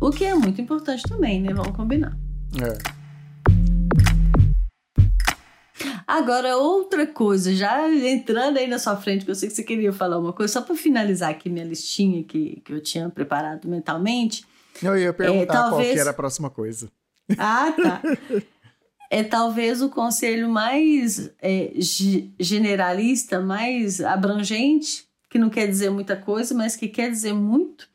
O 0.00 0.10
que 0.10 0.24
é 0.24 0.34
muito 0.34 0.60
importante 0.60 1.02
também, 1.08 1.40
né? 1.40 1.54
Vamos 1.54 1.74
combinar. 1.74 2.16
É. 2.60 3.05
Agora, 6.06 6.56
outra 6.56 7.06
coisa, 7.06 7.54
já 7.54 7.88
entrando 7.92 8.58
aí 8.58 8.66
na 8.66 8.78
sua 8.78 8.96
frente, 8.96 9.24
que 9.24 9.30
eu 9.30 9.34
sei 9.34 9.48
que 9.48 9.54
você 9.54 9.62
queria 9.62 9.92
falar 9.92 10.18
uma 10.18 10.32
coisa, 10.32 10.52
só 10.52 10.62
para 10.62 10.74
finalizar 10.76 11.30
aqui 11.30 11.48
minha 11.50 11.64
listinha 11.64 12.22
que, 12.24 12.60
que 12.64 12.72
eu 12.72 12.80
tinha 12.82 13.08
preparado 13.10 13.68
mentalmente. 13.68 14.44
Eu 14.82 14.96
ia 14.98 15.12
perguntar 15.12 15.52
qual 15.54 15.70
talvez- 15.70 15.92
que 15.94 15.98
era 15.98 16.10
a 16.10 16.14
próxima 16.14 16.50
coisa. 16.50 16.90
Ah, 17.38 17.72
tá. 17.72 18.02
É 19.08 19.22
talvez 19.22 19.80
o 19.82 19.88
conselho 19.88 20.48
mais 20.48 21.30
é, 21.40 21.70
ge- 21.76 22.28
generalista, 22.40 23.38
mais 23.40 24.00
abrangente, 24.00 25.06
que 25.30 25.38
não 25.38 25.48
quer 25.48 25.68
dizer 25.68 25.90
muita 25.90 26.16
coisa, 26.16 26.52
mas 26.52 26.74
que 26.74 26.88
quer 26.88 27.08
dizer 27.08 27.32
muito, 27.32 27.88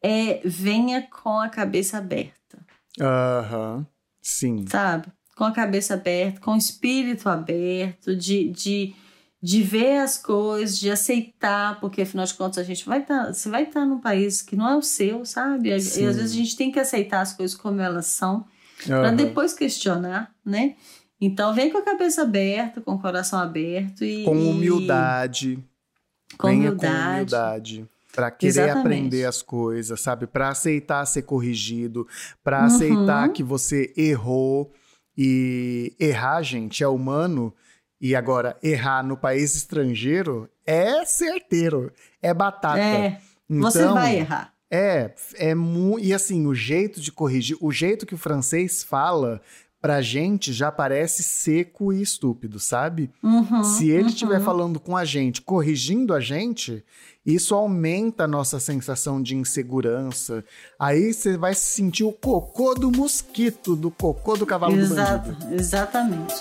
é 0.00 0.40
venha 0.44 1.02
com 1.02 1.40
a 1.40 1.48
cabeça 1.48 1.98
aberta, 1.98 2.58
Aham. 3.00 3.84
Sim. 4.22 4.64
sabe? 4.68 5.08
Com 5.36 5.44
a 5.44 5.52
cabeça 5.52 5.94
aberta, 5.94 6.40
com 6.40 6.52
o 6.54 6.56
espírito 6.56 7.28
aberto, 7.28 8.16
de, 8.16 8.48
de, 8.48 8.94
de 9.42 9.62
ver 9.62 9.98
as 9.98 10.16
coisas, 10.16 10.78
de 10.78 10.90
aceitar, 10.90 11.78
porque 11.78 12.00
afinal 12.02 12.24
de 12.24 12.32
contas 12.34 12.56
a 12.58 12.62
gente 12.62 12.86
vai 12.86 13.00
estar, 13.02 13.32
você 13.34 13.48
vai 13.50 13.64
estar 13.64 13.84
num 13.84 14.00
país 14.00 14.40
que 14.40 14.56
não 14.56 14.66
é 14.68 14.74
o 14.76 14.80
seu, 14.82 15.26
sabe? 15.26 15.68
E 15.68 15.72
às 15.74 15.84
Sim. 15.84 16.06
vezes 16.06 16.32
a 16.32 16.34
gente 16.34 16.56
tem 16.56 16.72
que 16.72 16.80
aceitar 16.80 17.20
as 17.20 17.34
coisas 17.34 17.54
como 17.54 17.80
elas 17.82 18.06
são 18.06 18.46
para 18.86 19.08
Aham. 19.08 19.14
depois 19.16 19.52
questionar, 19.52 20.34
né? 20.44 20.74
Então 21.20 21.54
vem 21.54 21.70
com 21.70 21.78
a 21.78 21.82
cabeça 21.82 22.22
aberta, 22.22 22.80
com 22.80 22.92
o 22.94 22.98
coração 23.00 23.38
aberto 23.38 24.04
e 24.04 24.24
Com 24.24 24.36
e- 24.36 24.48
humildade. 24.50 25.62
com 26.38 26.48
humildade. 26.48 26.80
com 26.80 27.12
humildade. 27.12 27.88
Pra 28.14 28.30
querer 28.30 28.48
Exatamente. 28.48 28.78
aprender 28.86 29.24
as 29.26 29.42
coisas, 29.42 30.00
sabe? 30.00 30.26
Pra 30.26 30.48
aceitar 30.48 31.04
ser 31.04 31.22
corrigido, 31.22 32.06
pra 32.42 32.60
Uhum. 32.60 32.64
aceitar 32.66 33.28
que 33.28 33.42
você 33.42 33.92
errou. 33.94 34.72
E 35.16 35.94
errar, 35.98 36.42
gente, 36.42 36.82
é 36.82 36.88
humano. 36.88 37.54
E 38.00 38.14
agora, 38.14 38.56
errar 38.62 39.02
no 39.02 39.16
país 39.16 39.54
estrangeiro 39.56 40.48
é 40.66 41.04
certeiro. 41.04 41.92
É 42.20 42.34
batata. 42.34 42.78
É, 42.78 43.20
então, 43.48 43.70
você 43.70 43.86
vai 43.86 44.18
errar. 44.18 44.52
É, 44.70 45.14
é 45.36 45.54
muito. 45.54 46.04
E 46.04 46.12
assim, 46.12 46.46
o 46.46 46.54
jeito 46.54 47.00
de 47.00 47.12
corrigir, 47.12 47.56
o 47.60 47.70
jeito 47.70 48.04
que 48.04 48.14
o 48.14 48.18
francês 48.18 48.82
fala 48.82 49.40
pra 49.80 50.02
gente 50.02 50.52
já 50.52 50.72
parece 50.72 51.22
seco 51.22 51.92
e 51.92 52.02
estúpido, 52.02 52.58
sabe? 52.58 53.10
Uhum, 53.22 53.62
Se 53.62 53.88
ele 53.90 54.02
uhum. 54.02 54.08
estiver 54.08 54.40
falando 54.40 54.80
com 54.80 54.96
a 54.96 55.04
gente, 55.04 55.42
corrigindo 55.42 56.12
a 56.14 56.20
gente, 56.20 56.84
isso 57.24 57.54
aumenta 57.54 58.24
a 58.24 58.28
nossa 58.28 58.58
sensação 58.58 59.22
de 59.22 59.36
insegurança. 59.36 60.44
Aí 60.78 61.12
você 61.12 61.36
vai 61.36 61.54
sentir 61.54 62.04
o 62.04 62.12
cocô 62.12 62.74
do 62.74 62.90
mosquito, 62.90 63.76
do 63.76 63.90
cocô 63.90 64.36
do 64.36 64.46
cavalo 64.46 64.74
do 64.74 64.80
Exato, 64.80 65.32
bandido. 65.32 65.54
exatamente. 65.54 66.34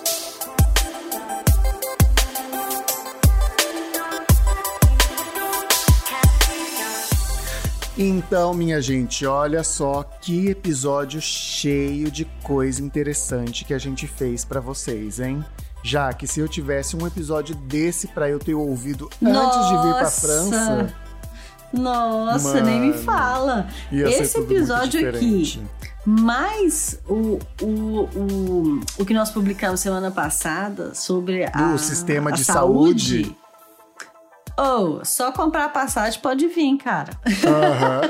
Então, 7.98 8.54
minha 8.54 8.82
gente, 8.82 9.26
olha 9.26 9.64
só 9.64 10.04
que 10.04 10.50
episódio 10.50 11.22
cheio 11.22 12.12
de 12.12 12.26
coisa 12.44 12.84
interessante 12.84 13.64
que 13.64 13.74
a 13.74 13.78
gente 13.78 14.06
fez 14.06 14.44
pra 14.44 14.60
vocês, 14.60 15.22
hein? 15.22 15.44
Já 15.82 16.12
que 16.12 16.28
se 16.28 16.42
eu 16.42 16.48
tivesse 16.48 16.98
um 16.98 17.08
episódio 17.08 17.56
desse 17.56 18.08
pra 18.08 18.30
eu 18.30 18.38
ter 18.38 18.54
ouvido 18.54 19.10
antes 19.24 19.68
de 19.68 19.78
vir 19.78 19.94
pra 19.94 20.02
Nossa! 20.02 20.28
França, 20.28 20.96
Nossa, 21.72 22.62
nem 22.62 22.82
me 22.82 22.90
Mano, 22.90 23.04
fala. 23.04 23.68
Esse 23.92 24.40
episódio 24.40 25.10
aqui, 25.10 25.64
mais 26.06 27.00
o, 27.08 27.40
o, 27.62 27.66
o, 27.66 28.82
o 28.98 29.06
que 29.06 29.14
nós 29.14 29.32
publicamos 29.32 29.80
semana 29.80 30.12
passada 30.12 30.94
sobre 30.94 31.46
a, 31.46 31.50
Do 31.72 31.78
sistema 31.78 32.30
a 32.30 32.34
de 32.34 32.44
saúde. 32.44 33.36
Oh, 34.58 35.04
só 35.04 35.32
comprar 35.34 35.70
passagem 35.74 36.20
pode 36.22 36.48
vir, 36.48 36.78
cara. 36.78 37.12
Aham. 37.46 38.02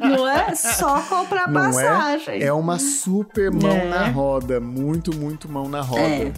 Não 0.16 0.28
é 0.28 0.54
só 0.54 1.00
comprar 1.02 1.48
Não 1.48 1.60
é? 1.60 1.64
passagem. 1.84 2.42
É 2.42 2.52
uma 2.52 2.78
super 2.78 3.50
mão 3.52 3.70
É. 3.70 3.88
na 3.88 4.08
roda. 4.08 4.58
Muito, 4.60 5.14
muito 5.14 5.48
mão 5.48 5.68
na 5.68 5.80
roda. 5.82 6.02
É. 6.02 6.32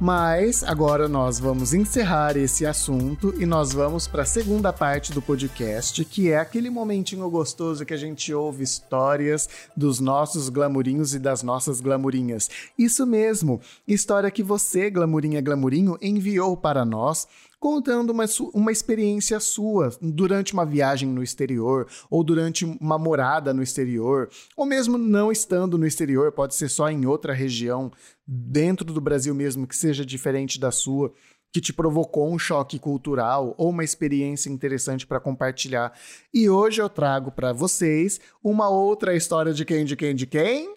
Mas 0.00 0.62
agora 0.62 1.08
nós 1.08 1.40
vamos 1.40 1.74
encerrar 1.74 2.36
esse 2.36 2.64
assunto 2.64 3.34
e 3.36 3.44
nós 3.44 3.72
vamos 3.72 4.06
para 4.06 4.22
a 4.22 4.26
segunda 4.26 4.72
parte 4.72 5.12
do 5.12 5.20
podcast, 5.20 6.04
que 6.04 6.30
é 6.30 6.38
aquele 6.38 6.70
momentinho 6.70 7.28
gostoso 7.28 7.84
que 7.84 7.92
a 7.92 7.96
gente 7.96 8.32
ouve 8.32 8.62
histórias 8.62 9.48
dos 9.76 9.98
nossos 9.98 10.48
glamurinhos 10.50 11.14
e 11.14 11.18
das 11.18 11.42
nossas 11.42 11.80
glamurinhas. 11.80 12.48
Isso 12.78 13.04
mesmo, 13.04 13.60
história 13.88 14.30
que 14.30 14.40
você, 14.42 14.88
glamurinha 14.88 15.40
glamurinho, 15.40 15.98
enviou 16.00 16.56
para 16.56 16.84
nós 16.84 17.26
contando 17.58 18.10
uma, 18.10 18.24
uma 18.54 18.70
experiência 18.70 19.40
sua 19.40 19.90
durante 20.00 20.52
uma 20.52 20.64
viagem 20.64 21.08
no 21.08 21.22
exterior, 21.22 21.86
ou 22.10 22.22
durante 22.22 22.64
uma 22.64 22.98
morada 22.98 23.52
no 23.52 23.62
exterior, 23.62 24.28
ou 24.56 24.64
mesmo 24.64 24.96
não 24.96 25.32
estando 25.32 25.76
no 25.76 25.86
exterior, 25.86 26.32
pode 26.32 26.54
ser 26.54 26.68
só 26.68 26.88
em 26.88 27.06
outra 27.06 27.32
região 27.32 27.90
dentro 28.26 28.84
do 28.84 29.00
Brasil 29.00 29.34
mesmo 29.34 29.66
que 29.66 29.76
seja 29.76 30.04
diferente 30.04 30.60
da 30.60 30.70
sua, 30.70 31.12
que 31.52 31.60
te 31.60 31.72
provocou 31.72 32.30
um 32.32 32.38
choque 32.38 32.78
cultural 32.78 33.54
ou 33.56 33.70
uma 33.70 33.82
experiência 33.82 34.50
interessante 34.50 35.06
para 35.06 35.18
compartilhar. 35.18 35.92
E 36.32 36.48
hoje 36.48 36.80
eu 36.80 36.88
trago 36.88 37.32
para 37.32 37.52
vocês 37.52 38.20
uma 38.44 38.68
outra 38.68 39.16
história 39.16 39.52
de 39.52 39.64
quem, 39.64 39.84
de 39.84 39.96
quem, 39.96 40.14
de 40.14 40.26
quem? 40.26 40.76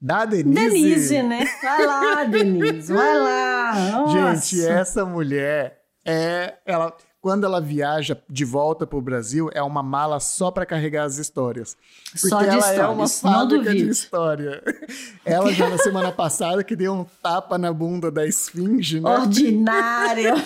Da 0.00 0.24
Denise. 0.24 0.54
Denise, 0.54 1.22
né? 1.22 1.46
Vai 1.62 1.86
lá, 1.86 2.24
Denise, 2.24 2.90
vai 2.90 3.18
lá. 3.18 3.74
Nossa. 3.92 4.40
Gente, 4.40 4.66
essa 4.66 5.04
mulher 5.04 5.79
é. 6.04 6.58
Ela 6.64 6.96
quando 7.20 7.44
ela 7.44 7.60
viaja 7.60 8.16
de 8.28 8.44
volta 8.46 8.86
para 8.86 8.98
o 8.98 9.02
Brasil, 9.02 9.50
é 9.52 9.62
uma 9.62 9.82
mala 9.82 10.18
só 10.18 10.50
para 10.50 10.64
carregar 10.64 11.04
as 11.04 11.18
histórias. 11.18 11.76
Porque 12.12 12.28
só 12.28 12.38
de 12.38 12.48
ela 12.48 12.58
histórias, 12.58 12.80
é 12.80 12.86
uma 12.86 13.08
fábrica 13.08 13.74
de 13.74 13.88
história. 13.88 14.62
Ela 15.24 15.52
já 15.52 15.68
na 15.68 15.78
semana 15.78 16.10
passada 16.10 16.64
que 16.64 16.74
deu 16.74 16.94
um 16.94 17.04
tapa 17.22 17.58
na 17.58 17.72
bunda 17.72 18.10
da 18.10 18.26
esfinge, 18.26 19.00
né? 19.00 19.10
Ordinária! 19.10 20.34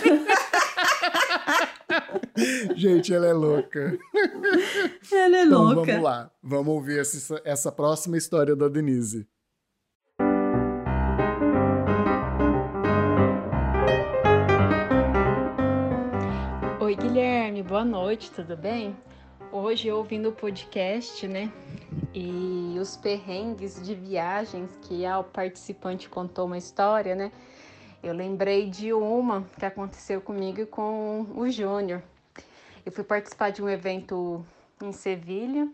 Gente, 2.74 3.14
ela 3.14 3.26
é 3.26 3.32
louca. 3.32 3.96
Ela 5.12 5.36
é 5.36 5.44
então, 5.44 5.62
louca. 5.62 5.92
Vamos 5.92 6.02
lá, 6.02 6.30
vamos 6.42 6.74
ouvir 6.74 6.98
essa, 6.98 7.40
essa 7.44 7.70
próxima 7.70 8.16
história 8.16 8.56
da 8.56 8.66
Denise. 8.68 9.28
Guilherme, 17.14 17.62
boa 17.62 17.84
noite, 17.84 18.28
tudo 18.32 18.56
bem? 18.56 18.96
Hoje 19.52 19.86
eu 19.86 19.98
ouvindo 19.98 20.30
o 20.30 20.32
podcast, 20.32 21.28
né? 21.28 21.48
E 22.12 22.76
os 22.80 22.96
perrengues 22.96 23.80
de 23.80 23.94
viagens 23.94 24.76
que 24.82 25.06
a 25.06 25.22
participante 25.22 26.08
contou 26.08 26.46
uma 26.46 26.58
história, 26.58 27.14
né? 27.14 27.30
Eu 28.02 28.12
lembrei 28.12 28.68
de 28.68 28.92
uma 28.92 29.44
que 29.56 29.64
aconteceu 29.64 30.20
comigo 30.20 30.62
e 30.62 30.66
com 30.66 31.24
o 31.36 31.48
Júnior. 31.48 32.02
Eu 32.84 32.90
fui 32.90 33.04
participar 33.04 33.50
de 33.50 33.62
um 33.62 33.68
evento 33.68 34.44
em 34.82 34.90
Sevilha 34.90 35.68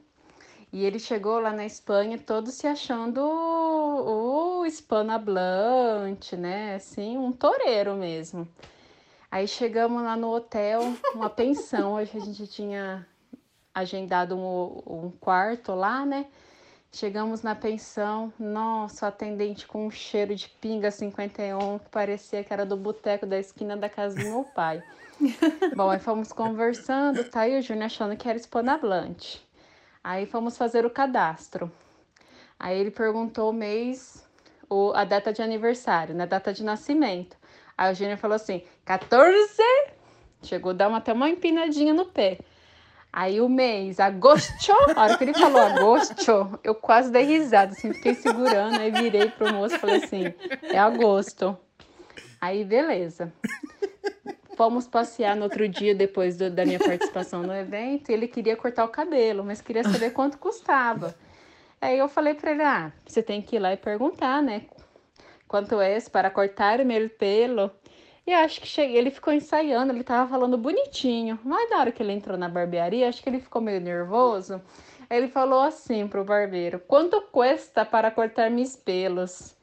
e 0.70 0.84
ele 0.84 0.99
chegou 0.99 1.41
lá 1.41 1.55
na 1.55 1.64
Espanha 1.64 2.18
todo 2.18 2.51
se 2.51 2.66
achando 2.66 3.18
o 3.18 4.66
hispanohablante, 4.66 6.36
né? 6.36 6.74
Assim, 6.74 7.16
um 7.16 7.32
toureiro 7.32 7.95
mesmo. 7.95 8.47
Aí 9.30 9.46
chegamos 9.46 10.02
lá 10.02 10.16
no 10.16 10.28
hotel, 10.34 10.92
uma 11.14 11.30
pensão, 11.30 11.92
hoje 11.92 12.10
a 12.16 12.20
gente 12.20 12.48
tinha 12.48 13.06
agendado 13.72 14.36
um, 14.36 14.82
um, 14.84 15.10
quarto 15.20 15.72
lá, 15.72 16.04
né? 16.04 16.26
Chegamos 16.90 17.40
na 17.40 17.54
pensão, 17.54 18.32
nossa, 18.36 19.06
atendente 19.06 19.68
com 19.68 19.86
um 19.86 19.90
cheiro 19.90 20.34
de 20.34 20.48
pinga 20.48 20.90
51, 20.90 21.78
que 21.78 21.88
parecia 21.90 22.42
que 22.42 22.52
era 22.52 22.66
do 22.66 22.76
boteco 22.76 23.24
da 23.24 23.38
esquina 23.38 23.76
da 23.76 23.88
casa 23.88 24.16
do 24.16 24.28
meu 24.28 24.42
pai. 24.42 24.82
Bom, 25.76 25.88
aí 25.90 26.00
fomos 26.00 26.32
conversando, 26.32 27.22
tá? 27.22 27.46
E 27.46 27.56
o 27.56 27.62
Júnior 27.62 27.86
achando 27.86 28.16
que 28.16 28.28
era 28.28 28.36
hispanohablante. 28.36 29.46
Aí 30.02 30.26
fomos 30.26 30.58
fazer 30.58 30.84
o 30.84 30.90
cadastro. 30.90 31.70
Aí 32.58 32.76
ele 32.76 32.90
perguntou 32.90 33.50
o 33.50 33.52
mês, 33.52 34.28
o, 34.68 34.92
a 34.92 35.04
data 35.04 35.32
de 35.32 35.40
aniversário, 35.40 36.16
né? 36.16 36.26
data 36.26 36.52
de 36.52 36.64
nascimento. 36.64 37.39
Aí 37.80 37.94
o 37.94 37.96
Júnior 37.96 38.18
falou 38.18 38.34
assim: 38.34 38.62
14. 38.84 39.40
Chegou 40.42 40.72
a 40.72 40.74
dar 40.74 40.88
uma, 40.88 40.98
até 40.98 41.14
uma 41.14 41.30
empinadinha 41.30 41.94
no 41.94 42.04
pé. 42.04 42.38
Aí 43.10 43.40
o 43.40 43.48
mês, 43.48 43.98
agosto, 43.98 44.70
a 44.94 45.02
hora 45.02 45.16
que 45.16 45.24
ele 45.24 45.32
falou 45.32 45.60
agosto, 45.60 46.60
eu 46.62 46.74
quase 46.74 47.10
dei 47.10 47.24
risada, 47.24 47.72
assim, 47.72 47.92
fiquei 47.92 48.14
segurando, 48.14 48.78
aí 48.78 48.90
virei 48.90 49.30
pro 49.30 49.52
moço 49.52 49.74
e 49.74 49.78
falei 49.78 49.96
assim, 49.96 50.32
é 50.62 50.78
agosto. 50.78 51.58
Aí, 52.40 52.64
beleza. 52.64 53.32
Fomos 54.56 54.86
passear 54.86 55.34
no 55.34 55.44
outro 55.44 55.66
dia, 55.66 55.94
depois 55.94 56.36
do, 56.36 56.50
da 56.50 56.64
minha 56.64 56.78
participação 56.78 57.42
no 57.42 57.54
evento, 57.54 58.10
e 58.10 58.12
ele 58.12 58.28
queria 58.28 58.56
cortar 58.56 58.84
o 58.84 58.88
cabelo, 58.88 59.42
mas 59.42 59.60
queria 59.60 59.82
saber 59.82 60.10
quanto 60.10 60.38
custava. 60.38 61.14
Aí 61.80 61.98
eu 61.98 62.08
falei 62.08 62.34
para 62.34 62.50
ele, 62.52 62.62
ah, 62.62 62.92
você 63.04 63.22
tem 63.22 63.42
que 63.42 63.56
ir 63.56 63.58
lá 63.58 63.72
e 63.72 63.76
perguntar, 63.76 64.42
né, 64.42 64.66
quanto 65.51 65.80
é 65.80 65.98
para 66.03 66.30
cortar 66.30 66.80
o 66.80 66.86
meu 66.86 67.11
pelo. 67.11 67.72
E 68.24 68.32
acho 68.32 68.61
que 68.61 68.68
cheguei, 68.68 68.96
ele 68.96 69.11
ficou 69.11 69.32
ensaiando, 69.32 69.92
ele 69.92 70.05
tava 70.05 70.30
falando 70.30 70.57
bonitinho. 70.57 71.40
Mas 71.42 71.68
na 71.68 71.80
hora 71.80 71.90
que 71.90 72.01
ele 72.01 72.12
entrou 72.12 72.38
na 72.38 72.48
barbearia, 72.48 73.09
acho 73.09 73.20
que 73.20 73.28
ele 73.28 73.40
ficou 73.40 73.61
meio 73.61 73.80
nervoso. 73.80 74.62
Ele 75.11 75.26
falou 75.26 75.61
assim 75.61 76.07
pro 76.07 76.24
barbeiro: 76.24 76.78
Quanto 76.86 77.20
custa 77.32 77.84
para 77.84 78.12
cortar 78.12 78.48
meus 78.48 78.76
pelos? 78.76 79.57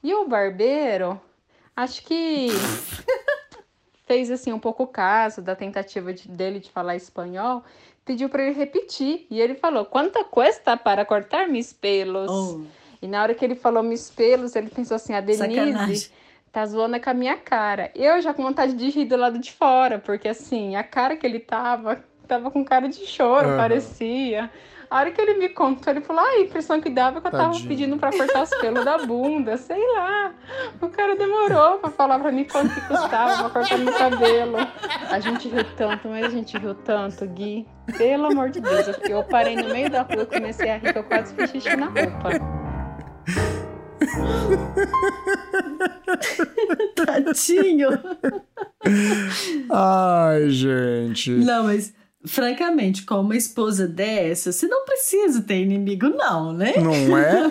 E 0.00 0.14
o 0.14 0.28
barbeiro, 0.28 1.20
acho 1.74 2.04
que 2.04 2.46
fez 4.06 4.30
assim 4.30 4.52
um 4.52 4.60
pouco 4.60 4.86
caso 4.86 5.42
da 5.42 5.56
tentativa 5.56 6.14
de, 6.14 6.28
dele 6.28 6.60
de 6.60 6.70
falar 6.70 6.94
espanhol, 6.94 7.64
pediu 8.04 8.28
para 8.28 8.44
ele 8.44 8.54
repetir. 8.54 9.26
E 9.28 9.40
ele 9.40 9.56
falou: 9.56 9.86
Quanto 9.86 10.24
custa 10.26 10.76
para 10.76 11.04
cortar 11.04 11.48
meus 11.48 11.72
pelos? 11.72 12.30
Oh. 12.30 12.81
E 13.02 13.08
na 13.08 13.20
hora 13.20 13.34
que 13.34 13.44
ele 13.44 13.56
falou 13.56 13.82
meus 13.82 14.08
pelos, 14.08 14.54
ele 14.54 14.70
pensou 14.70 14.94
assim: 14.94 15.12
a 15.12 15.20
Denise 15.20 15.38
Sacanagem. 15.38 16.10
tá 16.52 16.64
zoando 16.64 17.00
com 17.00 17.10
a 17.10 17.14
minha 17.14 17.36
cara. 17.36 17.90
Eu 17.96 18.22
já 18.22 18.32
com 18.32 18.44
vontade 18.44 18.74
de 18.74 18.88
rir 18.90 19.06
do 19.06 19.16
lado 19.16 19.40
de 19.40 19.52
fora, 19.52 19.98
porque 19.98 20.28
assim, 20.28 20.76
a 20.76 20.84
cara 20.84 21.16
que 21.16 21.26
ele 21.26 21.40
tava, 21.40 22.02
tava 22.28 22.48
com 22.48 22.64
cara 22.64 22.88
de 22.88 23.04
choro, 23.04 23.48
uhum. 23.48 23.56
parecia. 23.56 24.48
A 24.88 24.98
hora 24.98 25.10
que 25.10 25.18
ele 25.20 25.34
me 25.34 25.48
contou, 25.48 25.90
ele 25.90 26.02
falou: 26.02 26.22
ah, 26.22 26.28
a 26.28 26.40
impressão 26.40 26.80
que 26.80 26.90
dava 26.90 27.20
que 27.20 27.26
eu 27.26 27.30
tava 27.30 27.44
Tadinho. 27.44 27.66
pedindo 27.66 27.96
pra 27.96 28.12
cortar 28.12 28.42
os 28.42 28.50
pelos 28.50 28.84
da 28.84 28.98
bunda, 28.98 29.56
sei 29.56 29.82
lá. 29.94 30.34
O 30.80 30.88
cara 30.88 31.16
demorou 31.16 31.78
pra 31.78 31.90
falar 31.90 32.20
pra 32.20 32.30
mim 32.30 32.44
quanto 32.44 32.72
que 32.74 32.80
custava 32.82 33.48
pra 33.48 33.62
cortar 33.62 33.78
meu 33.78 33.94
cabelo. 33.94 34.58
A 35.10 35.18
gente 35.18 35.48
riu 35.48 35.64
tanto, 35.76 36.08
mas 36.08 36.26
a 36.26 36.28
gente 36.28 36.56
riu 36.58 36.74
tanto, 36.74 37.26
Gui. 37.26 37.66
Pelo 37.96 38.26
amor 38.26 38.50
de 38.50 38.60
Deus, 38.60 38.86
eu 39.08 39.24
parei 39.24 39.56
no 39.56 39.70
meio 39.70 39.90
da 39.90 40.02
rua, 40.02 40.26
comecei 40.26 40.70
a 40.70 40.76
rir, 40.76 40.92
que 40.92 40.98
eu 40.98 41.04
quase 41.04 41.34
fiz 41.34 41.50
xixi 41.50 41.74
na 41.74 41.86
roupa. 41.86 42.61
Tadinho. 46.96 47.90
Ai, 49.70 50.50
gente. 50.50 51.30
Não, 51.30 51.64
mas 51.64 51.92
francamente, 52.24 53.04
com 53.04 53.16
uma 53.16 53.36
esposa 53.36 53.86
dessa, 53.86 54.52
você 54.52 54.66
não 54.66 54.84
precisa 54.84 55.42
ter 55.42 55.60
inimigo, 55.60 56.08
não, 56.08 56.52
né? 56.52 56.74
Não 56.76 57.18
é? 57.18 57.50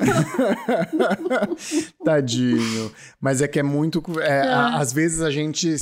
Tadinho. 2.03 2.91
Mas 3.19 3.41
é 3.41 3.47
que 3.47 3.59
é 3.59 3.63
muito. 3.63 4.01
É, 4.21 4.41
ah. 4.41 4.77
Às 4.77 4.93
vezes 4.93 5.21
a 5.21 5.29
gente, 5.29 5.75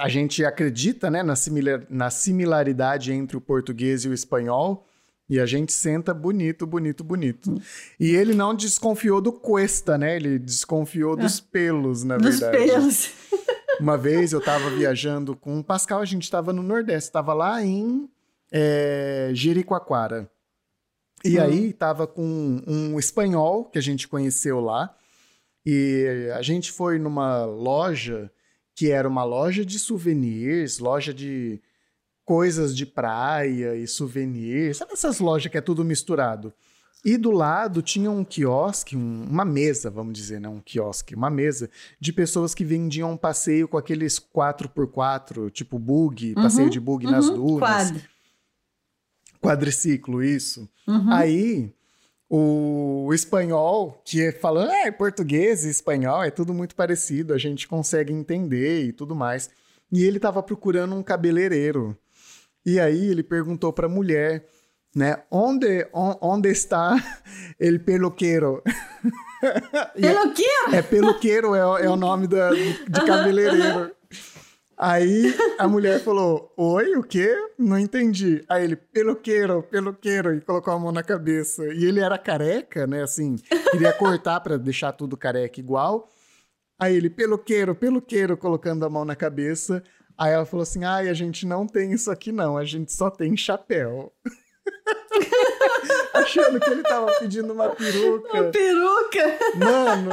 a 0.00 0.08
gente 0.08 0.44
acredita 0.44 1.10
né, 1.10 1.22
na, 1.22 1.36
similar, 1.36 1.82
na 1.88 2.10
similaridade 2.10 3.12
entre 3.12 3.36
o 3.36 3.40
português 3.40 4.04
e 4.04 4.08
o 4.08 4.14
espanhol. 4.14 4.86
E 5.28 5.40
a 5.40 5.46
gente 5.46 5.72
senta 5.72 6.12
bonito, 6.12 6.66
bonito, 6.66 7.02
bonito. 7.02 7.54
E 7.98 8.14
ele 8.14 8.34
não 8.34 8.54
desconfiou 8.54 9.20
do 9.20 9.32
Cuesta, 9.32 9.96
né? 9.96 10.16
Ele 10.16 10.38
desconfiou 10.38 11.16
dos 11.16 11.38
ah. 11.38 11.44
pelos, 11.50 12.04
na 12.04 12.18
dos 12.18 12.40
verdade. 12.40 12.66
Dos 12.66 12.74
pelos. 12.74 13.12
Uma 13.80 13.96
vez 13.96 14.32
eu 14.32 14.40
tava 14.40 14.70
viajando 14.70 15.34
com 15.34 15.58
o 15.58 15.64
Pascal, 15.64 16.00
a 16.00 16.04
gente 16.04 16.30
tava 16.30 16.52
no 16.52 16.62
Nordeste, 16.62 17.10
tava 17.10 17.32
lá 17.32 17.62
em 17.62 18.08
é, 18.52 19.30
Jericoacoara. 19.32 20.30
E 21.24 21.38
hum. 21.38 21.42
aí 21.42 21.72
tava 21.72 22.06
com 22.06 22.62
um 22.66 22.98
espanhol 22.98 23.64
que 23.64 23.78
a 23.78 23.82
gente 23.82 24.06
conheceu 24.06 24.60
lá. 24.60 24.94
E 25.66 26.30
a 26.34 26.42
gente 26.42 26.70
foi 26.70 26.98
numa 26.98 27.46
loja 27.46 28.30
que 28.76 28.90
era 28.90 29.08
uma 29.08 29.24
loja 29.24 29.64
de 29.64 29.78
souvenirs, 29.78 30.78
loja 30.78 31.14
de 31.14 31.60
coisas 32.24 32.76
de 32.76 32.86
praia 32.86 33.76
e 33.76 33.86
souvenirs, 33.86 34.78
sabe 34.78 34.92
essas 34.92 35.18
lojas 35.18 35.50
que 35.50 35.58
é 35.58 35.60
tudo 35.60 35.84
misturado. 35.84 36.52
E 37.04 37.18
do 37.18 37.30
lado 37.30 37.82
tinha 37.82 38.10
um 38.10 38.24
quiosque, 38.24 38.96
um, 38.96 39.24
uma 39.28 39.44
mesa, 39.44 39.90
vamos 39.90 40.14
dizer, 40.14 40.40
não 40.40 40.54
um 40.54 40.60
quiosque, 40.60 41.14
uma 41.14 41.28
mesa 41.28 41.68
de 42.00 42.14
pessoas 42.14 42.54
que 42.54 42.64
vendiam 42.64 43.12
um 43.12 43.16
passeio 43.16 43.68
com 43.68 43.76
aqueles 43.76 44.18
4x4, 44.18 45.50
tipo 45.50 45.78
bug, 45.78 46.28
uhum, 46.28 46.42
passeio 46.42 46.70
de 46.70 46.80
bug 46.80 47.04
uhum, 47.04 47.12
nas 47.12 47.28
dunas. 47.28 47.90
Quad. 47.90 48.10
Quadriciclo, 49.42 50.24
isso. 50.24 50.66
Uhum. 50.88 51.12
Aí 51.12 51.74
o 52.28 53.12
espanhol, 53.12 54.00
que 54.02 54.22
é 54.22 54.32
falando, 54.32 54.70
é 54.70 54.90
português 54.90 55.66
e 55.66 55.68
espanhol, 55.68 56.24
é 56.24 56.30
tudo 56.30 56.54
muito 56.54 56.74
parecido, 56.74 57.34
a 57.34 57.38
gente 57.38 57.68
consegue 57.68 58.14
entender 58.14 58.86
e 58.86 58.92
tudo 58.92 59.14
mais. 59.14 59.50
E 59.92 60.02
ele 60.02 60.16
estava 60.16 60.42
procurando 60.42 60.94
um 60.94 61.02
cabeleireiro. 61.02 61.96
E 62.64 62.80
aí 62.80 63.10
ele 63.10 63.22
perguntou 63.22 63.72
para 63.72 63.86
a 63.86 63.90
mulher, 63.90 64.46
né, 64.94 65.22
onde, 65.30 65.86
on, 65.92 66.16
onde 66.20 66.50
está 66.50 66.96
ele 67.58 67.78
peluqueiro? 67.78 68.62
Peluqueiro? 69.94 70.74
É, 70.74 70.80
peluqueiro 70.80 71.54
é, 71.54 71.84
é 71.84 71.90
o 71.90 71.96
nome 71.96 72.26
da, 72.26 72.50
de 72.50 73.06
cabeleireiro. 73.06 73.94
Aí 74.76 75.34
a 75.58 75.68
mulher 75.68 76.00
falou: 76.00 76.52
Oi, 76.56 76.96
o 76.96 77.02
quê? 77.02 77.34
Não 77.58 77.78
entendi. 77.78 78.44
Aí 78.48 78.64
ele, 78.64 78.76
peluqueiro, 78.76 79.62
peluqueiro, 79.62 80.34
e 80.34 80.40
colocou 80.40 80.72
a 80.72 80.78
mão 80.78 80.92
na 80.92 81.02
cabeça. 81.02 81.64
E 81.72 81.84
ele 81.84 82.00
era 82.00 82.18
careca, 82.18 82.86
né? 82.86 83.02
Assim, 83.02 83.36
queria 83.70 83.92
cortar 83.92 84.40
para 84.40 84.56
deixar 84.56 84.92
tudo 84.92 85.16
careca 85.16 85.60
igual. 85.60 86.08
Aí 86.78 86.96
ele, 86.96 87.08
peluqueiro, 87.08 87.74
peluqueiro, 87.74 88.36
colocando 88.36 88.84
a 88.84 88.90
mão 88.90 89.04
na 89.04 89.14
cabeça. 89.14 89.82
Aí 90.16 90.32
ela 90.32 90.46
falou 90.46 90.62
assim: 90.62 90.84
Ai, 90.84 91.08
a 91.08 91.14
gente 91.14 91.46
não 91.46 91.66
tem 91.66 91.92
isso 91.92 92.10
aqui 92.10 92.32
não, 92.32 92.56
a 92.56 92.64
gente 92.64 92.92
só 92.92 93.10
tem 93.10 93.36
chapéu. 93.36 94.12
Achando 96.14 96.60
que 96.60 96.70
ele 96.70 96.82
tava 96.82 97.06
pedindo 97.18 97.52
uma 97.52 97.70
peruca. 97.70 98.40
Uma 98.40 98.50
peruca? 98.50 99.38
Mano. 99.56 100.10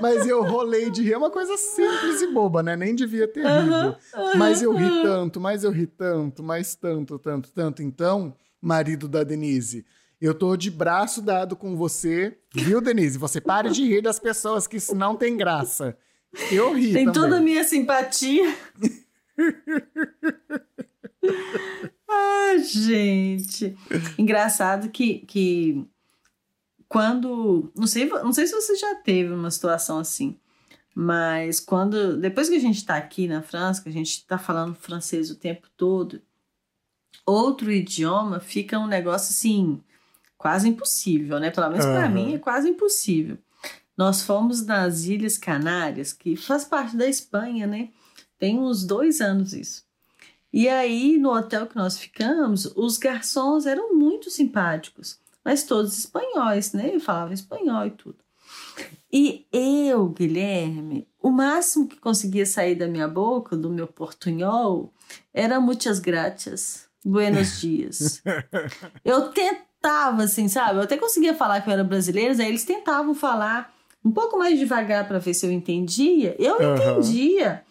Mas 0.00 0.26
eu 0.26 0.42
rolei 0.42 0.90
de 0.90 1.02
rir. 1.02 1.12
É 1.12 1.18
uma 1.18 1.30
coisa 1.30 1.56
simples 1.56 2.22
e 2.22 2.26
boba, 2.32 2.62
né? 2.62 2.76
Nem 2.76 2.94
devia 2.94 3.28
ter 3.28 3.44
rido. 3.46 3.96
Mas 4.36 4.62
eu 4.62 4.72
ri 4.74 5.02
tanto, 5.02 5.40
mas 5.40 5.64
eu 5.64 5.70
ri 5.70 5.86
tanto, 5.86 6.42
mais 6.42 6.74
tanto, 6.74 7.18
tanto, 7.18 7.50
tanto. 7.52 7.82
Então, 7.82 8.34
marido 8.60 9.06
da 9.06 9.22
Denise, 9.22 9.86
eu 10.20 10.34
tô 10.34 10.56
de 10.56 10.70
braço 10.70 11.22
dado 11.22 11.54
com 11.54 11.76
você, 11.76 12.36
viu, 12.54 12.80
Denise? 12.80 13.18
Você 13.18 13.40
pare 13.40 13.70
de 13.70 13.84
rir 13.84 14.02
das 14.02 14.18
pessoas, 14.18 14.66
que 14.66 14.78
isso 14.78 14.94
não 14.94 15.16
tem 15.16 15.36
graça. 15.36 15.96
Eu 16.50 16.74
ri 16.74 16.92
Tem 16.92 17.06
também. 17.06 17.12
toda 17.22 17.36
a 17.38 17.40
minha 17.40 17.64
simpatia. 17.64 18.54
Ai, 22.08 22.58
gente. 22.64 23.76
Engraçado 24.18 24.90
que, 24.90 25.20
que 25.20 25.84
quando. 26.88 27.70
Não 27.76 27.86
sei, 27.86 28.06
não 28.06 28.32
sei 28.32 28.46
se 28.46 28.54
você 28.54 28.76
já 28.76 28.94
teve 28.96 29.32
uma 29.32 29.50
situação 29.50 29.98
assim, 29.98 30.38
mas 30.94 31.60
quando. 31.60 32.16
Depois 32.18 32.48
que 32.48 32.56
a 32.56 32.60
gente 32.60 32.84
tá 32.84 32.96
aqui 32.96 33.26
na 33.28 33.42
França, 33.42 33.82
que 33.82 33.88
a 33.88 33.92
gente 33.92 34.24
tá 34.26 34.38
falando 34.38 34.74
francês 34.74 35.30
o 35.30 35.36
tempo 35.36 35.68
todo, 35.76 36.20
outro 37.26 37.70
idioma 37.70 38.40
fica 38.40 38.78
um 38.78 38.86
negócio 38.86 39.30
assim, 39.30 39.82
quase 40.36 40.68
impossível, 40.68 41.38
né? 41.38 41.50
Pelo 41.50 41.68
menos 41.70 41.84
para 41.84 42.04
Aham. 42.04 42.08
mim 42.10 42.34
é 42.34 42.38
quase 42.38 42.68
impossível. 42.68 43.38
Nós 43.98 44.22
fomos 44.22 44.64
nas 44.64 45.06
Ilhas 45.06 45.36
Canárias, 45.36 46.12
que 46.12 46.36
faz 46.36 46.64
parte 46.64 46.96
da 46.96 47.08
Espanha, 47.08 47.66
né? 47.66 47.88
Tem 48.38 48.56
uns 48.56 48.84
dois 48.84 49.20
anos 49.20 49.52
isso. 49.52 49.82
E 50.52 50.68
aí, 50.68 51.18
no 51.18 51.34
hotel 51.34 51.66
que 51.66 51.74
nós 51.74 51.98
ficamos, 51.98 52.64
os 52.76 52.96
garçons 52.96 53.66
eram 53.66 53.96
muito 53.96 54.30
simpáticos, 54.30 55.18
mas 55.44 55.64
todos 55.64 55.98
espanhóis, 55.98 56.72
né? 56.72 56.94
Eu 56.94 57.00
falava 57.00 57.34
espanhol 57.34 57.86
e 57.86 57.90
tudo. 57.90 58.18
E 59.12 59.44
eu, 59.52 60.08
Guilherme, 60.10 61.08
o 61.20 61.32
máximo 61.32 61.88
que 61.88 61.96
conseguia 61.96 62.46
sair 62.46 62.76
da 62.76 62.86
minha 62.86 63.08
boca, 63.08 63.56
do 63.56 63.68
meu 63.68 63.88
portunhol, 63.88 64.92
era 65.34 65.60
muitas 65.60 65.98
gracias, 65.98 66.88
buenos 67.04 67.60
dias. 67.60 68.22
eu 69.04 69.28
tentava, 69.30 70.22
assim, 70.22 70.46
sabe? 70.46 70.78
Eu 70.78 70.82
até 70.82 70.96
conseguia 70.96 71.34
falar 71.34 71.60
que 71.62 71.68
eu 71.68 71.72
era 71.72 71.82
brasileira, 71.82 72.32
aí 72.40 72.48
eles 72.48 72.64
tentavam 72.64 73.12
falar 73.12 73.76
um 74.04 74.12
pouco 74.12 74.38
mais 74.38 74.58
devagar 74.58 75.06
para 75.06 75.18
ver 75.18 75.34
se 75.34 75.46
eu 75.46 75.52
entendia. 75.52 76.36
Eu 76.38 76.56
Aham. 76.60 76.74
entendia. 76.74 77.64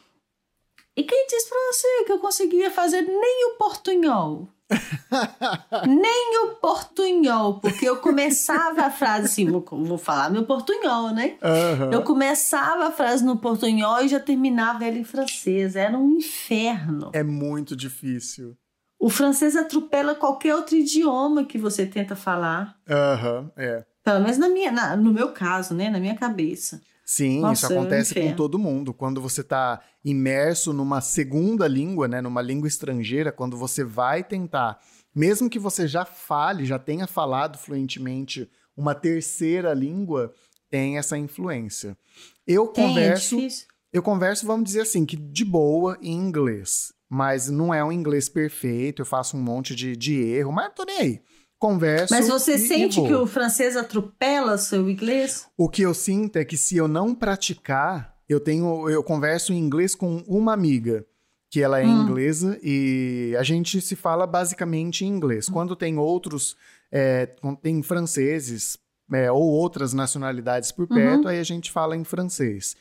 E 0.96 1.04
quem 1.04 1.28
disse 1.28 1.48
pra 1.48 1.58
você 1.72 2.04
que 2.06 2.12
eu 2.12 2.20
conseguia 2.20 2.72
fazer 2.72 3.02
nem 3.02 3.52
o 3.52 3.58
portunhol? 3.58 4.50
nem 5.88 6.44
o 6.44 6.56
portunhol, 6.56 7.60
porque 7.60 7.88
eu 7.88 7.98
começava 7.98 8.82
a 8.82 8.92
frase 8.92 9.28
assim, 9.28 9.46
vou, 9.46 9.64
vou 9.64 9.98
falar 9.98 10.30
meu 10.30 10.44
portunhol, 10.44 11.12
né? 11.12 11.38
Aham. 11.42 11.92
Eu 11.92 12.04
começava 12.04 12.88
a 12.88 12.92
frase 12.92 13.24
no 13.24 13.38
portunhol 13.38 14.02
e 14.02 14.08
já 14.08 14.20
terminava 14.20 14.84
ela 14.86 14.98
em 14.98 15.04
francês. 15.04 15.76
Era 15.76 15.98
um 15.98 16.18
inferno. 16.18 17.12
É 17.14 17.24
muito 17.24 17.76
difícil. 17.76 18.58
O 19.00 19.10
francês 19.10 19.56
atropela 19.56 20.16
qualquer 20.16 20.56
outro 20.56 20.76
idioma 20.76 21.46
que 21.46 21.58
você 21.58 21.86
tenta 21.86 22.16
falar. 22.16 22.76
Aham, 22.90 23.52
é. 23.56 23.86
Pelo 24.08 24.22
menos 24.22 24.38
na 24.38 24.48
minha, 24.48 24.72
na- 24.72 24.96
no 24.96 25.12
meu 25.12 25.34
caso, 25.34 25.74
né? 25.74 25.90
Na 25.90 26.00
minha 26.00 26.16
cabeça. 26.16 26.82
Sim, 27.06 27.42
Nossa, 27.42 27.54
isso 27.66 27.74
é 27.74 27.76
acontece 27.76 28.14
com 28.16 28.34
todo 28.36 28.58
mundo. 28.58 28.94
Quando 28.94 29.20
você 29.22 29.42
está 29.42 29.82
imerso 30.04 30.72
numa 30.72 31.02
segunda 31.02 31.68
língua, 31.68 32.08
né, 32.08 32.22
numa 32.22 32.42
língua 32.42 32.70
estrangeira, 32.70 33.34
quando 33.34 33.58
você 33.58 33.84
vai 33.84 34.24
tentar, 34.24 34.80
mesmo 35.14 35.50
que 35.50 35.60
você 35.60 35.86
já 35.90 36.06
fale, 36.06 36.66
já 36.66 36.80
tenha 36.80 37.06
falado 37.06 37.58
fluentemente 37.58 38.50
uma 38.78 38.96
terceira 38.96 39.74
língua, 39.74 40.34
tem 40.70 40.98
essa 40.98 41.18
influência. 41.18 41.98
Eu 42.46 42.68
Tem, 42.68 42.84
é 42.86 42.88
converso, 42.88 43.36
difícil. 43.36 43.68
eu 43.92 44.02
converso, 44.02 44.46
vamos 44.48 44.64
dizer 44.66 44.82
assim, 44.84 45.06
que 45.06 45.18
de 45.18 45.44
boa 45.44 45.98
em 46.02 46.14
inglês, 46.16 46.94
mas 47.10 47.50
não 47.50 47.74
é 47.74 47.84
um 47.84 47.92
inglês 47.92 48.30
perfeito, 48.30 49.02
eu 49.02 49.06
faço 49.06 49.36
um 49.36 49.42
monte 49.42 49.76
de, 49.76 49.98
de 49.98 50.14
erro, 50.22 50.52
mas 50.54 50.72
tô 50.74 50.86
nem 50.86 50.98
aí. 50.98 51.22
Converso. 51.60 52.14
Mas 52.14 52.28
você 52.28 52.54
e- 52.54 52.56
e 52.56 52.68
sente 52.68 52.96
vou. 52.98 53.08
que 53.08 53.14
o 53.16 53.26
francês 53.28 53.76
atropela 53.76 54.58
seu 54.58 54.90
inglês? 54.90 55.48
O 55.58 55.68
que 55.70 55.82
eu 55.82 55.94
sinto 55.94 56.38
é 56.38 56.46
que 56.46 56.56
se 56.58 56.78
eu 56.78 56.88
não 56.88 57.16
praticar, 57.16 58.16
eu 58.30 58.40
tenho, 58.40 58.90
eu 58.90 59.04
converso 59.04 59.52
em 59.54 59.58
inglês 59.58 59.96
com 59.96 60.18
uma 60.28 60.54
amiga 60.54 61.06
que 61.50 61.62
ela 61.62 61.80
é 61.80 61.86
Hum. 61.86 62.04
inglesa 62.04 62.60
e 62.62 63.34
a 63.40 63.44
gente 63.44 63.80
se 63.82 63.96
fala 63.96 64.28
basicamente 64.28 65.06
em 65.06 65.08
inglês. 65.08 65.48
Quando 65.50 65.76
tem 65.76 65.98
outros, 65.98 66.56
é, 66.92 67.26
tem 67.62 67.82
franceses 67.82 68.78
é, 69.14 69.32
ou 69.32 69.42
outras 69.42 69.94
nacionalidades 69.94 70.70
por 70.72 70.86
perto, 70.86 71.30
aí 71.30 71.40
a 71.40 71.44
gente 71.44 71.72
fala 71.72 71.96
em 71.96 72.04
francês. 72.04 72.76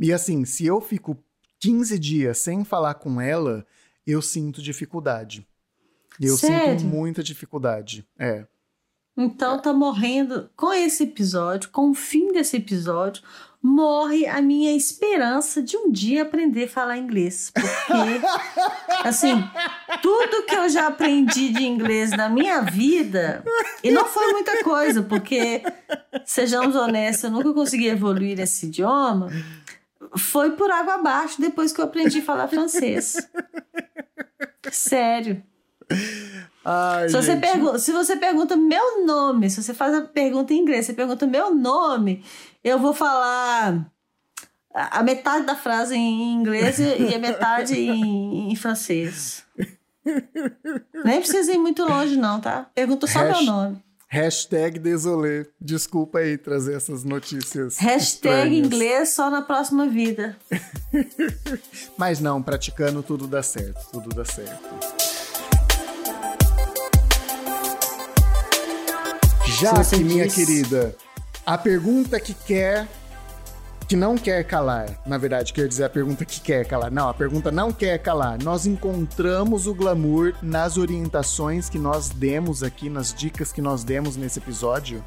E 0.00 0.12
assim, 0.12 0.44
se 0.44 0.66
eu 0.66 0.80
fico 0.80 1.16
15 1.60 1.96
dias 2.00 2.38
sem 2.38 2.64
falar 2.64 2.94
com 2.94 3.20
ela, 3.20 3.64
eu 4.04 4.20
sinto 4.20 4.60
dificuldade. 4.60 5.46
Eu 6.20 6.36
Sério? 6.36 6.80
sinto 6.80 6.88
muita 6.88 7.22
dificuldade. 7.22 8.06
É. 8.18 8.46
Então 9.16 9.58
tá 9.58 9.72
morrendo. 9.72 10.50
Com 10.56 10.72
esse 10.72 11.04
episódio, 11.04 11.70
com 11.70 11.90
o 11.90 11.94
fim 11.94 12.32
desse 12.32 12.56
episódio, 12.56 13.22
morre 13.62 14.26
a 14.26 14.42
minha 14.42 14.74
esperança 14.74 15.62
de 15.62 15.76
um 15.76 15.90
dia 15.90 16.22
aprender 16.22 16.64
a 16.64 16.68
falar 16.68 16.98
inglês. 16.98 17.52
Porque, 17.54 18.20
assim, 19.06 19.32
tudo 20.02 20.44
que 20.44 20.54
eu 20.54 20.68
já 20.68 20.88
aprendi 20.88 21.50
de 21.50 21.64
inglês 21.64 22.10
na 22.10 22.28
minha 22.28 22.60
vida, 22.62 23.44
e 23.84 23.90
não 23.90 24.06
foi 24.06 24.32
muita 24.32 24.64
coisa, 24.64 25.02
porque, 25.02 25.62
sejamos 26.24 26.74
honestos, 26.74 27.24
eu 27.24 27.30
nunca 27.30 27.52
consegui 27.52 27.86
evoluir 27.86 28.40
esse 28.40 28.66
idioma, 28.66 29.28
foi 30.18 30.52
por 30.52 30.70
água 30.70 30.94
abaixo 30.94 31.40
depois 31.40 31.72
que 31.72 31.80
eu 31.80 31.84
aprendi 31.84 32.18
a 32.18 32.24
falar 32.24 32.48
francês. 32.48 33.16
Sério. 34.72 35.42
Ai, 36.64 37.08
Se 37.08 37.14
você, 37.16 37.32
gente. 37.32 37.40
pergu- 37.40 37.78
se 37.78 37.92
você 37.92 38.16
pergunta 38.16 38.56
meu 38.56 39.04
nome, 39.04 39.50
se 39.50 39.62
você 39.62 39.74
faz 39.74 39.92
a 39.94 40.02
pergunta 40.02 40.54
em 40.54 40.58
inglês, 40.58 40.86
você 40.86 40.92
pergunta 40.92 41.26
meu 41.26 41.52
nome, 41.54 42.24
eu 42.62 42.78
vou 42.78 42.94
falar 42.94 43.84
a 44.72 45.02
metade 45.02 45.44
da 45.44 45.56
frase 45.56 45.94
em 45.96 46.32
inglês 46.34 46.78
e 46.78 47.14
a 47.14 47.18
metade 47.18 47.74
em, 47.78 48.52
em 48.52 48.56
francês. 48.56 49.44
Nem 51.04 51.18
precisa 51.20 51.52
ir 51.52 51.58
muito 51.58 51.84
longe, 51.84 52.16
não, 52.16 52.40
tá? 52.40 52.66
Pergunta 52.74 53.06
só 53.06 53.18
Hash- 53.20 53.36
meu 53.38 53.46
nome. 53.46 53.82
Hashtag 54.08 54.78
desolé. 54.78 55.46
Desculpa 55.60 56.18
aí 56.18 56.36
trazer 56.36 56.74
essas 56.76 57.02
notícias. 57.02 57.78
Hashtag 57.78 58.02
estranhas. 58.04 58.66
inglês 58.66 59.08
só 59.14 59.30
na 59.30 59.40
próxima 59.42 59.86
vida. 59.88 60.36
Mas 61.96 62.20
não, 62.20 62.42
praticando 62.42 63.02
tudo 63.02 63.26
dá 63.26 63.42
certo. 63.42 63.80
Tudo 63.90 64.10
dá 64.14 64.24
certo. 64.24 65.11
Já 69.62 69.84
que, 69.84 70.02
minha 70.04 70.24
diz- 70.26 70.34
querida, 70.34 70.96
a 71.46 71.56
pergunta 71.56 72.18
que 72.20 72.34
quer. 72.34 72.88
Que 73.88 73.96
não 73.96 74.16
quer 74.16 74.42
calar, 74.44 74.88
na 75.04 75.18
verdade, 75.18 75.52
quer 75.52 75.68
dizer 75.68 75.84
a 75.84 75.90
pergunta 75.90 76.24
que 76.24 76.40
quer 76.40 76.64
calar. 76.66 76.90
Não, 76.90 77.10
a 77.10 77.14
pergunta 77.14 77.50
não 77.50 77.70
quer 77.70 77.98
calar. 77.98 78.42
Nós 78.42 78.64
encontramos 78.64 79.66
o 79.66 79.74
glamour 79.74 80.32
nas 80.40 80.78
orientações 80.78 81.68
que 81.68 81.78
nós 81.78 82.08
demos 82.08 82.62
aqui, 82.62 82.88
nas 82.88 83.12
dicas 83.12 83.52
que 83.52 83.60
nós 83.60 83.84
demos 83.84 84.16
nesse 84.16 84.38
episódio. 84.38 85.04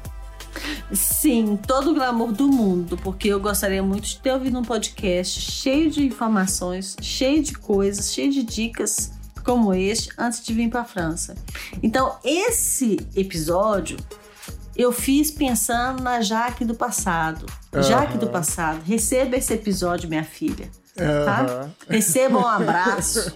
Sim, 0.92 1.58
todo 1.66 1.90
o 1.90 1.94
glamour 1.94 2.30
do 2.32 2.46
mundo, 2.46 2.96
porque 2.98 3.28
eu 3.28 3.40
gostaria 3.40 3.82
muito 3.82 4.06
de 4.06 4.18
ter 4.18 4.32
ouvido 4.32 4.56
um 4.58 4.62
podcast 4.62 5.40
cheio 5.40 5.90
de 5.90 6.06
informações, 6.06 6.96
cheio 7.02 7.42
de 7.42 7.54
coisas, 7.54 8.12
cheio 8.12 8.30
de 8.30 8.44
dicas 8.44 9.10
como 9.44 9.74
este 9.74 10.10
antes 10.16 10.44
de 10.44 10.52
vir 10.54 10.68
para 10.70 10.82
a 10.82 10.84
França. 10.84 11.34
Então, 11.82 12.16
esse 12.24 12.98
episódio 13.16 13.96
eu 14.76 14.92
fiz 14.92 15.30
pensando 15.30 16.02
na 16.02 16.20
Jaque 16.20 16.64
do 16.64 16.74
passado. 16.74 17.46
Uhum. 17.74 17.82
Jaque 17.82 18.18
do 18.18 18.28
passado, 18.28 18.82
receba 18.84 19.36
esse 19.36 19.52
episódio, 19.52 20.08
minha 20.08 20.24
filha. 20.24 20.70
Tá? 20.94 21.64
Uhum. 21.64 21.70
Receba 21.88 22.38
um 22.38 22.46
abraço. 22.46 23.32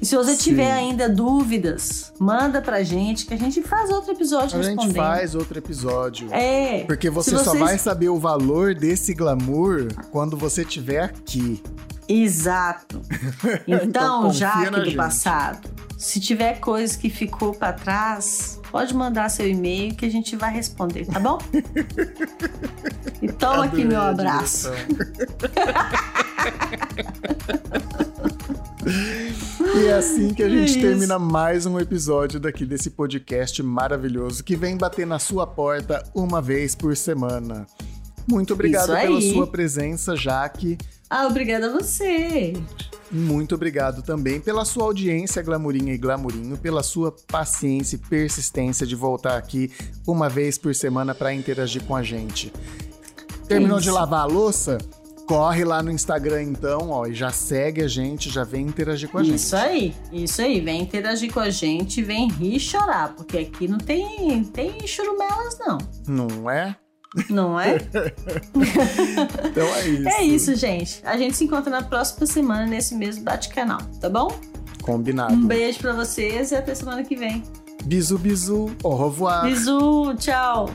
E 0.00 0.06
se 0.06 0.14
você 0.14 0.36
Sim. 0.36 0.42
tiver 0.42 0.70
ainda 0.70 1.08
dúvidas, 1.08 2.12
manda 2.18 2.62
pra 2.62 2.82
gente 2.82 3.26
que 3.26 3.34
a 3.34 3.36
gente 3.36 3.60
faz 3.62 3.90
outro 3.90 4.12
episódio 4.12 4.56
a 4.56 4.62
respondendo. 4.62 4.80
A 4.80 4.84
gente 4.84 4.94
faz 4.94 5.34
outro 5.34 5.58
episódio. 5.58 6.32
É. 6.32 6.84
Porque 6.84 7.10
você 7.10 7.36
só 7.38 7.54
vai 7.54 7.76
saber 7.78 8.08
o 8.08 8.18
valor 8.18 8.74
desse 8.74 9.12
glamour 9.12 9.88
quando 10.10 10.36
você 10.36 10.62
estiver 10.62 11.02
aqui. 11.02 11.62
Exato. 12.08 13.02
Então, 13.66 13.84
então 13.84 14.32
Jaque 14.32 14.70
do 14.70 14.84
gente. 14.84 14.96
passado, 14.96 15.68
se 15.98 16.20
tiver 16.20 16.58
coisas 16.60 16.96
que 16.96 17.10
ficou 17.10 17.52
para 17.52 17.72
trás, 17.72 18.57
pode 18.70 18.94
mandar 18.94 19.28
seu 19.28 19.48
e-mail 19.48 19.94
que 19.94 20.06
a 20.06 20.10
gente 20.10 20.36
vai 20.36 20.52
responder, 20.52 21.06
tá 21.06 21.20
bom? 21.20 21.38
e 23.20 23.28
toma 23.32 23.64
aqui 23.64 23.84
meu 23.84 24.00
abraço. 24.00 24.70
E 29.74 29.86
é 29.86 29.92
assim 29.92 30.32
que 30.32 30.42
a 30.42 30.48
gente 30.48 30.78
é 30.78 30.80
termina 30.80 31.18
mais 31.18 31.66
um 31.66 31.78
episódio 31.78 32.40
daqui 32.40 32.64
desse 32.64 32.90
podcast 32.90 33.62
maravilhoso 33.62 34.42
que 34.42 34.56
vem 34.56 34.76
bater 34.76 35.06
na 35.06 35.18
sua 35.18 35.46
porta 35.46 36.02
uma 36.14 36.40
vez 36.40 36.74
por 36.74 36.96
semana. 36.96 37.66
Muito 38.26 38.54
obrigado 38.54 38.88
pela 38.88 39.20
sua 39.20 39.46
presença, 39.46 40.16
Jaque. 40.16 40.78
Ah, 41.10 41.26
obrigada 41.26 41.66
a 41.68 41.72
você. 41.72 42.54
Muito 43.10 43.54
obrigado 43.54 44.02
também 44.02 44.40
pela 44.40 44.64
sua 44.64 44.84
audiência, 44.84 45.42
Glamurinha 45.42 45.94
e 45.94 45.98
Glamurinho, 45.98 46.56
pela 46.58 46.82
sua 46.82 47.14
paciência 47.26 47.96
e 47.96 47.98
persistência 47.98 48.86
de 48.86 48.94
voltar 48.94 49.36
aqui 49.36 49.70
uma 50.06 50.28
vez 50.28 50.58
por 50.58 50.74
semana 50.74 51.14
para 51.14 51.32
interagir 51.32 51.82
com 51.84 51.96
a 51.96 52.02
gente. 52.02 52.52
Terminou 53.46 53.80
de 53.80 53.90
lavar 53.90 54.20
a 54.20 54.26
louça? 54.26 54.76
Corre 55.26 55.64
lá 55.64 55.82
no 55.82 55.90
Instagram 55.90 56.42
então, 56.42 56.90
ó, 56.90 57.06
e 57.06 57.14
já 57.14 57.30
segue 57.30 57.82
a 57.82 57.88
gente, 57.88 58.30
já 58.30 58.44
vem 58.44 58.66
interagir 58.66 59.10
com 59.10 59.18
a 59.18 59.22
isso 59.22 59.30
gente. 59.30 59.40
Isso 59.40 59.56
aí, 59.56 59.94
isso 60.10 60.42
aí, 60.42 60.60
vem 60.60 60.82
interagir 60.82 61.32
com 61.32 61.40
a 61.40 61.50
gente, 61.50 62.02
vem 62.02 62.30
rir 62.30 62.56
e 62.56 62.60
chorar, 62.60 63.14
porque 63.14 63.36
aqui 63.36 63.68
não 63.68 63.78
tem, 63.78 64.42
tem 64.44 64.86
churumelas 64.86 65.58
não. 65.58 65.78
Não 66.06 66.50
é? 66.50 66.76
Não 67.30 67.58
é? 67.58 67.76
então 69.44 69.66
é 69.66 69.88
isso. 69.88 70.08
É 70.08 70.22
isso, 70.22 70.54
gente. 70.54 71.00
A 71.04 71.16
gente 71.16 71.36
se 71.36 71.44
encontra 71.44 71.70
na 71.70 71.82
próxima 71.82 72.26
semana 72.26 72.66
nesse 72.66 72.94
mesmo 72.94 73.24
bate-canal, 73.24 73.80
tá 74.00 74.08
bom? 74.08 74.38
Combinado. 74.82 75.34
Um 75.34 75.46
beijo 75.46 75.80
para 75.80 75.92
vocês 75.92 76.50
e 76.50 76.56
até 76.56 76.74
semana 76.74 77.02
que 77.02 77.16
vem. 77.16 77.42
Bisu, 77.84 78.18
bisu. 78.18 78.70
Au 78.82 78.96
revoir. 78.96 79.44
Bisu, 79.44 80.14
tchau. 80.18 80.68